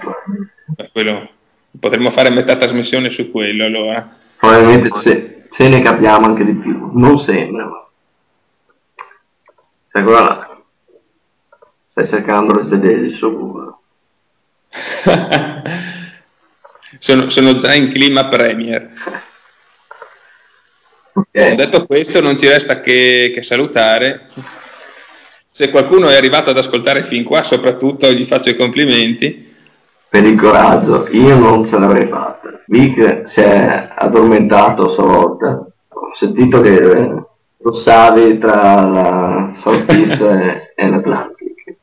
Quello 0.92 1.30
Potremmo 1.78 2.10
fare 2.10 2.30
metà 2.30 2.56
trasmissione 2.56 3.10
su 3.10 3.30
quello 3.30 3.64
allora. 3.64 4.16
Probabilmente 4.38 4.90
se, 4.94 5.44
se 5.48 5.68
ne 5.68 5.80
capiamo 5.80 6.26
anche 6.26 6.44
di 6.44 6.54
più. 6.54 6.90
Non 6.94 7.18
sembra, 7.18 7.64
ma... 7.64 7.85
Eccola 9.96 10.20
là. 10.20 10.62
Stai 11.86 12.06
cercando 12.06 12.52
le 12.52 12.64
svedesi 12.64 13.16
su 13.16 13.34
Google. 13.34 13.76
sono, 16.98 17.30
sono 17.30 17.54
già 17.54 17.72
in 17.72 17.90
clima 17.90 18.28
premier. 18.28 18.90
Okay. 21.14 21.54
Detto 21.54 21.86
questo, 21.86 22.20
non 22.20 22.36
ci 22.36 22.46
resta 22.46 22.82
che, 22.82 23.30
che, 23.32 23.40
salutare. 23.40 24.28
Se 25.48 25.70
qualcuno 25.70 26.08
è 26.08 26.16
arrivato 26.16 26.50
ad 26.50 26.58
ascoltare 26.58 27.02
fin 27.02 27.24
qua, 27.24 27.42
soprattutto 27.42 28.12
gli 28.12 28.26
faccio 28.26 28.50
i 28.50 28.56
complimenti. 28.56 29.54
Per 30.10 30.24
il 30.24 30.38
coraggio, 30.38 31.08
io 31.10 31.36
non 31.36 31.66
ce 31.66 31.78
l'avrei 31.78 32.06
fatta. 32.06 32.60
Vic 32.66 33.22
si 33.24 33.40
è 33.40 33.94
addormentato 33.96 34.90
a 34.90 34.92
sua 34.92 35.04
volta. 35.04 35.66
Ho 35.88 36.12
sentito 36.12 36.60
che 36.60 37.24
rossavi 37.66 38.38
tra 38.38 38.84
la 38.84 39.50
Southeast 39.52 40.20
e, 40.22 40.72
e 40.76 40.88
l'Atlantic. 40.88 41.76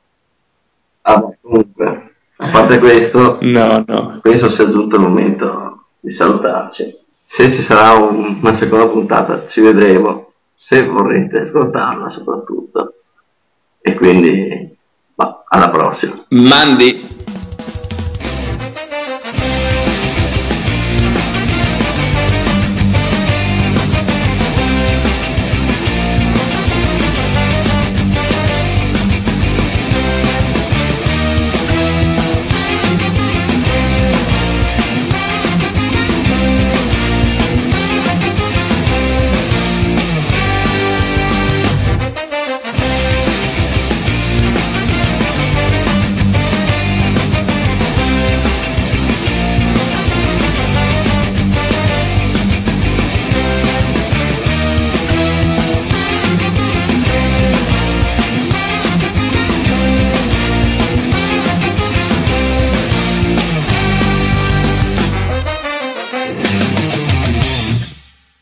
Ah, 1.01 1.29
comunque, 1.41 2.13
a 2.37 2.49
parte 2.49 2.79
questo, 2.79 3.39
no, 3.41 3.83
no. 3.85 4.19
penso 4.21 4.49
sia 4.49 4.69
giunto 4.69 4.95
il 4.95 5.01
momento 5.01 5.85
di 5.99 6.11
salutarci. 6.11 7.01
Se 7.25 7.51
ci 7.51 7.61
sarà 7.61 7.93
un, 7.99 8.39
una 8.41 8.53
seconda 8.53 8.87
puntata, 8.87 9.45
ci 9.45 9.59
vedremo. 9.59 10.31
Se 10.53 10.85
vorrete 10.85 11.41
ascoltarla, 11.41 12.09
soprattutto. 12.09 12.93
E 13.81 13.95
quindi, 13.95 14.77
bah, 15.15 15.43
alla 15.47 15.69
prossima. 15.69 16.25
Mandi. 16.29 17.22